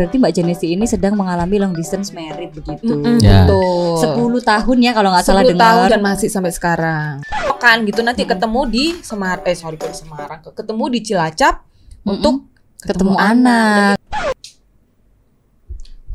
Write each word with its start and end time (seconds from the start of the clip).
Berarti 0.00 0.16
Mbak 0.16 0.32
Janesi 0.32 0.72
ini 0.72 0.88
sedang 0.88 1.12
mengalami 1.12 1.60
long 1.60 1.76
distance 1.76 2.08
married 2.16 2.56
begitu. 2.56 2.88
Mm-mm, 2.88 3.20
Ya. 3.20 3.44
Betul. 3.44 4.40
10 4.40 4.48
tahun 4.48 4.76
ya 4.80 4.96
kalau 4.96 5.12
nggak 5.12 5.24
salah 5.28 5.44
10 5.44 5.52
tahun 5.52 5.60
dengar. 5.60 5.92
dan 5.92 6.00
masih 6.00 6.28
sampai 6.32 6.52
sekarang. 6.56 7.20
Kan 7.60 7.84
gitu 7.84 8.00
nanti 8.00 8.24
ketemu 8.24 8.64
di 8.64 8.84
Semar 9.04 9.44
eh 9.44 9.52
sorry 9.52 9.76
bukan 9.76 9.92
Semarang, 9.92 10.40
ketemu 10.40 10.84
di 10.88 10.98
Cilacap 11.04 11.60
Mm-mm. 12.00 12.16
untuk 12.16 12.34
ketemu 12.80 13.12
anak. 13.12 14.00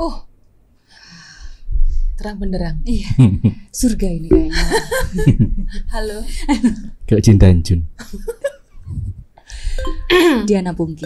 Oh. 0.02 0.25
Terang 2.18 2.42
benderang. 2.42 2.82
Iya. 2.89 3.06
Surga 3.70 4.10
ini 4.10 4.33
kayaknya. 4.33 4.65
Halo. 5.93 6.25
Kayak 7.06 7.21
Jin 7.21 7.38
dan 7.38 7.61
Jun. 7.61 7.86
Diana 10.50 10.74
Pungki. 10.74 11.06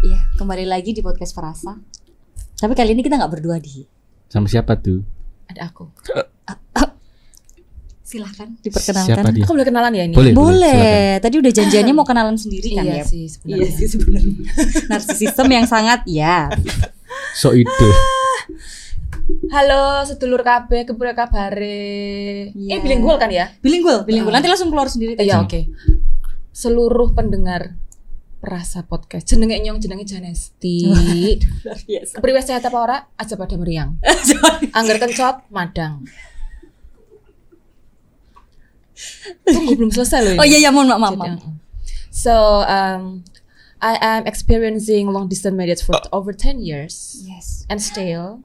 Iya, 0.00 0.24
kembali 0.34 0.64
lagi 0.64 0.96
di 0.96 1.04
podcast 1.04 1.36
Frasa. 1.36 1.76
Tapi 2.56 2.72
kali 2.72 2.96
ini 2.96 3.04
kita 3.04 3.20
nggak 3.20 3.28
berdua 3.28 3.60
di. 3.60 3.84
Sama 4.24 4.48
siapa 4.48 4.72
tuh? 4.80 5.04
Ada 5.52 5.68
aku. 5.68 5.84
Silahkan 8.00 8.56
Siapa 8.56 8.64
diperkenalkan. 8.64 9.22
dia? 9.36 9.44
Aku 9.44 9.52
boleh 9.52 9.66
kenalan 9.68 9.92
ya 9.92 10.04
ini? 10.08 10.16
Boleh. 10.16 10.32
Boleh. 10.32 11.20
Tadi 11.20 11.34
udah 11.38 11.52
janjiannya 11.52 11.92
mau 11.92 12.08
kenalan 12.08 12.40
sendiri 12.42 12.72
kan 12.72 12.88
Iya 12.88 12.94
ya? 12.96 13.04
sih 13.04 13.28
sebenarnya. 13.28 13.60
Iya 13.60 13.68
sih 13.70 13.86
sebenarnya. 13.86 14.34
Narsisisme 14.90 15.52
yang 15.52 15.68
sangat 15.68 16.00
ya. 16.08 16.48
So 17.36 17.52
ide. 17.52 17.68
Halo 19.54 20.08
sedulur 20.08 20.40
KB, 20.40 20.88
kepura 20.88 21.12
kabare. 21.12 22.48
Iya. 22.50 22.70
Eh 22.72 22.80
bilingual 22.80 23.20
kan 23.20 23.28
ya? 23.28 23.52
Bilingual, 23.60 24.08
bilingual. 24.08 24.32
Nanti 24.32 24.48
langsung 24.48 24.72
keluar 24.72 24.88
sendiri 24.88 25.14
tadi. 25.14 25.28
Iya 25.28 25.44
oke. 25.44 25.68
Seluruh 26.50 27.12
pendengar 27.12 27.76
Perasa 28.40 28.80
Podcast 28.88 29.28
jenenge 29.28 29.60
nyong 29.60 29.76
jenenge 29.76 30.08
Janesti. 30.08 30.88
Kepriwe 32.16 32.40
sehat 32.40 32.64
apa 32.64 32.78
ora? 32.80 32.96
Aja 33.20 33.36
pada 33.36 33.52
meriang. 33.60 34.00
Angger 34.76 34.96
kencot 34.96 35.44
madang. 35.52 36.08
Tunggu 39.44 39.72
belum 39.76 39.92
selesai 39.92 40.18
loh. 40.24 40.32
ini. 40.36 40.40
Oh 40.40 40.46
iya 40.48 40.58
iya 40.60 40.70
mohon 40.72 40.88
maaf, 40.88 41.16
maaf. 41.16 41.40
So 42.08 42.64
um 42.64 43.24
I 43.80 43.96
am 43.96 44.28
experiencing 44.28 45.08
long 45.08 45.28
distance 45.28 45.56
marriage 45.56 45.80
for 45.80 45.96
over 46.12 46.36
10 46.36 46.60
years 46.60 47.24
Yes. 47.24 47.64
and 47.72 47.80
still 47.80 48.44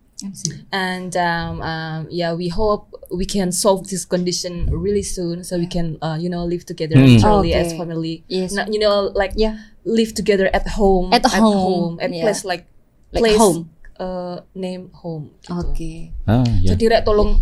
and 0.71 1.11
um, 1.19 1.59
um, 1.61 2.07
yeah 2.09 2.31
we 2.31 2.47
hope 2.47 2.87
we 3.11 3.25
can 3.27 3.51
solve 3.51 3.83
this 3.91 4.05
condition 4.05 4.67
really 4.71 5.03
soon 5.03 5.43
so 5.43 5.57
we 5.59 5.67
can 5.67 5.99
uh, 6.01 6.15
you 6.15 6.29
know 6.31 6.45
live 6.47 6.63
together 6.65 6.95
Hmm. 6.95 7.19
naturally 7.19 7.51
as 7.53 7.75
Okay. 7.75 7.77
family 7.77 8.15
Yes. 8.31 8.55
Not- 8.55 8.71
you 8.71 8.79
know 8.79 9.11
like 9.11 9.35
Yeah. 9.35 9.59
live 9.83 10.15
together 10.15 10.47
at 10.55 10.65
home 10.79 11.11
At 11.11 11.27
home, 11.27 11.99
at 11.99 12.15
yeah. 12.15 12.23
place 12.23 12.47
like 12.47 12.63
Like 13.11 13.21
place 13.27 13.37
home. 13.37 13.69
uh, 13.99 14.39
name 14.55 14.87
home 14.95 15.35
gitu. 15.43 15.51
Oke. 15.51 15.91
Ah, 16.27 16.43
ya. 16.63 16.73
jadi 16.75 16.99
rek 16.99 17.01
tolong 17.03 17.39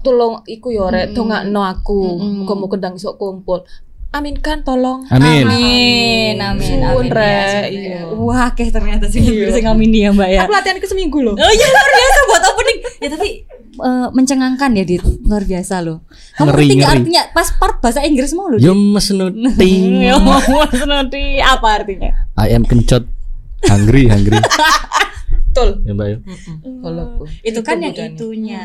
tolong 0.00 0.40
iku 0.48 0.72
yo 0.72 0.88
rek 0.88 1.12
dongakno 1.12 1.60
aku 1.60 2.16
Mm-mm. 2.16 2.46
muga-muga 2.46 2.76
ndang 2.80 2.96
iso 2.96 3.18
kumpul 3.18 3.66
amin 4.10 4.34
kan 4.36 4.60
tolong 4.60 5.06
Amin. 5.08 5.46
Amin, 5.46 6.34
amin, 6.36 6.78
amin. 6.82 7.08
Rek. 7.08 7.22
ya, 7.22 7.46
suwun, 7.46 7.70
Iya. 7.70 7.86
ya. 7.86 8.00
Wah, 8.12 8.48
kayak 8.50 8.72
ternyata 8.72 9.06
sih 9.06 9.20
Iya. 9.20 9.46
bisa 9.48 9.60
ngamin 9.62 9.90
ya, 9.92 10.08
Mbak 10.10 10.28
ya. 10.28 10.40
aku 10.42 10.52
latihan 10.52 10.76
ke 10.76 10.86
seminggu 10.86 11.18
loh 11.20 11.34
Oh 11.34 11.50
iya 11.50 11.66
luar 11.66 11.88
biasa 11.88 12.20
buat 12.24 12.42
opening. 12.44 12.78
Ya 12.98 13.08
tapi 13.08 13.28
eh, 13.72 14.06
mencengangkan 14.10 14.70
ya 14.72 14.84
Dit. 14.84 15.02
Luar 15.22 15.42
biasa 15.42 15.74
loh. 15.80 16.02
Kamu 16.34 16.42
Ngeri, 16.44 16.58
ngerti 16.60 16.74
nggak 16.74 16.84
ngeri. 16.86 17.00
artinya 17.00 17.22
pas 17.30 17.48
part 17.54 17.76
bahasa 17.78 18.00
Inggris 18.02 18.32
mau 18.32 18.46
loh. 18.46 18.58
Yo 18.58 18.74
mesnuti. 18.74 19.72
Mas 20.18 20.82
nanti 20.84 21.22
apa 21.54 21.68
artinya? 21.76 22.10
I 22.36 22.50
am 22.50 22.62
kencot. 22.62 23.06
Hungry, 23.62 24.04
hungry. 24.06 24.36
betul 25.62 25.70
Ya, 25.82 25.92
Mbak 25.92 26.06
ya. 26.06 26.16
kalau 26.80 27.04
Itu 27.40 27.60
kan 27.60 27.76
yang 27.78 27.92
itunya. 27.92 28.64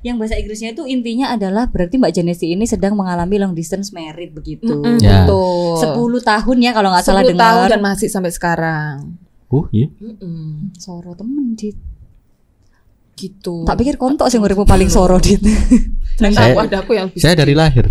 Yang 0.00 0.16
bahasa 0.18 0.34
Inggrisnya 0.34 0.70
itu 0.70 0.82
intinya 0.84 1.30
adalah 1.30 1.66
berarti 1.66 1.94
Mbak 1.96 2.12
Janesi 2.12 2.50
ini 2.50 2.64
sedang 2.64 2.92
mengalami 2.92 3.36
long 3.36 3.52
distance 3.52 3.90
married 3.90 4.32
begitu. 4.32 4.66
Mm-mm, 4.68 4.98
Ya. 4.98 5.22
betul 5.22 5.78
10 5.78 6.22
tahun 6.24 6.56
ya 6.58 6.70
kalau 6.70 6.90
nggak 6.90 7.04
salah 7.04 7.22
10 7.22 7.32
tahun 7.32 7.38
dengar. 7.60 7.70
dan 7.70 7.80
masih 7.80 8.08
sampai 8.08 8.30
sekarang 8.30 9.14
Oh, 9.48 9.68
iya. 9.68 9.86
Mm-mm, 9.94 10.72
Soro 10.74 11.12
temen 11.12 11.52
Dit. 11.52 11.76
gitu 13.12 13.62
Tak 13.62 13.76
pikir 13.76 13.94
kontok 13.96 14.26
sih 14.26 14.36
nguripmu 14.36 14.64
paling 14.64 14.88
soro 14.88 15.16
Dit. 15.16 15.38
Saya- 16.18 16.52
aku 16.52 16.60
ada 16.62 16.76
aku 16.80 16.92
yang 16.92 17.06
bisa 17.06 17.22
Saya 17.22 17.36
dari 17.36 17.52
lahir. 17.52 17.86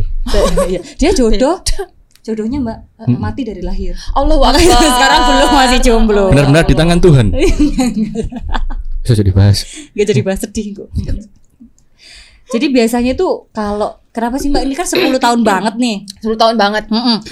Iya. 0.65 0.81
Dia 0.97 1.11
jodoh. 1.11 1.61
Jodohnya 2.21 2.59
Mbak 2.59 2.77
eh, 3.01 3.17
mati 3.17 3.41
dari 3.41 3.61
lahir. 3.61 3.97
Allah 4.13 4.37
Makanya 4.37 4.73
Akbar. 4.77 4.91
sekarang 4.91 5.21
belum 5.25 5.49
masih 5.51 5.79
jomblo. 5.81 6.25
Benar-benar 6.29 6.63
di 6.63 6.75
tangan 6.75 6.99
Tuhan. 6.99 7.27
Bisa 9.01 9.13
jadi 9.17 9.31
bahas. 9.31 9.65
Gak 9.91 10.07
jadi 10.07 10.21
bahas 10.21 10.39
sedih 10.39 10.67
kok. 10.75 10.89
Jadi 12.51 12.67
biasanya 12.67 13.15
tuh 13.15 13.47
kalau 13.49 13.95
kenapa 14.11 14.35
sih 14.35 14.51
Mbak 14.51 14.61
ini 14.61 14.75
kan 14.75 14.83
10 14.83 15.01
tahun 15.17 15.41
banget 15.41 15.79
nih. 15.79 16.03
10 16.19 16.35
tahun 16.35 16.55
banget 16.59 16.83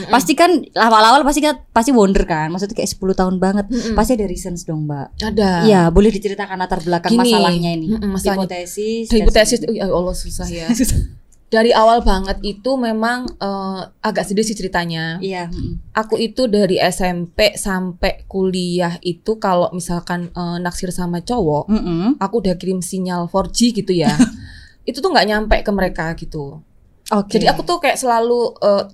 Pasti 0.08 0.32
kan 0.32 0.48
awal-awal 0.74 1.22
pasti 1.22 1.44
kan 1.44 1.60
pasti 1.70 1.92
wonder 1.92 2.24
kan. 2.24 2.48
Maksudnya 2.48 2.74
kayak 2.74 2.88
10 2.90 3.14
tahun 3.14 3.36
banget. 3.38 3.66
Mm-mm. 3.68 3.94
Pasti 3.94 4.16
ada 4.16 4.26
reasons 4.26 4.64
dong, 4.64 4.88
Mbak. 4.88 5.08
ada 5.22 5.50
Iya, 5.62 5.92
boleh 5.92 6.08
diceritakan 6.08 6.56
latar 6.56 6.80
belakang 6.80 7.12
Gini, 7.12 7.30
masalahnya 7.30 7.70
ini. 7.76 7.86
mm-mm, 7.92 8.10
masalahnya. 8.10 8.48
Hipotesis. 8.48 9.06
hipotesis 9.12 9.60
sebagainya. 9.60 9.86
ya 9.86 9.94
Allah 9.94 10.16
susah 10.16 10.48
ya 10.48 10.66
dari 11.50 11.74
awal 11.74 12.06
banget 12.06 12.38
itu 12.46 12.78
memang 12.78 13.26
eh, 13.26 13.82
agak 14.06 14.30
sedih 14.30 14.46
sih 14.46 14.54
ceritanya 14.54 15.18
Iya, 15.18 15.50
mm. 15.50 15.98
aku 15.98 16.22
itu 16.22 16.46
dari 16.46 16.78
SMP 16.78 17.58
sampai 17.58 18.24
kuliah 18.30 19.02
itu 19.02 19.42
kalau 19.42 19.74
misalkan 19.74 20.30
eh, 20.30 20.58
naksir 20.62 20.94
sama 20.94 21.26
cowok 21.26 21.66
Mm-mm. 21.68 22.22
aku 22.22 22.46
udah 22.46 22.54
kirim 22.54 22.86
sinyal 22.86 23.26
4G 23.26 23.74
gitu 23.82 23.92
ya 23.98 24.14
itu 24.90 25.02
tuh 25.02 25.10
nggak 25.10 25.28
nyampe 25.28 25.58
ke 25.62 25.72
mereka 25.74 26.14
gitu 26.14 26.62
Oke. 27.10 27.34
jadi 27.34 27.50
aku 27.58 27.66
tuh 27.66 27.82
kayak 27.82 27.98
selalu 27.98 28.54
eh, 28.62 28.86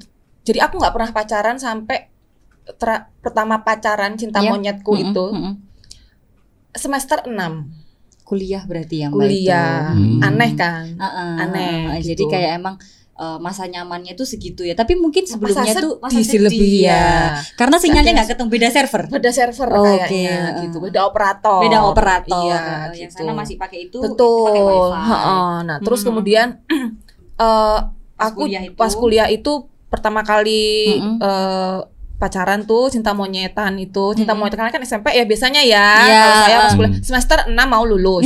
jadi 0.47 0.71
aku 0.71 0.79
nggak 0.79 0.93
pernah 0.95 1.11
pacaran 1.11 1.59
sampai 1.59 2.07
pertama 3.21 3.61
pacaran 3.61 4.15
cinta 4.15 4.39
Iya. 4.41 4.49
monyetku 4.55 4.95
Mm-mm, 4.95 5.05
itu 5.11 5.25
mm-mm. 5.35 5.53
semester 6.71 7.27
6 7.27 7.84
kuliah 8.25 8.65
berarti 8.65 8.95
yang 8.99 9.13
kuliah 9.13 9.93
Hmm. 9.93 10.17
aneh 10.19 10.51
kan 10.53 10.97
Aneh. 10.97 11.45
Aneh, 11.45 12.01
Jadi 12.01 12.19
gitu. 12.19 12.27
kayak 12.27 12.57
emang 12.57 12.75
eh, 13.15 13.37
masa 13.37 13.63
nyamannya 13.63 14.11
tuh 14.11 14.25
segitu 14.25 14.59
ya. 14.61 14.73
Tapi 14.73 14.93
mungkin 14.93 15.23
sebelumnya 15.23 15.63
Masa 15.63 15.79
tuh 15.79 15.93
sedih 16.03 16.25
sih 16.25 16.35
lebih 16.37 16.83
ya. 16.83 17.37
Karena 17.53 17.77
sinyalnya 17.77 18.11
nggak 18.13 18.29
ketemu 18.29 18.49
beda 18.51 18.69
server. 18.69 19.03
beda 19.07 19.31
server 19.31 19.67
Oke, 19.71 19.87
kayaknya 20.03 20.35
uh. 20.35 20.59
gitu 20.59 20.77
beda 20.81 20.99
operator 21.05 21.59
Beda 21.61 21.79
operator. 21.85 22.43
iya 22.43 22.91
yang 22.91 23.07
gitu. 23.07 23.21
sana 23.21 23.31
masih 23.31 23.55
pakai 23.55 23.87
itu 23.87 24.01
betul 24.01 24.49
pakai 24.49 24.63
wifi. 24.63 24.99
Heeh. 25.05 25.53
nah 25.63 25.77
terus 25.79 25.99
Mm-mm. 26.01 26.09
kemudian 26.11 26.47
eh 27.37 27.79
Pas 28.11 28.31
aku 28.31 28.41
kuliah 28.41 28.63
itu. 28.63 28.75
pas 28.75 28.91
kuliah 28.91 29.27
itu 29.29 29.51
pertama 29.85 30.19
kali 30.19 30.97
Mm-mm. 30.97 31.15
eh, 31.21 31.77
pacaran 32.25 32.59
tuh 32.63 32.89
cinta 32.89 33.11
monyetan 33.11 33.77
itu 33.77 34.13
cinta 34.13 34.33
monyetan 34.33 34.57
karena 34.59 34.71
kan 34.71 34.81
SMP 34.81 35.13
ya 35.13 35.23
biasanya 35.23 35.61
ya 35.61 35.87
Iya, 36.01 36.17
kalau 36.17 36.35
saya 36.41 36.57
pas 36.59 36.73
kuliah 36.73 36.93
semester 36.99 37.37
6 37.45 37.53
mau 37.65 37.83
lulus 37.83 38.25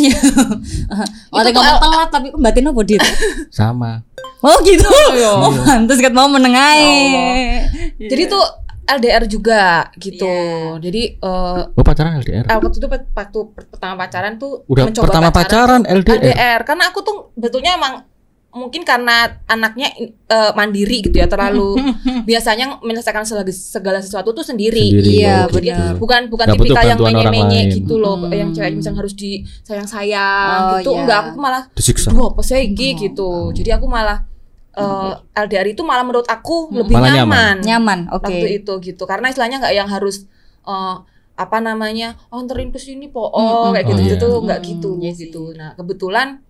Oh, 1.29 1.37
tuh 1.37 1.51
ngomong 1.51 1.75
L- 1.75 1.83
telat 1.83 2.09
tapi 2.09 2.27
batin 2.33 2.65
apa 2.65 2.81
dit? 2.81 3.01
Sama. 3.49 4.01
Oh 4.39 4.55
gitu. 4.61 4.87
Iya. 5.11 5.31
Oh, 5.35 5.51
kan 5.99 6.11
mau 6.11 6.25
menengai. 6.25 7.67
jadi 7.99 8.23
tuh 8.25 8.41
LDR 8.89 9.23
juga 9.25 9.63
gitu 9.95 10.25
Iya. 10.25 10.81
jadi 10.81 11.01
eh 11.15 11.61
Oh, 11.69 11.83
pacaran 11.83 12.17
LDR. 12.17 12.41
eh, 12.43 12.57
waktu 12.57 12.77
itu 12.77 12.87
waktu 12.89 13.39
pertama 13.69 13.93
pacaran 13.99 14.33
tuh 14.35 14.65
Udah 14.65 14.89
mencoba 14.89 15.05
pertama 15.05 15.29
pacaran 15.29 15.81
LDR. 15.83 16.17
LDR 16.25 16.59
karena 16.63 16.83
aku 16.89 16.99
tuh 16.99 17.15
betulnya 17.35 17.75
emang 17.75 18.01
mungkin 18.49 18.81
karena 18.81 19.37
anaknya 19.45 19.93
eh, 20.25 20.51
mandiri 20.51 21.01
gitu 21.01 21.13
ya 21.13 21.25
terlalu 21.25 21.77
biasanya 22.29 22.81
menyelesaikan 22.81 23.21
segala, 23.21 23.45
segala 23.47 23.99
sesuatu 23.99 24.31
tuh 24.31 24.41
sendiri, 24.41 24.89
Sendiri, 24.89 25.21
Iya, 25.21 25.45
benar. 25.45 25.93
bukan 25.95 26.21
bukan 26.27 26.47
butuh 26.49 26.65
tipikal 26.65 26.83
yang 26.83 26.97
menye-menye 26.99 27.61
gitu 27.71 27.95
loh 27.95 28.17
Hmm. 28.17 28.33
yang 28.33 28.49
cewek 28.49 28.73
misalnya 28.73 28.99
harus 28.99 29.13
di 29.13 29.31
sayang 29.61 29.85
sayang 29.85 30.59
Oh, 30.59 30.69
gitu 30.75 30.89
iya. 30.91 30.99
enggak 30.99 31.19
aku 31.23 31.37
malah 31.37 31.63
Disiksa. 31.71 32.09
duh 32.09 32.27
apa 32.27 32.41
sih 32.41 32.57
Oh. 32.57 32.73
gitu 32.73 33.29
jadi 33.53 33.77
aku 33.77 33.85
malah 33.85 34.25
eh, 34.71 35.11
LDR 35.37 35.67
itu 35.67 35.81
malah 35.83 36.01
menurut 36.01 36.25
aku 36.25 36.67
Hmm. 36.67 36.81
lebih 36.81 36.95
Malah 36.95 37.13
nyaman, 37.15 37.55
Nyaman, 37.59 37.99
oke. 38.09 38.23
waktu 38.23 38.47
itu 38.55 38.73
gitu 38.81 39.03
karena 39.03 39.27
istilahnya 39.27 39.59
nggak 39.59 39.75
yang 39.75 39.87
harus 39.87 40.25
eh, 40.63 40.95
apa 41.35 41.57
namanya 41.59 42.17
oh 42.27 42.39
anterin 42.39 42.67
ke 42.67 42.77
sini 42.77 43.07
po 43.07 43.23
oh 43.23 43.69
kayak 43.69 43.85
gitu 43.85 43.95
Oh, 43.95 44.03
gitu 44.03 44.15
iya. 44.17 44.23
tuh 44.25 44.33
nggak 44.41 44.59
gitu 44.61 44.89
iya 44.97 45.11
sih. 45.11 45.19
gitu 45.23 45.53
nah 45.53 45.71
kebetulan 45.71 46.41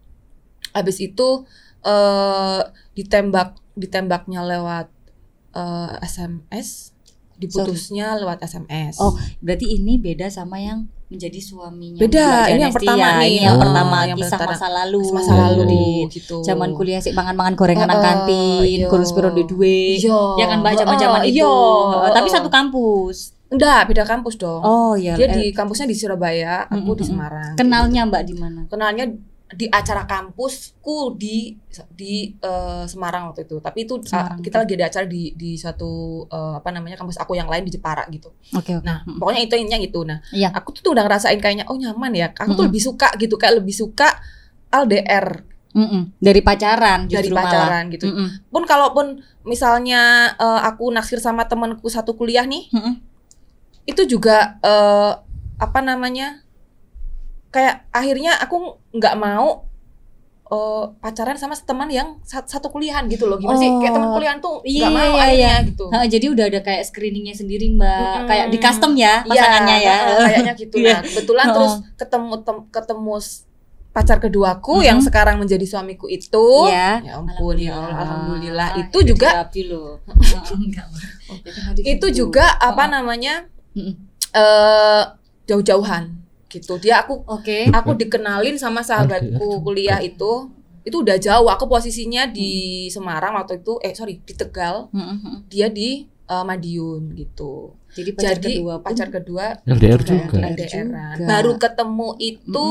abis 0.72 0.98
itu 1.00 1.46
eh 1.82 2.62
ditembak 2.94 3.50
ditembaknya 3.74 4.44
lewat 4.44 4.88
eh, 5.52 5.92
SMS 6.02 6.92
diputusnya 7.36 8.20
lewat 8.20 8.44
SMS 8.44 9.00
Oh, 9.00 9.14
berarti 9.40 9.72
ini 9.72 9.96
beda 9.96 10.28
sama 10.28 10.60
yang 10.60 10.92
menjadi 11.08 11.40
suaminya. 11.40 11.98
Beda, 11.98 12.46
ini 12.48 12.62
yang 12.62 12.70
Janesti 12.70 12.78
pertama 12.78 13.02
ya. 13.02 13.18
nih. 13.18 13.32
Ini 13.32 13.42
yang 13.42 13.56
Oh. 13.56 13.62
pertama 13.66 13.98
Yang 14.06 14.18
kisah 14.20 14.40
masa 14.46 14.68
lalu. 14.70 15.02
masa 15.10 15.34
lalu 15.34 15.62
di 15.66 15.84
gitu 16.12 16.38
zaman 16.44 16.70
kuliah 16.72 17.02
sih 17.02 17.10
mangan-mangan 17.10 17.56
gorengan 17.56 17.88
nang 17.88 17.98
Heeh, 17.98 18.06
kantin, 18.06 18.62
iya. 18.78 18.86
kurus 18.86 19.10
piro 19.10 19.32
di 19.32 19.42
duwe. 19.42 19.98
Iya. 19.98 20.20
Ya 20.38 20.46
kan 20.46 20.62
Mbak 20.62 20.74
zaman-zaman 20.78 21.20
Heeh, 21.24 21.32
itu. 21.32 21.42
iya. 21.42 21.50
Heeh, 21.50 22.12
Tapi 22.14 22.28
satu 22.30 22.50
kampus. 22.52 23.18
Enggak, 23.50 23.90
beda 23.90 24.04
kampus 24.06 24.38
dong. 24.38 24.62
Oh 24.62 24.94
iya. 24.94 25.18
Dia 25.18 25.26
eh, 25.26 25.34
di 25.34 25.44
kampusnya 25.50 25.88
di 25.88 25.98
Surabaya, 25.98 26.68
aku 26.68 26.94
di 26.94 27.02
Mm-mm. 27.02 27.10
Semarang. 27.10 27.52
kenalnya 27.58 28.02
Mbak 28.06 28.24
di 28.24 28.36
mana? 28.38 28.62
kenalnya 28.70 29.06
di 29.50 29.66
acara 29.66 30.06
kampusku 30.06 31.18
di 31.18 31.58
di 31.90 32.38
eh, 32.38 32.86
Semarang 32.86 33.34
waktu 33.34 33.50
itu. 33.50 33.58
Tapi 33.58 33.80
itu 33.84 33.98
uh, 33.98 34.38
kita 34.38 34.62
lagi 34.62 34.78
ada 34.78 34.86
acara 34.86 35.06
di 35.10 35.34
di 35.34 35.58
satu 35.58 35.90
eh, 36.30 36.54
apa 36.62 36.70
namanya 36.70 37.02
kampus 37.02 37.18
aku 37.18 37.34
yang 37.34 37.50
lain 37.50 37.66
di 37.66 37.74
Jepara 37.74 38.06
gitu. 38.08 38.30
Oke 38.54 38.78
oke. 38.78 38.86
Nah, 38.86 39.02
Mm-mm. 39.04 39.18
pokoknya 39.18 39.42
itu 39.50 39.54
intinya 39.58 39.80
gitu. 39.82 40.00
Nah, 40.06 40.22
Iya. 40.30 40.54
aku 40.54 40.78
tuh 40.78 40.94
udah 40.94 41.02
ngerasain 41.02 41.42
kayaknya 41.42 41.66
oh 41.66 41.74
nyaman 41.76 42.14
ya. 42.14 42.30
Aku 42.32 42.54
tuh 42.54 42.62
Mm-mm. 42.62 42.70
lebih 42.70 42.82
suka 42.84 43.10
gitu, 43.18 43.42
kayak 43.42 43.58
lebih 43.58 43.74
suka 43.74 44.22
LDR 44.70 45.42
Mm-mm. 45.74 46.14
dari 46.22 46.42
pacaran 46.42 47.10
dari 47.10 47.26
justru 47.26 47.34
malah. 47.34 47.50
pacaran 47.50 47.84
gitu. 47.90 48.06
Mm-mm. 48.06 48.54
Pun 48.54 48.64
kalaupun 48.70 49.06
misalnya 49.50 50.34
eh, 50.38 50.62
aku 50.62 50.94
naksir 50.94 51.18
sama 51.18 51.50
temanku 51.50 51.90
satu 51.90 52.14
kuliah 52.14 52.46
nih, 52.46 52.70
Mm-mm. 52.70 53.02
itu 53.86 54.06
juga 54.06 54.62
eh, 54.62 55.12
apa 55.58 55.80
namanya? 55.82 56.46
Kayak 57.50 57.90
akhirnya 57.90 58.38
aku 58.38 58.58
nggak 58.92 59.16
mau 59.16 59.66
eh, 60.48 60.86
pacaran 60.98 61.34
sama 61.34 61.54
teman 61.56 61.86
yang 61.88 62.18
sat- 62.24 62.46
satu 62.46 62.70
kuliahan 62.70 63.06
gitu 63.06 63.30
loh. 63.30 63.38
Gimana 63.38 63.54
sih? 63.56 63.70
Kayak 63.70 63.94
teman 63.94 64.10
Oh, 64.10 64.16
kuliahan 64.16 64.40
tuh 64.40 64.56
iya, 64.64 64.82
nggak 64.82 64.92
mau 64.92 65.02
iya, 65.06 65.22
akhirnya 65.22 65.38
iya. 65.56 65.68
gitu. 65.70 65.86
Ha, 65.88 65.98
jadi 66.06 66.26
udah 66.28 66.46
ada 66.48 66.60
kayak 66.60 66.84
screeningnya 66.84 67.34
sendiri 67.34 67.70
Mbak, 67.70 67.86
Mm-mm. 67.86 68.26
kayak 68.26 68.46
di 68.50 68.58
custom 68.58 68.92
ya 68.94 69.22
Iya, 69.22 69.30
pasangannya 69.30 69.78
ya. 69.80 69.98
heeh, 70.00 70.22
kayaknya 70.26 70.54
gitu. 70.56 70.76
Iya. 70.82 70.90
Nah, 70.90 71.00
kebetulan 71.04 71.46
Oh. 71.46 71.54
terus 71.54 71.74
ketemu 71.96 72.34
tem- 72.42 72.66
ketemu 72.68 73.14
pacar 73.90 74.18
keduaku 74.18 74.74
Mhm. 74.80 74.86
yang 74.86 75.00
sekarang 75.02 75.36
menjadi 75.38 75.66
suamiku 75.66 76.06
itu. 76.08 76.46
Iya. 76.66 77.02
Ya 77.02 77.14
ampun 77.16 77.54
ya 77.56 77.74
Allah, 77.74 77.98
alhamdulillah. 78.00 78.70
Ah, 78.74 78.82
Itu 78.82 78.98
juga 79.04 79.30
terapi 79.46 79.62
loh. 79.66 80.02
Itu 81.84 82.08
juga 82.10 82.58
apa 82.58 82.84
Oh. 82.86 82.92
namanya? 82.92 83.46
Eh 84.32 85.04
jauh-jauhan 85.46 86.19
gitu. 86.50 86.76
Dia 86.78 87.06
aku 87.06 87.22
Oke. 87.26 87.70
aku 87.70 87.94
dikenalin 87.94 88.58
sama 88.58 88.82
sahabatku 88.82 89.62
kuliah 89.62 90.02
itu 90.02 90.50
itu 90.82 90.98
udah 90.98 91.16
jauh. 91.16 91.48
Aku 91.48 91.66
posisinya 91.66 92.26
di 92.26 92.86
Semarang 92.90 93.38
waktu 93.38 93.62
itu 93.62 93.78
eh 93.80 93.94
sorry 93.94 94.18
di 94.20 94.34
Tegal, 94.34 94.90
Mm-mm. 94.90 95.46
dia 95.46 95.70
di 95.70 96.04
eh, 96.04 96.44
Madiun 96.44 97.14
gitu. 97.14 97.78
Jadi 97.90 98.10
pacar 98.14 98.36
Jadi 98.38 98.54
kedua 98.58 98.74
pun 98.78 98.86
pacar 98.86 99.08
kedua 99.10 99.46
LDR 99.64 99.98
LDR. 99.98 100.02
juga. 100.02 100.38
LDR-an. 100.42 100.88
juga. 100.90 101.06
Baru 101.26 101.52
ketemu 101.58 102.10
itu 102.18 102.66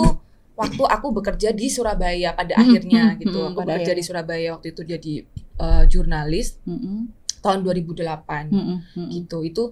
waktu 0.55 0.83
aku 0.83 1.07
bekerja 1.15 1.49
di 1.55 1.67
Surabaya 1.71 2.35
pada 2.35 2.59
akhirnya 2.59 3.15
gitu. 3.17 3.47
Aku 3.47 3.63
pada 3.63 3.79
bekerja 3.79 3.95
di. 3.95 4.03
Surabaya 4.03 4.49
waktu 4.55 4.75
itu 4.75 4.83
jadi 4.83 5.15
eh, 5.59 5.85
jurnalis 5.87 6.59
tahun 7.39 7.59
2008 7.63 8.51
Mm-mm. 8.51 8.79
Mm-mm. 8.99 9.07
gitu. 9.15 9.47
Itu 9.47 9.65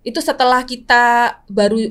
itu 0.00 0.20
setelah 0.20 0.62
kita 0.62 1.04
baru 1.48 1.82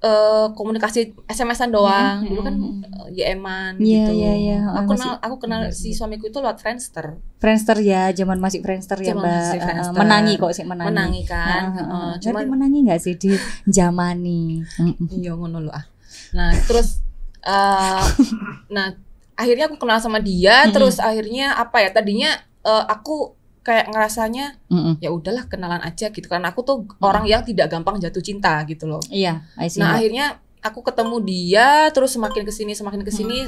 eh, 0.00 0.46
komunikasi 0.56 1.12
SMS-an 1.28 1.70
doang. 1.70 2.24
Mm-mm. 2.24 2.28
Dulu 2.28 2.40
kan 2.40 2.54
Mm-mm. 2.56 2.84
eh, 2.84 3.08
YM-an 3.20 3.76
Iya, 3.76 4.08
gitu. 4.08 4.12
iya, 4.16 4.32
iya. 4.34 4.58
Aku 4.72 4.96
kenal 4.96 5.12
aku 5.20 5.36
kenal 5.38 5.60
Iya, 5.68 5.76
si 5.76 5.92
iya. 5.92 5.96
suamiku 5.96 6.24
itu 6.26 6.40
lewat 6.40 6.56
Friendster. 6.58 7.20
Friendster 7.36 7.76
ya, 7.80 8.08
zaman 8.10 8.40
masih 8.40 8.64
Friendster 8.64 8.96
ya 8.98 9.12
Mbak. 9.12 9.52
Eh, 9.60 9.92
menangi 9.92 10.34
kok 10.36 10.52
sih 10.52 10.64
menangi. 10.64 10.88
Menangi 10.88 11.22
kan. 11.28 11.62
Ah, 11.64 11.72
Heeh, 11.76 12.08
ah. 12.10 12.12
cuman 12.16 12.44
menangi 12.48 12.78
nggak 12.88 13.00
sih 13.00 13.14
di 13.14 13.32
zamani? 13.68 14.64
Mm-mm. 14.80 15.06
Iya 15.10 15.36
ngono 15.36 15.60
loh 15.60 15.74
ah. 15.74 15.84
Nah 16.32 16.52
terus 16.64 17.00
eh 17.40 18.04
nah 18.74 18.92
akhirnya 19.36 19.68
aku 19.68 19.76
kenal 19.80 20.00
sama 20.00 20.20
dia. 20.20 20.68
Terus 20.68 20.96
akhirnya 21.00 21.56
apa 21.56 21.80
ya? 21.80 21.92
Tadinya 21.92 22.30
eh, 22.60 22.84
aku 22.88 23.36
kayak 23.60 23.92
ngerasanya 23.92 24.56
Mm-mm. 24.72 24.96
ya 25.04 25.12
udahlah 25.12 25.44
kenalan 25.46 25.80
aja 25.84 26.08
gitu. 26.08 26.26
Karena 26.26 26.50
aku 26.52 26.64
tuh 26.64 26.76
orang 27.04 27.28
yang 27.28 27.44
tidak 27.44 27.68
gampang 27.68 28.00
jatuh 28.00 28.24
cinta 28.24 28.60
gitu 28.64 28.88
loh. 28.88 29.00
Iya, 29.08 29.44
I 29.60 29.68
see, 29.68 29.80
Nah 29.80 29.92
Mbak. 29.92 29.98
akhirnya 30.00 30.26
aku 30.60 30.80
ketemu 30.80 31.16
dia. 31.24 31.68
Terus 31.92 32.10
semakin 32.16 32.42
ke 32.44 32.52
sini 32.52 32.72
semakin 32.72 33.04
ke 33.04 33.12
sini 33.12 33.44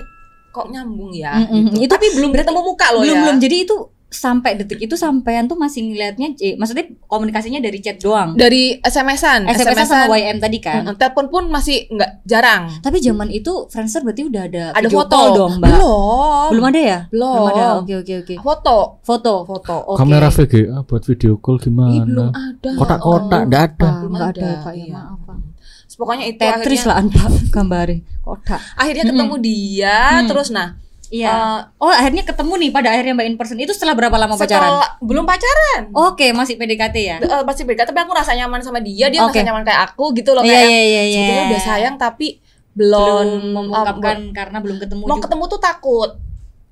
kok 0.52 0.68
nyambung 0.68 1.16
ya. 1.16 1.32
Mm-mm. 1.40 1.72
Gitu. 1.72 1.88
Itu 1.88 1.92
Tapi 1.96 2.06
belum 2.12 2.30
ketemu 2.36 2.60
muka 2.60 2.86
loh 2.92 3.00
belum 3.02 3.16
ya. 3.16 3.22
belum. 3.24 3.36
Jadi 3.40 3.56
itu 3.64 3.76
sampai 4.12 4.54
detik 4.54 4.78
itu 4.78 4.92
sampean 4.92 5.44
tuh 5.44 5.56
masih 5.56 5.82
ngelihatnya, 5.82 6.36
eh, 6.36 6.54
maksudnya 6.54 6.84
komunikasinya 7.02 7.58
dari 7.58 7.78
chat 7.78 7.96
doang. 7.96 8.32
Dari 8.34 8.76
SMS-an, 8.78 9.48
SMS 9.48 9.88
sama 9.88 10.12
YM 10.12 10.36
tadi 10.36 10.58
kan. 10.58 10.84
Mm, 10.84 10.94
Telepon 10.94 11.26
pun 11.26 11.42
masih 11.48 11.88
nggak 11.88 12.22
jarang. 12.22 12.68
Tapi 12.78 13.00
zaman 13.00 13.28
itu 13.28 13.66
Friendster 13.66 14.00
berarti 14.00 14.22
udah 14.24 14.42
ada, 14.44 14.64
Ada 14.70 14.84
video 14.84 14.98
foto 14.98 15.16
call 15.16 15.28
dong, 15.32 15.52
Mbak. 15.56 15.68
Belum. 15.72 16.48
Belum 16.52 16.64
ada 16.66 16.80
ya? 16.80 16.98
Belum. 17.08 17.32
Belum 17.32 17.48
ada. 17.50 17.66
Oke, 17.78 17.94
oke, 17.96 18.14
oke. 18.20 18.34
Foto. 18.38 18.76
Foto. 19.00 19.32
Foto. 19.42 19.76
Oke. 19.88 19.98
Kamera 19.98 20.28
VGA 20.28 20.76
buat 20.82 21.02
video 21.02 21.32
call 21.36 21.56
Ih, 21.56 21.62
belum 21.64 21.72
gimana? 21.72 22.24
ada. 22.30 22.70
Kotak-kotak 22.74 23.40
Oh. 23.40 23.46
enggak 23.48 23.62
ada. 23.66 23.82
Ah, 23.82 23.94
Belum 23.98 24.12
nggak 24.12 24.30
ada, 24.30 24.42
ada, 24.42 24.62
Pak. 24.62 24.72
Ya, 24.72 24.78
iya. 24.78 24.92
maaf, 24.94 25.18
Pak. 25.22 25.36
Terus 25.82 25.96
Pokoknya 25.96 26.24
itu 26.26 26.38
Tetris 26.38 26.80
akhirnya, 26.82 26.88
lah 26.88 26.96
Pak 27.12 27.30
gambari. 27.54 27.96
Kotak. 28.22 28.60
akhirnya 28.76 29.04
ketemu 29.08 29.34
dia 29.40 29.98
Hmm. 30.14 30.28
terus 30.30 30.48
nah 30.48 30.68
Iya. 31.12 31.28
eh, 31.28 31.58
oh, 31.76 31.92
akhirnya 31.92 32.24
ketemu 32.24 32.52
nih 32.56 32.70
pada 32.72 32.88
akhirnya 32.88 33.12
Mbak 33.12 33.26
in 33.28 33.36
person. 33.36 33.60
Itu 33.60 33.76
setelah 33.76 33.92
berapa 33.92 34.16
lama 34.16 34.32
pacaran? 34.32 34.64
setelah 34.64 34.88
belum 35.04 35.24
pacaran 35.28 35.82
Oke, 35.92 36.32
masih 36.32 36.56
PDKT 36.56 36.96
ya? 37.04 37.16
Eh, 37.20 37.42
masih 37.44 37.68
beda 37.68 37.84
tapi 37.84 38.00
aku 38.00 38.16
rasa 38.16 38.32
nyaman 38.32 38.64
sama 38.64 38.80
dia 38.80 39.12
dia 39.12 39.20
merasa 39.20 39.44
nyaman 39.44 39.60
kayak 39.60 39.80
aku 39.92 40.16
gitu 40.16 40.32
loh 40.32 40.40
Iya, 40.40 40.56
kayak 40.56 40.64
iya, 40.64 40.80
iya, 40.80 41.02
iya. 41.04 41.12
sebetulnya 41.12 41.44
udah 41.52 41.62
sayang 41.62 41.94
tapi 42.00 42.40
belum 42.72 43.04
belum 43.04 43.28
mengungkapkan 43.52 44.16
eh, 44.16 44.32
karena 44.32 44.58
belum 44.64 44.76
ketemu 44.80 45.02
mau 45.04 45.20
juga. 45.20 45.24
ketemu 45.28 45.44
tuh 45.44 45.60
takut 45.60 46.10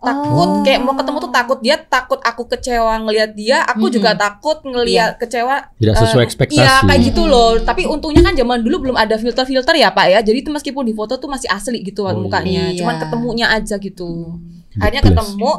takut 0.01 0.49
Oh. 0.51 0.61
kayak 0.61 0.81
mau 0.81 0.93
ketemu 0.93 1.19
tuh 1.21 1.29
takut 1.31 1.59
dia 1.59 1.77
takut 1.79 2.17
aku 2.21 2.43
kecewa 2.47 2.95
ngelihat 3.01 3.31
dia 3.33 3.61
aku 3.63 3.85
Mm-mm. 3.85 3.95
juga 3.95 4.11
takut 4.15 4.59
ngelihat 4.63 5.17
kecewa 5.17 5.69
Tidak 5.75 5.93
sesuai 5.95 6.25
ekspektasi. 6.25 6.57
Iya 6.57 6.75
kayak 6.83 7.01
gitu 7.07 7.23
loh. 7.25 7.61
Tapi 7.61 7.85
untungnya 7.85 8.23
kan 8.23 8.33
zaman 8.33 8.61
dulu 8.61 8.77
belum 8.83 8.97
ada 8.97 9.15
filter-filter 9.15 9.75
ya 9.75 9.89
pak 9.89 10.07
ya. 10.07 10.19
Jadi 10.21 10.41
itu 10.41 10.51
meskipun 10.51 10.83
di 10.83 10.93
foto 10.93 11.15
tuh 11.15 11.27
masih 11.27 11.49
asli 11.49 11.81
gitu 11.83 12.03
Oh, 12.03 12.11
iya. 12.11 12.17
mukanya. 12.17 12.63
Iya. 12.67 12.79
Cuman 12.79 12.97
ketemunya 12.99 13.47
aja 13.51 13.77
gitu. 13.77 14.09
Hmm. 14.35 14.81
Akhirnya 14.81 15.03
ketemu. 15.03 15.53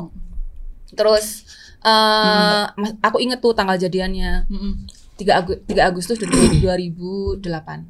Terus 0.92 1.26
eh 1.80 2.64
mas- 2.76 2.98
aku 3.00 3.18
inget 3.18 3.38
tuh 3.38 3.52
tanggal 3.52 3.74
jadiannya. 3.76 4.50
3, 5.16 5.32
Agu- 5.36 5.62
3 5.64 5.86
Agustus 5.86 6.18
2008. 6.18 7.86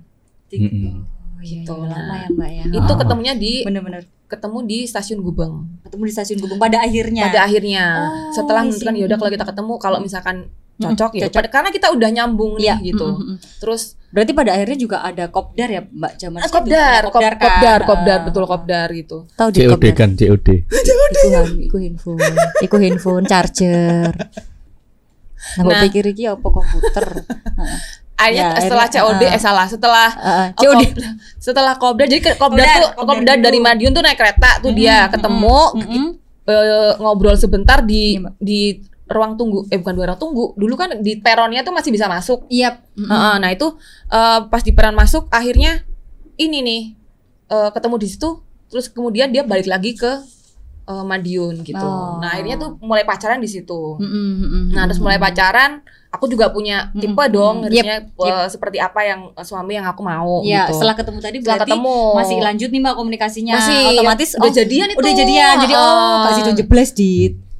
Mm-mm. 0.51 1.07
Oh, 1.33 1.39
iya, 1.39 1.63
Gitu, 1.63 1.73
iya, 1.73 1.87
lama 1.89 2.15
ya 2.17 2.27
Mbak 2.29 2.49
ya. 2.51 2.63
Itu 2.69 2.93
ketemunya 2.93 3.33
di 3.33 3.63
bener-bener 3.63 4.03
ketemu 4.31 4.57
di 4.63 4.77
stasiun 4.83 5.19
Gubeng. 5.19 5.67
ketemu 5.83 6.03
di 6.03 6.13
stasiun 6.13 6.39
Gubeng 6.39 6.57
pada 6.57 6.79
akhirnya. 6.79 7.27
Pada 7.27 7.43
akhirnya 7.43 7.83
Oh, 7.99 8.31
setelah 8.31 8.61
menentukan 8.63 8.93
ya 8.93 9.05
udah 9.05 9.17
kalau 9.17 9.31
kita 9.31 9.45
ketemu 9.45 9.73
kalau 9.77 9.97
misalkan 9.99 10.37
Mm-mm, 10.73 10.83
cocok 10.87 11.11
ya. 11.13 11.21
cocok. 11.27 11.41
Karena 11.47 11.69
kita 11.69 11.87
udah 11.89 12.09
nyambung 12.09 12.55
nih 12.55 12.65
Iya, 12.65 12.75
gitu. 12.81 13.05
mm, 13.05 13.17
mm, 13.17 13.27
mm. 13.27 13.37
Terus 13.59 13.81
Berarti 14.09 14.31
pada 14.33 14.51
akhirnya 14.51 14.75
juga 14.75 14.97
ada 15.01 15.23
kopdar 15.27 15.67
ya 15.67 15.81
Mbak 15.83 16.13
zaman 16.17 16.37
ah, 16.37 16.43
segitu? 16.43 16.55
kopdar, 16.57 17.01
kop- 17.01 17.13
kopdar, 17.13 17.31
kan? 17.31 17.43
kopdar, 17.45 17.79
kopdar, 17.85 18.17
Ah. 18.17 18.23
betul 18.25 18.43
kopdar 18.45 18.87
gitu. 18.91 19.17
Tahu 19.31 19.49
di 19.49 19.59
COD 19.61 19.71
kopdar. 19.71 19.93
kan 19.95 20.09
COD. 20.13 20.47
Iku, 20.67 21.27
han- 21.29 21.59
iku 21.61 21.77
handphone, 21.77 22.35
iku 22.61 22.75
handphone 22.77 23.23
charger. 23.25 24.11
Nah, 25.51 25.63
Nah. 25.63 25.73
nah. 25.73 25.81
pikir 25.81 26.05
iki 26.07 26.23
apa 26.27 26.43
komputer? 26.43 27.05
Akhirnya 28.21 28.45
Ya, 28.47 28.61
setelah 28.61 28.85
akhirnya, 28.85 29.03
COD 29.09 29.21
ah. 29.23 29.31
eh 29.31 29.41
salah 29.41 29.65
setelah 29.65 30.09
oh, 30.13 30.45
COD. 30.55 30.81
Kopdar. 30.85 31.11
setelah 31.37 31.73
Kopdar 31.75 32.05
jadi 32.05 32.21
Kopdar, 32.31 32.65
tuh 32.77 32.89
dulu. 33.17 33.41
dari 33.41 33.59
Madiun 33.59 33.91
tuh 33.91 34.01
naik 34.01 34.15
kereta 34.15 34.49
tuh 34.59 34.71
dia 34.71 34.95
Mm-mm, 35.01 35.11
ketemu 35.11 35.59
mm-mm. 35.75 36.05
eh, 36.45 36.91
ngobrol 36.95 37.33
sebentar 37.33 37.81
di 37.81 38.15
Mbak. 38.15 38.33
di 38.37 38.61
ruang 39.07 39.35
tunggu 39.35 39.67
eh 39.67 39.75
bukan 39.75 39.91
dua 39.91 40.05
ruang 40.07 40.21
tunggu 40.21 40.45
dulu 40.53 40.73
kan 40.75 40.95
di 40.97 41.17
peronnya 41.17 41.61
tuh 41.61 41.71
masih 41.71 41.89
bisa 41.89 42.05
masuk 42.05 42.47
Iya. 42.47 42.79
mm-mm. 42.93 43.05
Heeh, 43.05 43.35
nah 43.37 43.49
itu 43.49 43.67
eh, 44.07 44.39
pas 44.45 44.61
di 44.61 44.71
peron 44.71 44.93
masuk 44.93 45.27
akhirnya 45.27 45.83
ini 46.37 46.61
nih 46.61 46.81
eh, 47.47 47.69
ketemu 47.71 47.95
di 47.97 48.07
situ 48.07 48.29
terus 48.67 48.87
kemudian 48.87 49.27
dia 49.27 49.43
balik 49.43 49.65
lagi 49.65 49.91
ke 49.93 50.11
eh, 50.85 51.03
Madiun 51.03 51.59
gitu 51.61 51.75
Oh. 51.77 52.17
nah 52.17 52.31
akhirnya 52.31 52.55
tuh 52.57 52.79
mulai 52.79 53.03
pacaran 53.03 53.37
di 53.37 53.47
situ 53.47 53.97
Mm-mm, 53.97 54.29
mm-mm, 54.39 54.63
Nah, 54.71 54.85
terus 54.85 54.99
mulai 54.99 55.17
pacaran, 55.17 55.83
aku 56.11 56.27
juga 56.27 56.51
punya 56.51 56.91
tipe 56.91 57.23
dong, 57.31 57.63
Yep, 57.63 57.71
harusnya 57.71 57.97
yep. 58.03 58.35
eh, 58.43 58.47
seperti 58.51 58.77
apa 58.83 58.99
yang 59.01 59.31
eh, 59.31 59.45
suami 59.47 59.79
yang 59.79 59.87
aku 59.87 60.03
mau 60.03 60.43
Iya, 60.43 60.67
gitu. 60.67 60.77
setelah 60.77 60.95
ketemu 60.99 61.19
tadi 61.23 61.37
Setelah 61.39 61.47
berarti 61.55 61.71
ketemu 61.71 61.97
masih 62.19 62.37
lanjut 62.43 62.69
nih 62.69 62.81
Mbak 62.83 62.95
komunikasinya. 62.99 63.53
Masih, 63.55 63.79
otomatis 63.95 64.29
udah 64.35 64.51
oh, 64.51 64.53
jadian 64.53 64.87
itu. 64.91 64.99
Udah 64.99 65.13
jadian. 65.15 65.55
Jadi 65.63 65.73
oh, 65.73 65.81
Heeh. 65.81 66.19
Kak 66.21 66.31
Situ 66.35 66.51
jebles 66.59 66.91
di 66.93 67.11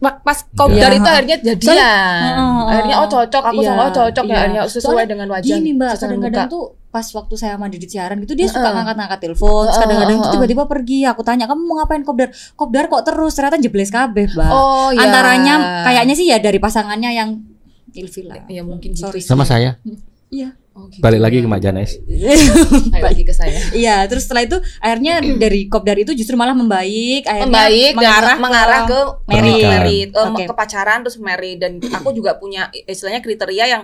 Pa- 0.02 0.18
pas 0.18 0.34
kopdar 0.58 0.90
Iya. 0.90 0.98
itu 0.98 1.10
akhirnya 1.14 1.38
jadian. 1.46 1.78
Soalnya- 1.78 1.96
Heeh. 2.26 2.62
akhirnya 2.74 2.96
oh 3.00 3.08
cocok, 3.08 3.44
aku 3.54 3.62
Iya, 3.62 3.70
sama 3.70 3.82
oh 3.82 3.92
cocok 3.94 4.24
ya 4.26 4.28
iya. 4.28 4.38
akhirnya 4.42 4.62
sesuai 4.66 4.82
Soalnya 4.84 5.08
dengan 5.08 5.28
wajah. 5.30 5.48
Gini 5.48 5.70
Mbak, 5.78 5.92
kadang-kadang 5.96 6.48
tuh 6.50 6.64
pas 6.92 7.08
waktu 7.08 7.36
saya 7.40 7.56
mandi 7.56 7.78
di 7.80 7.88
siaran 7.88 8.20
gitu 8.20 8.36
dia 8.36 8.52
suka 8.52 8.68
ngangkat-ngangkat 8.68 9.20
telepon, 9.24 9.64
terus 9.64 9.72
Heeh, 9.72 9.84
kadang-kadang 9.88 10.16
tuh 10.18 10.24
heeh. 10.26 10.36
tiba-tiba 10.36 10.64
pergi. 10.68 11.00
Aku 11.08 11.22
tanya, 11.22 11.46
"Kamu 11.48 11.62
mau 11.64 11.80
ngapain 11.80 12.02
kopdar?" 12.02 12.34
Kopdar 12.58 12.90
kok 12.90 13.06
terus 13.06 13.32
ternyata 13.32 13.62
jebles 13.62 13.88
kabeh, 13.88 14.26
Mbak. 14.28 14.50
Oh 14.52 14.90
iya. 14.92 15.06
Antaranya 15.06 15.54
kayaknya 15.86 16.16
sih 16.18 16.28
ya 16.28 16.42
dari 16.42 16.58
pasangannya 16.58 17.12
yang 17.14 17.30
ilfil 17.94 18.26
lah. 18.26 18.44
ya 18.48 18.62
mungkin 18.62 18.92
gitu. 18.92 19.06
Sorry. 19.06 19.20
Sama 19.20 19.44
saya. 19.44 19.78
Iya. 20.32 20.56
Oh, 20.72 20.88
gitu. 20.88 21.04
Balik 21.04 21.20
lagi 21.20 21.38
ke 21.38 21.48
Mak 21.52 21.60
Janes. 21.60 22.00
Balik 22.96 23.04
lagi 23.04 23.24
ke 23.28 23.36
saya. 23.36 23.60
Iya, 23.76 24.08
terus 24.08 24.24
setelah 24.24 24.48
itu 24.48 24.56
akhirnya 24.80 25.20
dari 25.44 25.68
kopdar 25.68 26.00
itu 26.00 26.16
justru 26.16 26.40
malah 26.40 26.56
membaik, 26.56 27.28
akhirnya 27.28 27.52
Membaik 27.52 27.94
mengarah 27.94 28.32
dan 28.32 28.40
mengarah 28.40 28.82
ke 28.88 29.00
married. 29.28 29.64
Married, 29.68 30.10
eh, 30.10 30.24
Oke. 30.32 30.44
ke 30.48 30.54
pacaran 30.56 31.04
terus 31.04 31.20
married 31.20 31.60
dan 31.60 31.84
aku 31.84 32.16
juga 32.16 32.40
punya 32.40 32.72
istilahnya 32.88 33.20
kriteria 33.20 33.66
yang 33.68 33.84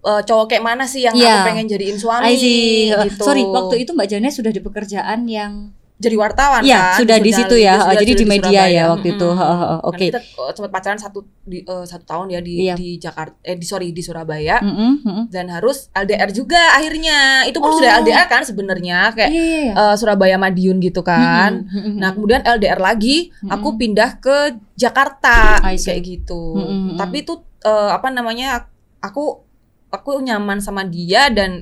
eh, 0.00 0.20
cowok 0.20 0.52
kayak 0.52 0.64
mana 0.64 0.84
sih 0.84 1.00
yang 1.00 1.16
Iya. 1.16 1.32
aku 1.40 1.48
pengen 1.48 1.66
jadiin 1.66 1.96
suami 1.96 2.28
I 2.28 2.36
see. 2.36 2.92
gitu. 2.92 3.24
Sorry, 3.24 3.40
waktu 3.40 3.74
itu 3.80 3.96
Mbak 3.96 4.08
Janes 4.10 4.36
sudah 4.36 4.52
di 4.52 4.60
pekerjaan 4.60 5.24
yang 5.24 5.72
jadi 6.00 6.16
wartawan 6.16 6.64
Iya, 6.64 6.80
kan 6.90 6.96
sudah 6.96 7.16
di 7.18 7.28
situ 7.30 7.54
ya. 7.54 7.76
Oh, 7.78 7.92
jadi 7.92 8.08
sudah 8.08 8.16
di 8.16 8.26
media 8.26 8.48
Surabaya. 8.56 8.72
ya 8.72 8.82
waktu 8.88 9.08
itu. 9.12 9.28
Oh, 9.28 9.36
Kan 9.36 9.80
Oke. 9.84 10.06
kita 10.06 10.18
eh, 10.18 10.52
sempat 10.56 10.70
pacaran 10.72 10.96
satu 10.96 11.18
di 11.44 11.60
eh, 11.60 11.84
satu 11.84 12.04
tahun 12.04 12.26
ya 12.30 12.40
di 12.40 12.54
Iya. 12.62 12.74
di 12.74 12.88
Jakarta 12.96 13.36
eh 13.42 13.52
di 13.52 13.62
sorry 13.62 13.88
di 13.90 14.00
Surabaya 14.00 14.56
Mm-mm, 14.58 14.92
mm-mm. 14.98 15.24
dan 15.28 15.46
harus 15.48 15.92
LDR 15.92 16.30
juga 16.30 16.56
akhirnya 16.72 17.18
itu 17.44 17.58
pun 17.58 17.68
Oh. 17.68 17.76
sudah 17.76 18.00
LDR 18.00 18.26
kan 18.26 18.40
sebenarnya 18.40 19.12
kayak 19.12 19.28
Iya, 19.28 19.42
iya, 19.42 19.60
iya. 19.62 19.72
eh, 19.76 19.94
Surabaya 19.94 20.36
Madiun 20.36 20.78
gitu 20.78 21.00
kan 21.00 21.62
Mm-mm, 21.62 21.76
mm-mm. 21.76 21.94
nah 21.96 22.10
kemudian 22.10 22.40
LDR 22.42 22.80
lagi 22.80 23.28
aku 23.42 23.68
Mm-mm. 23.68 23.80
pindah 23.80 24.10
ke 24.18 24.36
Jakarta 24.74 25.60
kayak 25.60 26.00
gitu 26.00 26.56
Mm-mm, 26.56 26.66
mm-mm. 26.66 26.96
tapi 26.96 27.22
itu 27.22 27.34
eh, 27.60 27.90
apa 27.90 28.08
namanya 28.08 28.72
aku 28.98 29.44
aku 29.88 30.16
nyaman 30.18 30.58
sama 30.58 30.80
dia 30.82 31.28
dan 31.28 31.60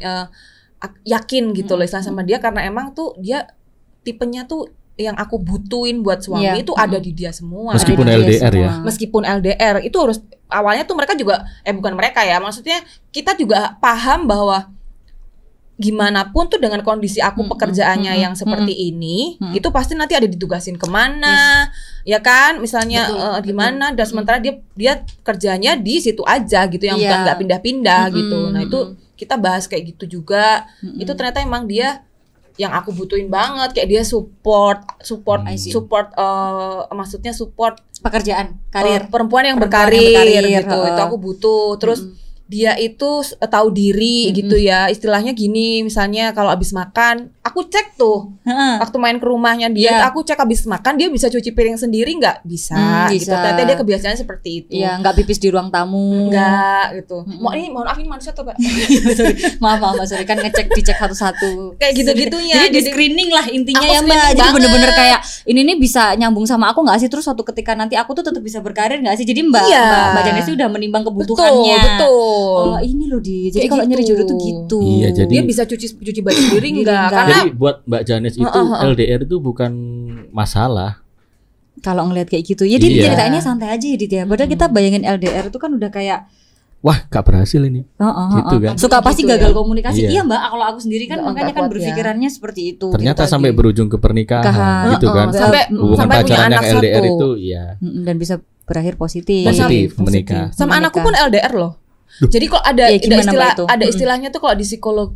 ak- 0.78 1.02
yakin 1.02 1.50
gitu 1.52 1.74
loh 1.74 1.82
istilah 1.82 2.04
sama 2.04 2.22
dia 2.22 2.38
karena 2.38 2.62
emang 2.62 2.92
tuh 2.92 3.16
dia 3.16 3.50
tipenya 4.08 4.42
tuh 4.42 4.64
yang 4.96 5.14
aku 5.14 5.38
butuhin 5.38 6.00
buat 6.00 6.18
suami 6.18 6.42
Iya. 6.48 6.54
itu 6.58 6.72
ada 6.74 6.96
di 6.96 7.12
dia 7.12 7.30
semua 7.30 7.70
Meskipun 7.70 8.02
Ada 8.02 8.18
LDR 8.18 8.34
ya? 8.34 8.48
semua. 8.50 8.72
meskipun 8.82 9.22
LDR 9.22 9.76
itu 9.80 9.96
harus 9.96 10.18
awalnya 10.48 10.82
tuh 10.82 10.96
mereka 10.96 11.12
juga 11.12 11.34
eh 11.62 11.70
bukan 11.70 11.92
mereka 11.92 12.20
ya 12.20 12.36
maksudnya 12.36 12.82
kita 13.08 13.32
juga 13.34 13.76
paham 13.78 14.24
bahwa 14.24 14.72
gimana 15.78 16.26
pun 16.26 16.50
tuh 16.50 16.58
dengan 16.58 16.82
kondisi 16.82 17.22
aku 17.22 17.38
Mm-mm, 17.40 17.54
pekerjaannya 17.54 18.10
mm-mm, 18.10 18.24
yang 18.24 18.34
seperti 18.34 18.74
ini 18.74 19.38
Mm-mm. 19.38 19.54
itu 19.54 19.70
pasti 19.70 19.94
nanti 19.94 20.10
ada 20.12 20.26
ditugasin 20.26 20.74
ke 20.74 20.90
mana 20.90 21.70
ya 22.02 22.18
kan 22.18 22.58
misalnya 22.58 23.06
Betul, 23.06 23.14
betul. 23.14 23.42
di 23.46 23.52
mana 23.54 23.86
dan 23.92 24.02
sementara 24.02 24.42
dia 24.42 24.58
dia 24.74 24.92
kerjanya 25.22 25.78
di 25.78 26.02
situ 26.02 26.26
aja 26.26 26.66
gitu 26.66 26.82
yang 26.82 26.98
Iya. 26.98 27.06
bukan 27.06 27.18
nggak 27.22 27.38
pindah-pindah 27.38 28.02
Mm-mm, 28.04 28.18
gitu 28.18 28.40
nah 28.50 28.60
itu 28.60 28.78
kita 29.14 29.34
bahas 29.36 29.70
kayak 29.70 29.94
gitu 29.94 30.18
juga 30.18 30.66
Mm-mm. 30.82 30.98
itu 30.98 31.12
ternyata 31.12 31.38
emang 31.38 31.62
dia 31.64 32.02
yang 32.58 32.74
aku 32.74 32.90
butuhin 32.90 33.30
banget 33.30 33.70
kayak 33.70 33.88
dia 33.88 34.02
support 34.02 34.82
support 34.98 35.46
see. 35.54 35.70
support 35.70 36.10
eh, 36.12 36.80
maksudnya 36.90 37.30
support 37.30 37.78
pekerjaan, 37.98 38.58
karir. 38.70 39.06
perempuan 39.10 39.46
yang 39.46 39.58
Perempuan 39.58 39.90
berkarir, 39.90 40.02
yang 40.02 40.14
berkarir, 40.14 40.62
gitu 40.66 40.76
heeh. 40.78 40.90
itu 40.94 41.00
aku 41.02 41.16
butuh 41.18 41.64
terus 41.78 42.00
Mm-mm. 42.02 42.27
Dia 42.48 42.72
itu 42.74 43.20
s- 43.20 43.36
tahu 43.38 43.68
diri 43.70 44.26
Mm-mm. 44.26 44.36
gitu 44.36 44.56
ya 44.58 44.88
istilahnya 44.88 45.30
gini 45.30 45.80
misalnya 45.80 46.32
kalau 46.32 46.48
habis 46.48 46.72
makan 46.72 47.28
aku 47.38 47.60
cek 47.62 47.94
tuh 47.94 48.32
Heeh. 48.42 48.80
waktu 48.80 48.96
main 48.96 49.16
ke 49.16 49.24
rumahnya 49.24 49.68
dia 49.68 49.92
Iya. 49.94 50.08
aku 50.08 50.20
cek 50.22 50.36
habis 50.38 50.64
makan 50.64 50.96
dia 50.96 51.06
bisa 51.06 51.26
cuci 51.26 51.50
piring 51.50 51.76
sendiri 51.76 52.08
nggak 52.14 52.40
bisa, 52.42 52.72
Hmm, 52.72 53.08
gitu 53.10 53.28
bisa. 53.28 53.36
ternyata 53.38 53.62
dia 53.62 53.76
kebiasaannya 53.76 54.18
seperti 54.18 54.48
itu 54.58 54.70
Iya, 54.74 54.96
nggak 54.96 55.14
pipis 55.14 55.38
di 55.38 55.48
ruang 55.48 55.68
tamu. 55.68 56.26
enggak 56.26 56.84
gitu 56.96 57.20
Mm-mm. 57.22 57.36
mau 57.38 57.52
ini 57.52 57.68
mohon 57.68 57.84
maaf 57.84 57.96
ini 57.96 58.08
manusia 58.08 58.32
atau 58.32 58.42
enggak 58.42 58.56
sorry. 59.18 59.34
Maaf, 59.58 59.78
maaf, 59.78 60.00
sorry 60.02 60.24
kan 60.24 60.36
ngecek 60.38 60.72
dicek 60.72 60.96
satu-satu. 60.96 61.76
kayak 61.76 61.92
gitu-gitunya 61.94 62.56
Jadi 62.58 62.68
di 62.70 62.80
screening 62.82 63.28
lah 63.28 63.44
intinya 63.46 63.80
ya 63.82 64.00
Mbak. 64.00 64.08
screening 64.08 64.24
Jadi 64.26 64.40
banget. 64.40 64.54
bener-bener 64.56 64.90
kayak 64.94 65.18
ini 65.44 65.60
nih 65.62 65.76
bisa 65.76 66.02
nyambung 66.14 66.44
sama 66.44 66.68
aku 66.68 66.80
nggak 66.80 66.98
sih? 66.98 67.08
Terus 67.08 67.22
suatu 67.22 67.44
ketika 67.44 67.72
nanti 67.74 67.92
aku 67.94 68.12
tuh 68.14 68.24
tetap 68.24 68.40
bisa 68.40 68.58
berkarir 68.58 68.98
nggak 68.98 69.14
sih? 69.14 69.24
Jadi 69.24 69.40
Mbak 69.42 69.64
Iya. 69.64 69.84
Mbak, 69.84 70.04
Mbak 70.08 70.22
Janes 70.24 70.44
tuh 70.44 70.54
udah 70.54 70.68
menimbang 70.70 71.02
betul 71.02 71.12
kebutuhannya. 71.36 71.76
Betul 72.40 72.68
Oh 72.68 72.78
ini 72.80 73.04
loh 73.06 73.18
di. 73.18 73.36
Jadi 73.48 73.66
kalau 73.66 73.82
nyari 73.82 74.00
gitu. 74.00 74.10
jodoh 74.14 74.26
tuh 74.26 74.38
gitu. 74.38 74.78
Iya, 74.80 75.08
jadi- 75.12 75.30
dia 75.30 75.42
bisa 75.42 75.62
cuci 75.62 75.86
cuci 75.94 76.20
baju 76.20 76.40
sendiri 76.40 76.66
enggak 76.76 77.06
karena 77.08 77.36
Jadi 77.36 77.50
buat 77.52 77.76
Mbak 77.84 78.02
Janes 78.04 78.34
itu 78.34 78.44
Heeh, 78.44 78.66
heeh. 78.68 78.88
LDR 78.88 79.20
itu 79.22 79.36
bukan 79.38 79.72
masalah. 80.30 81.02
Kalau 81.78 82.02
ngelihat 82.04 82.26
kayak 82.28 82.44
gitu, 82.44 82.62
ya 82.62 82.74
dia 82.74 82.88
Iya. 82.88 83.02
ceritainnya 83.06 83.38
santai 83.38 83.70
aja 83.70 83.84
ya 83.84 83.96
Dit 83.96 84.10
ya. 84.10 84.22
Padahal 84.24 84.48
kita 84.48 84.66
bayangin 84.66 85.02
LDR 85.04 85.46
itu 85.46 85.56
kan 85.56 85.70
udah 85.70 85.88
kayak 85.88 86.26
Wah, 86.78 86.94
gak 87.04 87.22
berhasil 87.24 87.58
ini. 87.60 87.82
Heeh, 87.92 88.28
Gitu 88.36 88.54
heeh. 88.56 88.62
kan? 88.64 88.74
Suka 88.76 88.98
pasti 89.00 89.22
Gitu 89.22 89.34
gagal 89.34 89.50
ya. 89.50 89.56
komunikasi. 89.56 89.98
Iya. 90.00 90.10
Iya 90.12 90.20
Mbak, 90.22 90.40
kalau 90.48 90.64
aku 90.64 90.78
sendiri 90.80 91.04
kan 91.04 91.16
Nggak- 91.16 91.26
makanya 91.28 91.46
kan 91.48 91.54
kuat 91.56 91.66
ya. 91.66 91.72
berpikirannya 91.74 92.28
seperti 92.28 92.60
itu. 92.68 92.86
Ternyata 92.88 93.20
gitu 93.20 93.32
sampai 93.32 93.50
tadi. 93.50 93.58
berujung 93.58 93.88
ke 93.88 93.98
pernikahan 93.98 94.46
Nikahan. 94.46 94.84
gitu 94.94 95.06
kan. 95.08 95.26
sampai 95.32 95.62
Hubungan 95.68 95.96
sampai 95.96 96.16
punya 96.16 96.22
pacaran 96.28 96.38
yang 96.44 96.54
anak 96.56 96.62
LDR 96.72 96.94
satu. 96.96 97.10
itu 97.10 97.28
ya. 97.44 97.64
Dan 97.80 98.14
bisa 98.16 98.34
berakhir 98.60 98.94
positif. 98.94 99.42
Positif, 99.44 99.86
Positif. 99.90 99.98
menikah. 99.98 100.44
sama 100.50 100.64
Menikah. 100.68 100.78
anakku 100.80 100.98
pun 101.00 101.14
LDR 101.16 101.52
loh 101.52 101.72
jadi 102.22 102.44
kok 102.46 102.62
ada 102.62 102.84
Ya, 102.86 102.98
ada 102.98 103.16
istilah 103.18 103.50
itu? 103.52 103.64
ada 103.66 103.84
istilahnya 103.84 104.28
tuh 104.28 104.40
kalau 104.40 104.54
di 104.54 104.64
psikolog 104.64 105.08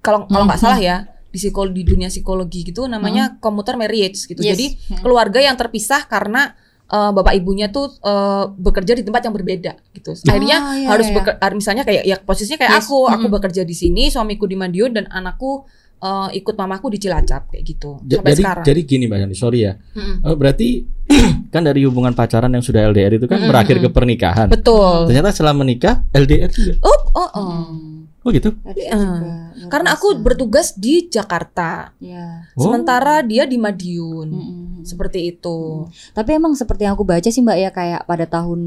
kalau 0.00 0.26
kalau 0.26 0.44
nggak 0.44 0.58
salah 0.58 0.78
ya 0.78 0.96
di 1.26 1.36
psikologi 1.36 1.74
di 1.76 1.84
dunia 1.84 2.08
psikologi 2.08 2.60
gitu 2.64 2.86
namanya 2.86 3.36
commuter 3.38 3.74
marriage 3.74 4.24
gitu 4.24 4.38
Yes. 4.38 4.52
jadi 4.52 4.66
Mm. 4.70 5.02
keluarga 5.02 5.40
yang 5.40 5.54
terpisah 5.54 6.04
karena 6.04 6.54
eh, 6.86 7.10
bapak 7.10 7.34
ibunya 7.34 7.66
tuh 7.68 7.90
eh, 7.96 8.44
bekerja 8.52 8.92
di 8.92 9.02
tempat 9.02 9.22
yang 9.22 9.32
berbeda 9.32 9.72
gitu 9.92 10.12
akhirnya 10.22 10.56
Oh, 10.60 10.74
iya, 10.74 10.88
harus 10.88 11.06
iya. 11.06 11.14
beker- 11.14 11.38
har- 11.38 11.54
misalnya 11.54 11.82
kayak 11.82 12.04
ya 12.04 12.16
posisinya 12.18 12.58
kayak 12.58 12.72
Yes. 12.74 12.84
aku 12.84 12.98
aku 13.04 13.18
Mm-mm. 13.22 13.34
bekerja 13.34 13.62
di 13.62 13.72
sini 13.72 14.08
suamiku 14.08 14.44
di 14.44 14.54
Madiun 14.54 14.92
dan 14.92 15.04
anakku 15.08 15.64
eh, 16.04 16.28
ikut 16.36 16.54
mamaku 16.54 16.86
di 16.90 16.98
Cilacap 16.98 17.48
kayak 17.48 17.64
gitu 17.64 17.96
Ja- 18.02 18.20
sampai 18.20 18.30
jadi 18.30 18.42
sekarang 18.42 18.64
jadi 18.64 18.80
gini 18.82 19.04
Mbak 19.04 19.18
Janes, 19.18 19.38
sorry 19.38 19.60
ya. 19.62 19.72
Eh, 19.94 20.34
berarti 20.34 20.68
kan 21.50 21.62
dari 21.62 21.80
hubungan 21.82 22.12
pacaran 22.12 22.48
yang 22.48 22.60
sudah 22.60 22.84
LDR 22.84 23.12
itu 23.14 23.24
kan 23.24 23.38
Mm-mm. 23.38 23.48
berakhir 23.48 23.76
ke 23.78 23.88
pernikahan. 23.88 24.48
betul 24.48 25.06
Ternyata 25.06 25.30
setelah 25.30 25.54
menikah 25.54 26.04
LDR 26.10 26.48
juga. 26.48 26.76
oh 26.82 27.00
oh, 27.14 27.30
oh. 27.30 27.48
Hmm. 27.64 27.90
Oh 28.20 28.32
gitu. 28.32 28.56
Luar 28.56 29.52
karena 29.66 29.92
aku 29.92 30.16
bertugas 30.16 30.72
di 30.74 31.06
Jakarta 31.06 31.92
Ya. 31.98 32.48
Oh. 32.52 32.64
sementara 32.64 33.20
dia 33.20 33.44
di 33.44 33.56
Madiun 33.56 34.28
Mm-mm. 34.28 34.80
seperti 34.82 35.28
itu 35.30 35.84
Tapi 36.10 36.30
emang 36.32 36.52
seperti 36.52 36.84
yang 36.84 36.94
aku 36.94 37.04
baca 37.04 37.24
sih 37.24 37.38
Mbak 37.38 37.58
ya 37.58 37.70
kayak 37.70 38.02
pada 38.02 38.24
tahun 38.26 38.60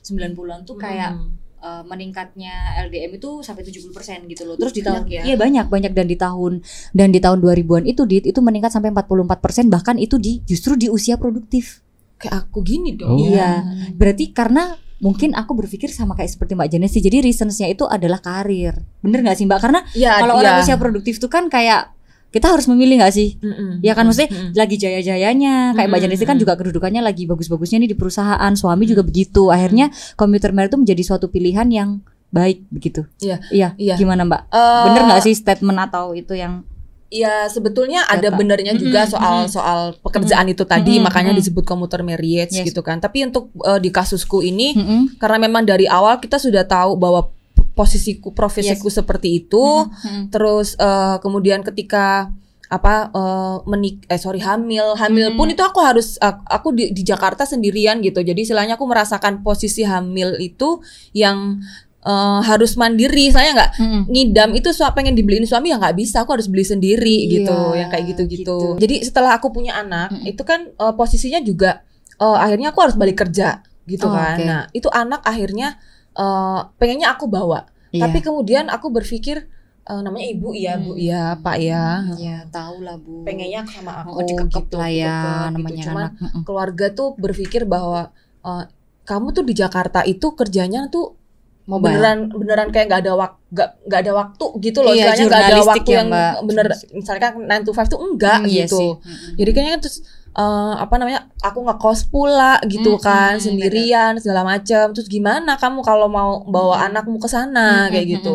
90-an 0.00 0.60
tuh 0.62 0.76
kayak 0.76 1.12
Hmm. 1.12 1.32
Eh, 1.60 1.82
meningkatnya 1.86 2.80
LDM 2.88 3.20
itu 3.20 3.44
sampai 3.44 3.62
70% 3.62 4.26
gitu 4.26 4.42
loh. 4.48 4.56
Terus 4.56 4.74
di 4.74 4.82
tahun 4.82 5.04
Banyak 5.04 5.14
ya? 5.14 5.22
Iya 5.28 5.36
banyak 5.36 5.66
banyak 5.68 5.92
dan 5.94 6.06
di 6.08 6.16
tahun 6.16 6.52
dan 6.96 7.08
di 7.12 7.20
tahun 7.20 7.38
2000-an 7.44 7.84
itu 7.86 8.02
dit 8.08 8.24
itu 8.26 8.40
meningkat 8.40 8.72
sampai 8.72 8.90
44% 8.92 9.68
bahkan 9.68 9.96
itu 10.00 10.16
di 10.18 10.40
justru 10.48 10.74
di 10.74 10.88
usia 10.88 11.20
produktif. 11.20 11.84
kayak 12.20 12.52
aku 12.52 12.60
gini 12.60 13.00
dong 13.00 13.16
Oh. 13.16 13.32
Iya. 13.32 13.64
Berarti 13.96 14.36
karena 14.36 14.76
mungkin 15.00 15.32
aku 15.32 15.56
berpikir 15.56 15.88
sama 15.88 16.12
kayak 16.12 16.36
seperti 16.36 16.52
Mbak 16.52 16.68
Janes 16.68 16.92
sih. 16.92 17.00
Jadi 17.00 17.24
reasonsnya 17.24 17.72
itu 17.72 17.88
adalah 17.88 18.20
karir. 18.20 18.76
Bener 19.00 19.24
nggak 19.24 19.36
sih 19.40 19.48
Mbak? 19.48 19.60
Karena 19.64 19.80
ya 19.96 20.20
kalau 20.20 20.36
iya. 20.36 20.40
orang 20.44 20.54
usia 20.60 20.76
produktif 20.76 21.16
tuh 21.16 21.32
kan 21.32 21.48
kayak 21.48 21.96
kita 22.30 22.46
harus 22.48 22.64
memilih 22.64 22.98
nggak 22.98 23.10
sih? 23.10 23.34
Mm-mm. 23.36 23.78
Ya 23.80 23.92
kan 23.92 24.06
maksudnya 24.06 24.30
Mm-mm. 24.30 24.54
lagi 24.54 24.76
jaya-jayanya 24.76 25.74
kayak 25.74 25.86
Mbak 25.86 25.98
Mm-mm. 25.98 26.12
Janis 26.14 26.22
kan 26.24 26.36
juga 26.36 26.54
kedudukannya 26.54 27.02
lagi 27.02 27.26
bagus-bagusnya 27.26 27.78
nih 27.78 27.90
di 27.90 27.96
perusahaan 27.96 28.52
suami 28.54 28.86
juga 28.86 29.02
begitu 29.02 29.48
akhirnya 29.48 29.88
commuter 30.14 30.50
marriage 30.50 30.70
itu 30.70 30.80
menjadi 30.80 31.02
suatu 31.04 31.26
pilihan 31.26 31.66
yang 31.66 31.98
baik 32.28 32.62
begitu 32.68 33.02
Iya. 33.18 33.42
iya 33.50 33.68
Iya. 33.74 33.94
gimana 33.96 34.22
Mbak 34.22 34.42
Eh, 34.48 34.82
bener 34.86 35.02
nggak 35.04 35.22
sih 35.22 35.34
statement 35.34 35.78
atau 35.80 36.14
itu 36.14 36.32
yang 36.32 36.62
Ya 37.10 37.50
sebetulnya 37.50 38.06
ada 38.06 38.30
benernya 38.30 38.70
juga 38.70 39.02
soal 39.02 39.50
soal 39.50 39.98
pekerjaan 39.98 40.46
itu 40.46 40.62
tadi 40.62 40.94
Mm-mm, 40.94 41.10
makanya 41.10 41.34
disebut 41.34 41.66
commuter 41.66 42.06
marriage 42.06 42.54
Yes. 42.54 42.62
gitu 42.62 42.86
kan. 42.86 43.02
Tapi 43.02 43.26
untuk 43.26 43.50
eh, 43.60 43.82
di 43.82 43.90
kasusku 43.90 44.38
ini 44.40 44.78
Mm-mm. 44.78 45.18
karena 45.18 45.42
memang 45.42 45.66
dari 45.66 45.90
awal 45.90 46.22
kita 46.22 46.38
sudah 46.38 46.62
tahu 46.62 46.94
bahwa 46.94 47.34
posisiku 47.80 48.28
profesiku 48.30 48.86
seperti 48.92 49.40
itu. 49.40 49.64
Mm-mm. 49.82 50.28
Terus 50.28 50.76
eh, 50.76 51.16
kemudian 51.18 51.60
ketika 51.62 52.28
apa 52.68 52.94
eh, 53.10 53.56
menik 53.66 54.06
eh 54.06 54.14
sorry 54.16 54.38
hamil 54.38 54.94
hamil 54.94 55.26
Mm-mm. 55.26 55.36
pun 55.36 55.48
itu 55.48 55.58
aku 55.60 55.80
harus 55.80 56.14
ak- 56.18 56.46
aku 56.46 56.70
di, 56.70 56.92
di 56.92 57.02
Jakarta 57.02 57.42
sendirian 57.42 57.98
gitu 57.98 58.20
jadi 58.20 58.38
istilahnya 58.38 58.74
aku 58.74 58.86
merasakan 58.86 59.40
posisi 59.40 59.82
hamil 59.82 60.38
itu 60.38 60.78
yang 61.10 61.58
eh, 62.00 62.40
harus 62.40 62.78
mandiri 62.78 63.26
saya 63.28 63.50
nggak 63.52 63.70
Mm-mm. 63.74 64.02
ngidam 64.06 64.50
itu 64.54 64.70
su 64.70 64.86
pengen 64.94 65.12
dibeliin 65.12 65.42
suami 65.44 65.68
ya 65.68 65.82
nggak 65.82 65.98
bisa 65.98 66.22
aku 66.22 66.38
harus 66.38 66.46
beli 66.46 66.62
sendiri 66.62 67.26
Iya, 67.26 67.30
gitu 67.36 67.58
yang 67.74 67.88
kayak 67.90 68.04
gitu 68.06 68.22
gitu 68.28 68.38
gitu. 68.38 68.58
jadi 68.78 69.02
setelah 69.02 69.34
aku 69.34 69.50
punya 69.50 69.74
anak 69.74 70.14
Mm-mm. 70.14 70.30
itu 70.30 70.42
kan 70.42 70.70
eh, 70.70 70.94
posisinya 70.94 71.42
juga 71.42 71.82
eh, 72.16 72.38
akhirnya 72.38 72.70
aku 72.70 72.80
harus 72.80 72.94
balik 72.94 73.18
kerja 73.18 73.66
gitu 73.84 74.06
Oh, 74.06 74.14
kan 74.14 74.38
oke. 74.38 74.46
nah 74.46 74.60
itu 74.70 74.86
anak 74.86 75.26
akhirnya 75.26 75.74
eh, 76.14 76.60
pengennya 76.78 77.10
aku 77.10 77.26
bawa 77.26 77.66
Iya. 77.90 78.02
tapi 78.02 78.18
kemudian 78.20 78.66
aku 78.66 78.86
berpikir 78.88 79.50
eh, 79.82 80.00
namanya 80.00 80.26
ibu 80.28 80.52
iya 80.52 80.76
bu 80.76 80.90
Hmm. 80.90 81.00
iya 81.00 81.22
pak 81.36 81.56
ya 81.58 81.84
Iya, 82.14 82.36
tahu 82.48 82.76
lah 82.80 82.94
Bu. 82.96 83.22
pengennya 83.22 83.64
sama 83.64 84.00
aku 84.00 84.10
oh, 84.12 84.22
dikekep 84.22 84.64
gitu, 84.64 84.76
lah 84.76 84.86
ya 84.88 85.06
dikekep 85.08 85.26
gitu. 85.42 85.54
namanya 85.56 85.82
Cuman 85.82 86.04
anak. 86.12 86.42
Keluarga 86.42 86.86
tuh 86.90 87.08
berpikir 87.14 87.62
bahwa 87.64 88.14
eh, 88.40 88.64
kamu 89.02 89.26
tuh 89.32 89.42
di 89.42 89.52
Jakarta 89.52 90.00
itu 90.04 90.26
kerjanya 90.30 90.86
tuh 90.86 91.18
Mobile. 91.62 91.86
beneran 91.92 92.18
beneran 92.32 92.68
kayak 92.68 92.86
nggak 92.88 93.00
ada 93.00 93.12
waktu 93.16 93.38
nggak 93.84 94.00
ada 94.00 94.12
waktu 94.12 94.44
gitu 94.60 94.78
loh 94.80 94.90
Iya, 94.90 95.02
istilahnya 95.08 95.24
nggak 95.24 95.42
ada 95.44 95.62
waktu 95.64 95.80
ya, 95.84 95.96
yang 95.96 96.08
Mbak. 96.08 96.32
bener 96.44 96.66
misalnya 96.92 97.20
kan 97.20 97.32
9 97.36 97.62
to 97.62 97.72
5 97.72 97.86
tuh 97.86 98.00
enggak 98.00 98.38
Mm, 98.38 98.46
iya 98.46 98.58
gitu 98.60 98.76
sih. 98.76 98.90
Mm-mm. 98.92 99.30
jadi 99.36 99.50
kayaknya 99.52 99.78
terus 99.80 99.96
eh, 100.30 100.74
apa 100.78 100.94
namanya 100.94 101.26
aku 101.42 101.66
ngekos 101.66 102.06
pula 102.06 102.62
gitu 102.64 102.96
Mm, 102.96 103.02
kan 103.02 103.34
mm, 103.36 103.42
sendirian 103.42 104.12
segala 104.16 104.46
macam 104.46 104.94
terus 104.94 105.06
gimana 105.06 105.58
kamu 105.58 105.82
kalau 105.82 106.06
mau 106.06 106.46
bawa 106.46 106.76
Mm. 106.80 106.86
anakmu 106.92 107.18
ke 107.18 107.26
sana 107.26 107.86
Mm-mm, 107.86 107.92
kayak 107.92 108.06
gitu. 108.18 108.34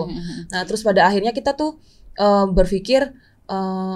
Nah, 0.51 0.61
terus 0.63 0.83
pada 0.83 1.07
akhirnya 1.07 1.31
kita 1.31 1.55
tuh 1.55 1.79
eh, 2.15 2.45
berpikir 2.47 3.15
eh, 3.47 3.95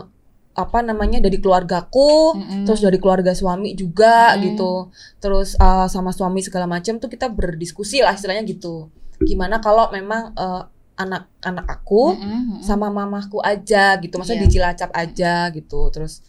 apa 0.55 0.79
namanya 0.83 1.23
dari 1.23 1.39
keluargaku, 1.39 2.35
Mm-mm. 2.35 2.63
terus 2.67 2.83
dari 2.83 2.99
keluarga 2.99 3.31
suami 3.31 3.75
juga 3.75 4.35
Mm. 4.35 4.39
gitu. 4.47 4.91
Terus 5.17 5.55
eh, 5.55 5.87
sama 5.87 6.11
suami 6.11 6.39
segala 6.39 6.67
macam 6.67 6.99
tuh 6.99 7.07
kita 7.07 7.27
berdiskusi 7.27 7.99
lah 7.99 8.15
istilahnya 8.15 8.43
gitu. 8.43 8.87
Gimana 9.19 9.59
kalau 9.59 9.87
memang 9.89 10.31
eh, 10.35 10.63
anak-anak 10.95 11.63
aku 11.69 12.15
Mm-mm, 12.15 12.27
mm-mm. 12.27 12.59
sama 12.59 12.87
mamaku 12.87 13.39
aja 13.39 13.95
gitu. 13.97 14.15
Maksudnya 14.15 14.39
Iya. 14.39 14.45
di 14.47 14.51
Cilacap 14.51 14.91
aja 14.91 15.33
gitu. 15.49 15.87
Terus 15.91 16.19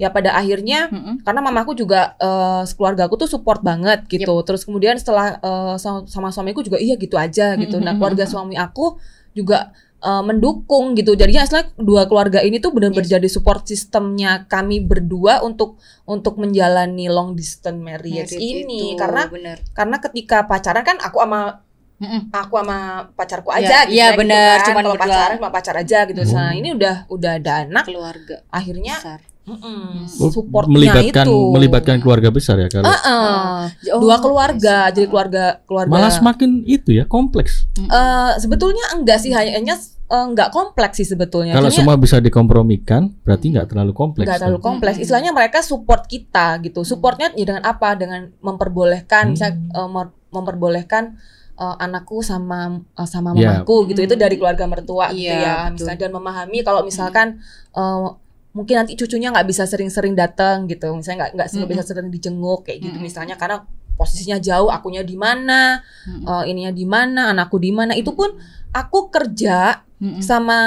ya 0.00 0.08
pada 0.08 0.32
akhirnya 0.32 0.88
Mm-mm. 0.88 1.20
karena 1.20 1.44
mamaku 1.44 1.76
juga 1.76 2.16
eh 2.16 2.64
keluarga 2.72 3.04
aku 3.04 3.20
tuh 3.20 3.28
support 3.28 3.60
banget 3.60 4.08
gitu. 4.08 4.32
Terus 4.48 4.64
kemudian 4.64 4.96
setelah 4.96 5.36
eh, 5.36 5.76
sama, 5.76 6.08
sama 6.08 6.28
suamiku 6.32 6.64
juga 6.64 6.80
iya 6.80 6.96
gitu 6.96 7.20
aja 7.20 7.52
gitu. 7.60 7.76
Nah, 7.76 7.92
Mm-mm. 7.92 8.00
keluarga 8.00 8.24
suami 8.24 8.56
aku 8.56 8.96
juga 9.36 9.76
eh, 10.00 10.22
mendukung 10.24 10.96
gitu. 10.96 11.12
Jadinya 11.12 11.44
aslinya 11.44 11.68
dua 11.76 12.08
keluarga 12.08 12.40
ini 12.40 12.56
tuh 12.64 12.72
benar-benar 12.72 13.04
Yes. 13.04 13.12
jadi 13.20 13.28
support 13.28 13.68
sistemnya 13.68 14.48
kami 14.48 14.80
berdua 14.80 15.44
untuk 15.44 15.76
untuk 16.08 16.40
menjalani 16.40 17.12
long 17.12 17.36
distance 17.36 17.76
marriage 17.76 18.32
Merit 18.32 18.40
ini 18.40 18.96
itu, 18.96 18.98
karena 18.98 19.28
bener. 19.28 19.60
karena 19.76 20.00
ketika 20.00 20.48
pacaran 20.48 20.80
kan 20.80 20.96
aku 20.96 21.20
sama 21.20 21.60
Mm-mm. 22.00 22.32
aku 22.32 22.56
sama 22.56 22.78
pacarku 23.12 23.52
Ya, 23.52 23.56
aja 23.60 23.78
gitu 23.84 23.92
iya, 23.92 24.00
ya, 24.00 24.08
gitu 24.08 24.20
benar, 24.24 24.54
kan. 24.56 24.66
cuman 24.72 24.82
kalau 24.88 24.96
pacaran 24.96 25.34
cuma 25.36 25.52
pacar 25.52 25.74
aja 25.76 25.98
gitu. 26.08 26.20
Oh. 26.24 26.32
Nah, 26.32 26.50
ini 26.56 26.68
udah 26.72 26.94
udah 27.12 27.32
ada 27.36 27.52
anak 27.68 27.84
keluarga 27.84 28.40
akhirnya 28.48 28.96
besar. 28.96 29.20
Mm-mm, 29.50 30.06
Oh, 30.16 30.30
supportnya 30.30 30.70
melibatkan 30.70 31.24
itu 31.24 31.36
melibatkan 31.50 31.96
keluarga 31.98 32.28
besar 32.28 32.56
ya 32.56 32.68
kalau 32.68 32.86
Heeh. 32.86 33.90
Oh, 33.90 33.98
dua 33.98 34.16
keluarga 34.18 34.76
yes. 34.86 34.94
jadi 34.94 35.06
keluarga 35.06 35.44
keluarga 35.64 35.90
malah 35.90 36.08
semakin 36.08 36.62
itu 36.64 36.90
ya 36.92 37.04
kompleks. 37.04 37.66
Eh, 37.76 38.32
sebetulnya 38.36 38.84
enggak 38.92 39.18
sih 39.18 39.30
hanya 39.30 39.52
hanya, 39.52 39.74
eh, 39.76 40.24
enggak 40.24 40.50
kompleks 40.50 40.96
sih 40.96 41.06
sebetulnya 41.06 41.52
Kalau 41.52 41.66
Artinya 41.66 41.82
semua 41.82 41.96
bisa 41.96 42.16
dikompromikan, 42.18 43.10
berarti 43.20 43.50
nggak 43.50 43.66
terlalu 43.66 43.92
kompleks. 43.92 44.26
enggak 44.26 44.40
terlalu 44.40 44.60
kompleks 44.60 44.94
Mm-mm. 44.94 45.04
istilahnya 45.04 45.30
mereka 45.30 45.58
support 45.60 46.06
kita 46.06 46.60
gitu 46.60 46.80
supportnya 46.82 47.30
ya 47.32 47.44
dengan 47.44 47.62
apa 47.64 47.94
dengan 47.94 48.30
memperbolehkan 48.38 49.24
Hmm. 49.26 49.34
bisa 49.34 49.46
eh, 49.50 49.88
mer- 49.88 50.14
memperbolehkan 50.30 51.18
eh, 51.56 51.76
anakku 51.78 52.20
sama 52.20 52.60
eh, 52.90 53.04
sama 53.04 53.32
Ya. 53.32 53.60
mamaku 53.60 53.84
gitu 53.86 54.00
itu 54.00 54.14
Hmm. 54.14 54.22
dari 54.22 54.36
keluarga 54.36 54.64
mertua 54.64 55.10
gitu 55.10 55.28
Iya, 55.28 55.36
ya 55.36 55.54
betul. 55.62 55.72
misalnya 55.76 56.00
dan 56.00 56.12
memahami 56.12 56.58
kalau 56.60 56.80
misalkan 56.82 57.26
eh, 57.72 58.06
mungkin 58.50 58.82
nanti 58.82 58.98
cucunya 58.98 59.30
nggak 59.30 59.46
bisa 59.46 59.62
sering-sering 59.62 60.18
datang 60.18 60.66
gitu 60.66 60.90
misalnya 60.90 61.26
nggak 61.26 61.32
nggak 61.38 61.48
Mm-mm. 61.54 61.70
bisa 61.70 61.82
sering 61.86 62.10
dijenguk 62.10 62.66
kayak 62.66 62.82
gitu 62.82 62.96
Mm-mm. 62.98 63.06
misalnya 63.06 63.38
karena 63.38 63.62
posisinya 63.94 64.42
jauh 64.42 64.72
akunya 64.72 65.06
di 65.06 65.14
mana 65.14 65.78
Mm-mm. 66.08 66.26
eh, 66.26 66.44
ininya 66.50 66.72
di 66.74 66.86
mana 66.88 67.30
anakku 67.30 67.62
di 67.62 67.70
mana 67.70 67.94
itu 67.94 68.10
pun 68.10 68.34
aku 68.74 69.06
kerja 69.06 69.86
Mm-mm. 70.02 70.18
sama 70.18 70.58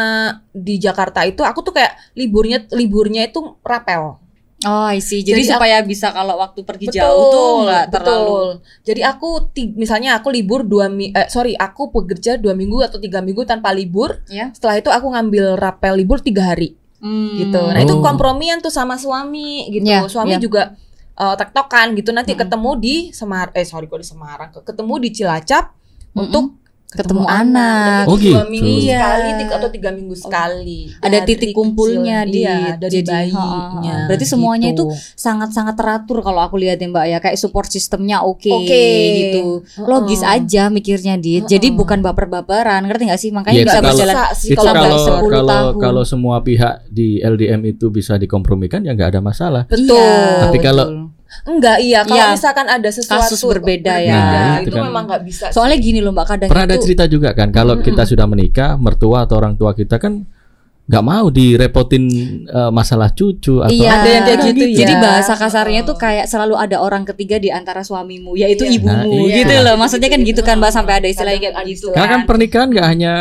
di 0.55 0.79
Jakarta 0.79 1.27
itu 1.27 1.43
aku 1.43 1.59
tuh 1.59 1.75
kayak 1.75 2.15
liburnya 2.15 2.63
liburnya 2.71 3.27
itu 3.27 3.59
rapel 3.63 4.23
Oh, 4.63 4.87
I 4.87 5.03
see. 5.03 5.27
Jadi, 5.27 5.43
Jadi 5.43 5.59
supaya 5.59 5.83
bisa 5.83 6.15
kalau 6.15 6.39
waktu 6.39 6.63
pergi 6.63 6.87
jauh 6.87 7.27
tuh 7.35 7.67
nggak 7.67 7.85
terlalu 7.91 8.23
betul. 8.23 8.47
Jadi 8.87 9.01
aku 9.03 9.27
misalnya 9.75 10.15
aku 10.15 10.31
libur 10.31 10.63
dua 10.63 10.87
mi 10.87 11.11
eh, 11.11 11.27
sorry 11.27 11.51
aku 11.51 11.91
bekerja 11.91 12.39
dua 12.39 12.55
minggu 12.55 12.79
atau 12.79 12.95
tiga 12.95 13.19
minggu 13.19 13.43
tanpa 13.43 13.75
libur. 13.75 14.23
Ya. 14.31 14.55
Setelah 14.55 14.79
itu 14.79 14.87
aku 14.87 15.11
ngambil 15.11 15.59
rapel 15.59 15.99
libur 15.99 16.23
tiga 16.23 16.55
hari 16.55 16.79
Hmm. 17.03 17.35
gitu. 17.35 17.59
Nah 17.59 17.83
itu 17.83 17.99
Oh. 17.99 18.01
kompromian 18.01 18.63
tuh 18.63 18.71
sama 18.71 18.95
suami 18.95 19.67
gitu. 19.75 19.83
Ya, 19.83 20.07
suami 20.07 20.39
ya. 20.39 20.41
juga 20.41 20.71
eh, 21.19 21.35
tektokan 21.35 21.91
gitu. 21.99 22.15
Nanti 22.15 22.31
Mm-mm. 22.33 22.47
ketemu 22.47 22.71
di 22.79 22.95
Semar 23.11 23.51
eh 23.51 23.67
sorry 23.67 23.91
kok 23.91 23.99
di 23.99 24.07
Semarang 24.07 24.49
ketemu 24.55 24.93
di 25.03 25.09
Cilacap 25.11 25.75
Mm-mm. 26.15 26.23
untuk 26.23 26.45
Ketemu 26.95 27.25
anak. 27.25 28.03
gitu 28.03 28.09
Oh, 28.09 28.15
dua 28.15 28.23
gitu. 28.43 28.51
minggu 28.51 28.73
Iya. 28.79 28.99
sekali 28.99 29.29
tiga 29.37 29.53
atau 29.55 29.69
tiga 29.69 29.89
minggu 29.89 30.15
sekali. 30.15 30.79
Ada 30.97 31.09
Dari 31.15 31.27
titik 31.27 31.49
kumpulnya 31.51 32.17
kecil. 32.21 32.31
di 32.31 32.39
iya, 32.39 32.57
dari 32.75 32.93
jadi, 32.95 33.09
bayinya. 33.09 33.41
ha, 33.41 33.81
ha. 33.81 34.05
Berarti 34.05 34.25
semuanya 34.25 34.69
gitu. 34.69 34.85
sangat-sangat 35.15 35.73
teratur 35.73 36.19
kalau 36.19 36.39
aku 36.39 36.55
lihat 36.55 36.77
ya 36.77 36.85
Mbak 36.85 37.05
ya 37.07 37.17
kayak 37.19 37.37
support 37.37 37.67
sistemnya 37.67 38.21
oke 38.21 38.45
Oke. 38.45 38.85
gitu. 39.17 39.45
Logis 39.81 40.21
Heeh. 40.21 40.35
aja 40.39 40.63
mikirnya 40.67 41.15
Dit. 41.15 41.45
Jadi 41.45 41.67
Heeh. 41.67 41.75
bukan 41.75 41.99
baper-baperan, 41.99 42.83
ngerti 42.83 43.03
gak 43.05 43.19
sih? 43.19 43.29
Makanya 43.29 43.55
Iya, 43.55 43.65
bisa 43.65 43.73
kalau- 43.75 43.89
berjalan 43.89 44.15
sih 44.33 44.47
itu 44.47 44.55
kalau 44.55 44.73
kalau 44.73 44.83
nggak 44.83 44.99
10 44.99 45.31
kalau 45.31 45.47
tahun. 45.49 45.73
kalau 45.79 46.03
semua 46.03 46.35
pihak 46.39 46.73
di 46.87 47.07
LDM 47.19 47.61
itu 47.67 47.89
bisa 47.89 48.15
dikompromikan 48.15 48.81
ya 48.81 48.93
nggak 48.93 49.09
ada 49.09 49.21
masalah. 49.21 49.63
Betul. 49.65 49.95
Iya, 49.95 50.43
Tapi 50.43 50.57
kalau- 50.59 50.87
betul. 50.87 51.02
Enggak 51.43 51.77
iya 51.79 51.99
kalau 52.01 52.23
Iya. 52.23 52.33
misalkan 52.33 52.67
ada 52.67 52.89
sesuatu 52.89 53.27
Kasus 53.27 53.41
berbeda 53.43 53.99
ya. 53.99 54.15
Nah, 54.15 54.55
itu, 54.61 54.71
itu 54.71 54.77
kan. 54.77 54.83
memang 54.87 55.03
nggak 55.05 55.23
bisa. 55.23 55.45
Soalnya 55.49 55.77
gini 55.77 55.99
loh 55.99 56.11
Mbak 56.11 56.25
kadang 56.25 56.47
Pernah 56.47 56.65
ada 56.65 56.75
itu 56.75 56.83
cerita 56.85 57.05
juga 57.05 57.29
kan 57.31 57.49
kalau 57.49 57.75
Mm-mm. 57.75 57.85
kita 57.85 58.03
sudah 58.03 58.25
menikah, 58.25 58.75
mertua 58.75 59.25
atau 59.25 59.35
orang 59.37 59.53
tua 59.53 59.71
kita 59.71 59.97
kan 59.97 60.23
nggak 60.83 60.99
mau 60.99 61.31
direpotin 61.31 62.03
eh, 62.43 62.67
masalah 62.69 63.07
cucu 63.09 63.59
atau 63.59 63.71
Iya, 63.71 63.87
Ada 63.93 64.09
yang 64.09 64.23
kayak 64.25 64.39
gitu 64.45 64.63
ya. 64.65 64.77
Jadi 64.83 64.93
bahasa 64.99 65.33
kasarnya 65.33 65.81
Oh. 65.81 65.87
tuh 65.87 65.97
kayak 65.97 66.25
selalu 66.27 66.55
ada 66.55 66.77
orang 66.77 67.03
ketiga 67.05 67.39
di 67.39 67.47
antara 67.49 67.81
suamimu, 67.81 68.35
yaitu 68.35 68.63
Iya. 68.63 68.75
ibumu, 68.77 69.15
Nah, 69.23 69.27
iya. 69.31 69.35
gitu 69.39 69.55
loh. 69.63 69.75
Maksudnya 69.75 70.09
kan 70.11 70.19
gitu 70.21 70.41
kan, 70.41 70.59
Mbak, 70.59 70.71
sampai 70.71 70.93
ada 70.99 71.07
istilahnya 71.07 71.39
kayak 71.41 71.55
ada 71.55 71.63
gitu. 71.65 71.87
Karena 71.91 72.09
kan 72.09 72.21
pernikahan 72.23 72.67
nggak 72.67 72.87
hanya 72.87 73.13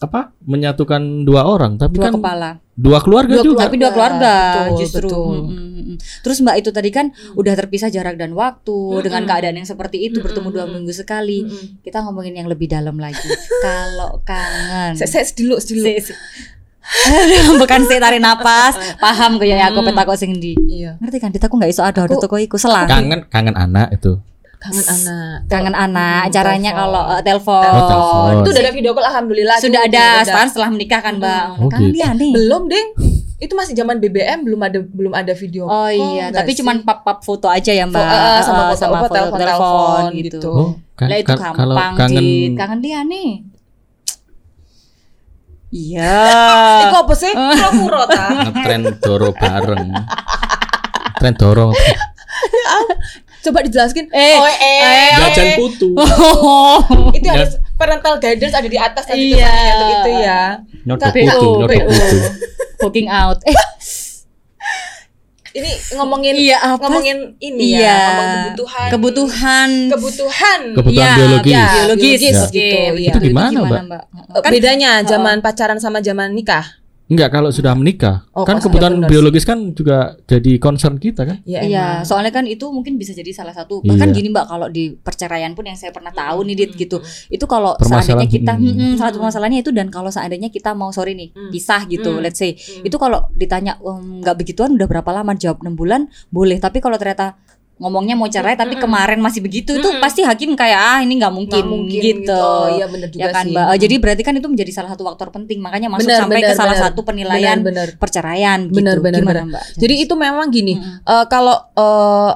apa 0.00 0.32
menyatukan 0.42 0.98
dua 1.22 1.44
orang, 1.44 1.76
tapi 1.76 1.94
Dua 1.94 2.08
kan 2.08 2.12
kepala. 2.16 2.50
dua 2.72 2.98
keluarga 2.98 3.36
Dua 3.36 3.44
juga. 3.44 3.60
Tapi 3.62 3.76
dua 3.76 3.90
keluarga 3.90 4.34
Betul, 4.64 4.78
justru. 4.80 5.06
betul. 5.06 5.36
Mm, 5.38 5.52
mm, 5.52 5.82
mm. 5.86 5.96
Terus 6.20 6.36
Mbak 6.40 6.56
itu 6.56 6.70
tadi 6.70 6.88
kan 6.88 7.06
udah 7.32 7.52
terpisah 7.54 7.88
jarak 7.88 8.16
dan 8.16 8.32
waktu 8.32 8.72
Mm-mm. 8.72 9.00
dengan 9.00 9.22
keadaan 9.24 9.54
yang 9.54 9.68
seperti 9.68 10.00
itu 10.02 10.18
bertemu 10.18 10.48
dua 10.50 10.64
minggu 10.66 10.88
sekali. 10.90 11.44
Mm-mm. 11.44 11.80
Kita 11.80 12.00
ngomongin 12.00 12.32
yang 12.34 12.48
lebih 12.48 12.66
dalam 12.66 12.96
lagi. 12.96 13.20
Kalau 13.62 14.18
kangen. 14.22 14.96
Saya 14.96 15.08
saya 15.14 15.28
dulu 15.30 15.60
dulu. 15.60 15.84
Bukan 17.60 17.80
sih 17.84 18.00
tarik 18.00 18.18
napas, 18.18 18.72
paham 18.96 19.36
kayak 19.36 19.68
aku 19.68 19.78
Hmm. 19.78 19.88
petakok 19.92 20.16
sing 20.16 20.32
ndi. 20.34 20.56
Iya. 20.58 20.96
Ngerti 20.96 21.18
kan? 21.18 21.28
Dit 21.28 21.44
aku 21.44 21.54
nggak 21.54 21.70
iso 21.70 21.82
ada 21.82 22.02
ada 22.02 22.08
Aku- 22.08 22.18
toko 22.18 22.36
iku 22.36 22.56
selang. 22.56 22.88
Kangen 22.88 23.28
kangen 23.28 23.54
anak 23.54 23.92
itu. 23.92 24.16
Kangen 24.60 24.84
anak. 24.84 25.36
Kangen 25.48 25.72
anak, 25.74 26.20
Hmm, 26.22 26.30
caranya 26.30 26.70
telepon. 26.70 26.82
kalau 26.84 27.02
eh, 27.08 27.22
telepon. 27.22 27.64
Oh, 27.64 27.88
telepon. 27.88 28.32
Itu 28.36 28.48
udah 28.50 28.60
ada 28.60 28.72
video 28.72 28.90
call 28.92 29.06
alhamdulillah. 29.06 29.56
Sudah 29.58 29.80
ada 29.82 30.04
sekarang 30.20 30.48
setelah 30.48 30.68
menikah 30.68 31.00
kan, 31.00 31.14
Mbak. 31.16 31.44
Oh, 31.56 31.68
Kangen 31.68 31.80
gitu. 31.86 31.96
dia 31.96 32.08
nih. 32.12 32.30
Belum, 32.30 32.62
Deng. 32.66 32.88
Itu 33.38 33.56
masih 33.56 33.72
zaman 33.72 33.96
BBM 33.96 34.44
belum 34.44 34.60
ada 34.60 34.78
belum 34.82 35.16
ada 35.16 35.32
video 35.32 35.64
Oh 35.64 35.88
call, 35.88 35.96
iya, 36.12 36.28
tapi 36.28 36.52
sih? 36.52 36.60
cuman 36.60 36.84
pap-pap 36.84 37.24
foto 37.24 37.48
aja 37.48 37.72
ya, 37.72 37.88
Mbak. 37.88 37.96
Fo- 37.96 38.12
eh, 38.12 38.20
eh, 38.20 38.40
sama 38.44 38.62
foto, 38.68 38.84
apa, 38.92 39.08
telepon-telepon 39.08 40.00
gitu. 40.14 40.38
Oh, 40.46 40.70
kan, 40.92 41.08
Lah 41.08 41.16
itu 41.16 41.32
kan- 41.32 41.40
gampang, 41.40 41.56
kalau 41.56 41.76
kangen 41.96 42.20
Dit. 42.20 42.52
Kangen 42.52 42.80
dia 42.80 43.00
nih. 43.02 43.30
Iya. 45.70 46.20
Iku 46.84 46.96
apa 47.00 47.14
sih? 47.16 47.32
Pura-pura 47.56 48.02
ta. 48.04 48.24
ngetren 48.44 48.82
doro 49.00 49.32
bareng. 49.32 49.88
Tren 51.16 51.32
dorong. 51.34 51.72
Coba 53.40 53.58
dijelaskan. 53.64 54.04
Eh, 54.08 54.36
oh, 54.36 54.44
eh, 54.44 54.56
eh, 54.60 55.10
Jajan 55.16 55.46
eh. 55.46 55.56
putu. 55.56 55.90
Itu 57.16 57.26
ada 57.26 57.46
parental 57.74 58.14
guidance 58.16 58.52
ada 58.52 58.68
di 58.68 58.76
atas 58.76 59.04
nanti 59.06 59.32
Iya. 59.32 59.52
itu 59.96 60.10
ya. 60.12 60.42
Nyodok 60.84 61.00
Tapi- 61.02 61.24
putu, 61.24 61.48
Oh, 61.48 61.64
putu. 61.64 62.18
Booking 62.78 63.08
out. 63.08 63.40
Eh, 63.44 63.56
Ini 65.50 65.66
ngomongin 65.98 66.34
iya 66.38 66.62
apa? 66.62 66.78
ngomongin 66.78 67.34
ini 67.42 67.74
Iya. 67.74 67.82
ya, 67.82 67.98
ngomong 67.98 68.30
kebutuhan. 68.30 68.88
kebutuhan 68.88 69.70
kebutuhan. 69.90 70.60
Kebutuhan 70.78 70.94
Iya, 70.94 71.10
biologis. 71.18 71.50
iya, 71.50 71.64
biologis. 71.66 72.06
Biologis 72.06 72.38
Oke, 72.38 72.54
gitu, 72.54 72.94
iya. 72.94 73.10
Itu 73.10 73.18
gimana, 73.18 73.58
Mbak? 73.58 74.02
Eh, 74.30 74.40
Kan 74.46 74.50
bedanya 74.54 74.90
zaman 75.02 75.36
pacaran 75.42 75.82
sama 75.82 75.98
zaman 75.98 76.30
nikah. 76.30 76.62
Enggak 77.10 77.28
kalau 77.34 77.50
sudah 77.50 77.74
menikah. 77.74 78.22
Oh, 78.30 78.46
kan 78.46 78.62
kebutuhan 78.62 79.02
benar 79.02 79.10
biologis 79.10 79.42
kan 79.42 79.74
juga 79.74 80.14
jadi 80.24 80.62
concern 80.62 80.94
kita 80.94 81.26
kan. 81.26 81.42
Ya, 81.42 81.66
Iya, 81.66 81.82
emang. 81.98 82.06
soalnya 82.06 82.30
kan 82.30 82.46
itu 82.46 82.62
mungkin 82.70 82.94
bisa 82.94 83.10
jadi 83.10 83.34
salah 83.34 83.50
satu. 83.50 83.82
Bahkan 83.82 84.08
Iya. 84.08 84.14
gini 84.14 84.28
Mbak, 84.30 84.46
kalau 84.46 84.70
di 84.70 84.94
perceraian 84.94 85.50
pun 85.52 85.66
yang 85.66 85.74
saya 85.74 85.90
pernah 85.90 86.14
tahu 86.14 86.46
nih 86.46 86.54
Dit 86.54 86.72
gitu. 86.78 87.02
Itu 87.26 87.44
kalau 87.44 87.74
seandainya 87.76 88.30
kita 88.30 88.52
mm. 88.54 88.62
mm, 88.62 88.94
salah 88.94 89.10
satu 89.10 89.18
masalahnya 89.20 89.58
itu 89.58 89.74
dan 89.74 89.90
kalau 89.90 90.08
seandainya 90.08 90.48
kita 90.48 90.70
mau 90.70 90.94
sorry 90.94 91.12
nih 91.12 91.34
Mm. 91.34 91.50
pisah 91.50 91.82
gitu, 91.84 92.14
Mm. 92.14 92.22
let's 92.22 92.38
say. 92.38 92.54
mm. 92.54 92.86
Itu 92.86 92.94
kalau 92.94 93.26
ditanya 93.34 93.74
"Em, 93.82 94.22
nggak 94.22 94.36
begituan 94.38 94.70
udah 94.72 94.86
berapa 94.86 95.10
lama 95.10 95.34
jawab 95.34 95.60
6 95.60 95.74
bulan 95.74 96.06
boleh, 96.30 96.56
tapi 96.56 96.78
kalau 96.78 96.94
ternyata 96.94 97.34
ngomongnya 97.80 98.12
mau 98.12 98.28
cerai 98.28 98.54
tapi 98.54 98.76
kemarin 98.76 99.16
masih 99.18 99.40
begitu 99.40 99.72
itu 99.72 99.88
pasti 99.98 100.20
hakim 100.20 100.52
kayak 100.52 100.76
ah 100.76 100.98
ini 101.00 101.16
nggak 101.16 101.32
mungkin, 101.32 101.64
mungkin 101.64 101.96
gitu. 101.96 102.28
Oh, 102.28 102.68
iya 102.68 102.84
benar 102.84 103.08
juga 103.08 103.24
ya 103.24 103.28
kan 103.32 103.44
sih. 103.48 103.56
Mbak. 103.56 103.64
Eh, 103.66 103.78
Jadi 103.80 103.94
berarti 103.96 104.22
kan 104.22 104.34
itu 104.36 104.46
menjadi 104.46 104.68
salah 104.70 104.90
satu 104.92 105.02
faktor 105.02 105.32
penting 105.32 105.58
makanya 105.58 105.88
masuk 105.88 106.04
Benar, 106.04 106.20
sampai 106.20 106.36
benar, 106.38 106.50
ke 106.52 106.54
salah 106.54 106.76
benar. 106.76 106.84
satu 106.92 107.00
penilaian 107.02 107.56
benar, 107.58 107.88
benar. 107.88 107.88
perceraian 107.96 108.68
gitu. 108.68 108.76
Benar, 108.76 108.96
benar, 109.00 109.20
Gimana. 109.24 109.40
Mbak? 109.48 109.62
Jadi 109.80 109.94
itu 109.96 110.12
memang 110.12 110.46
gini, 110.52 110.76
Mm-mm. 110.76 111.08
eh, 111.08 111.24
kalau 111.26 111.56
eh, 111.72 112.30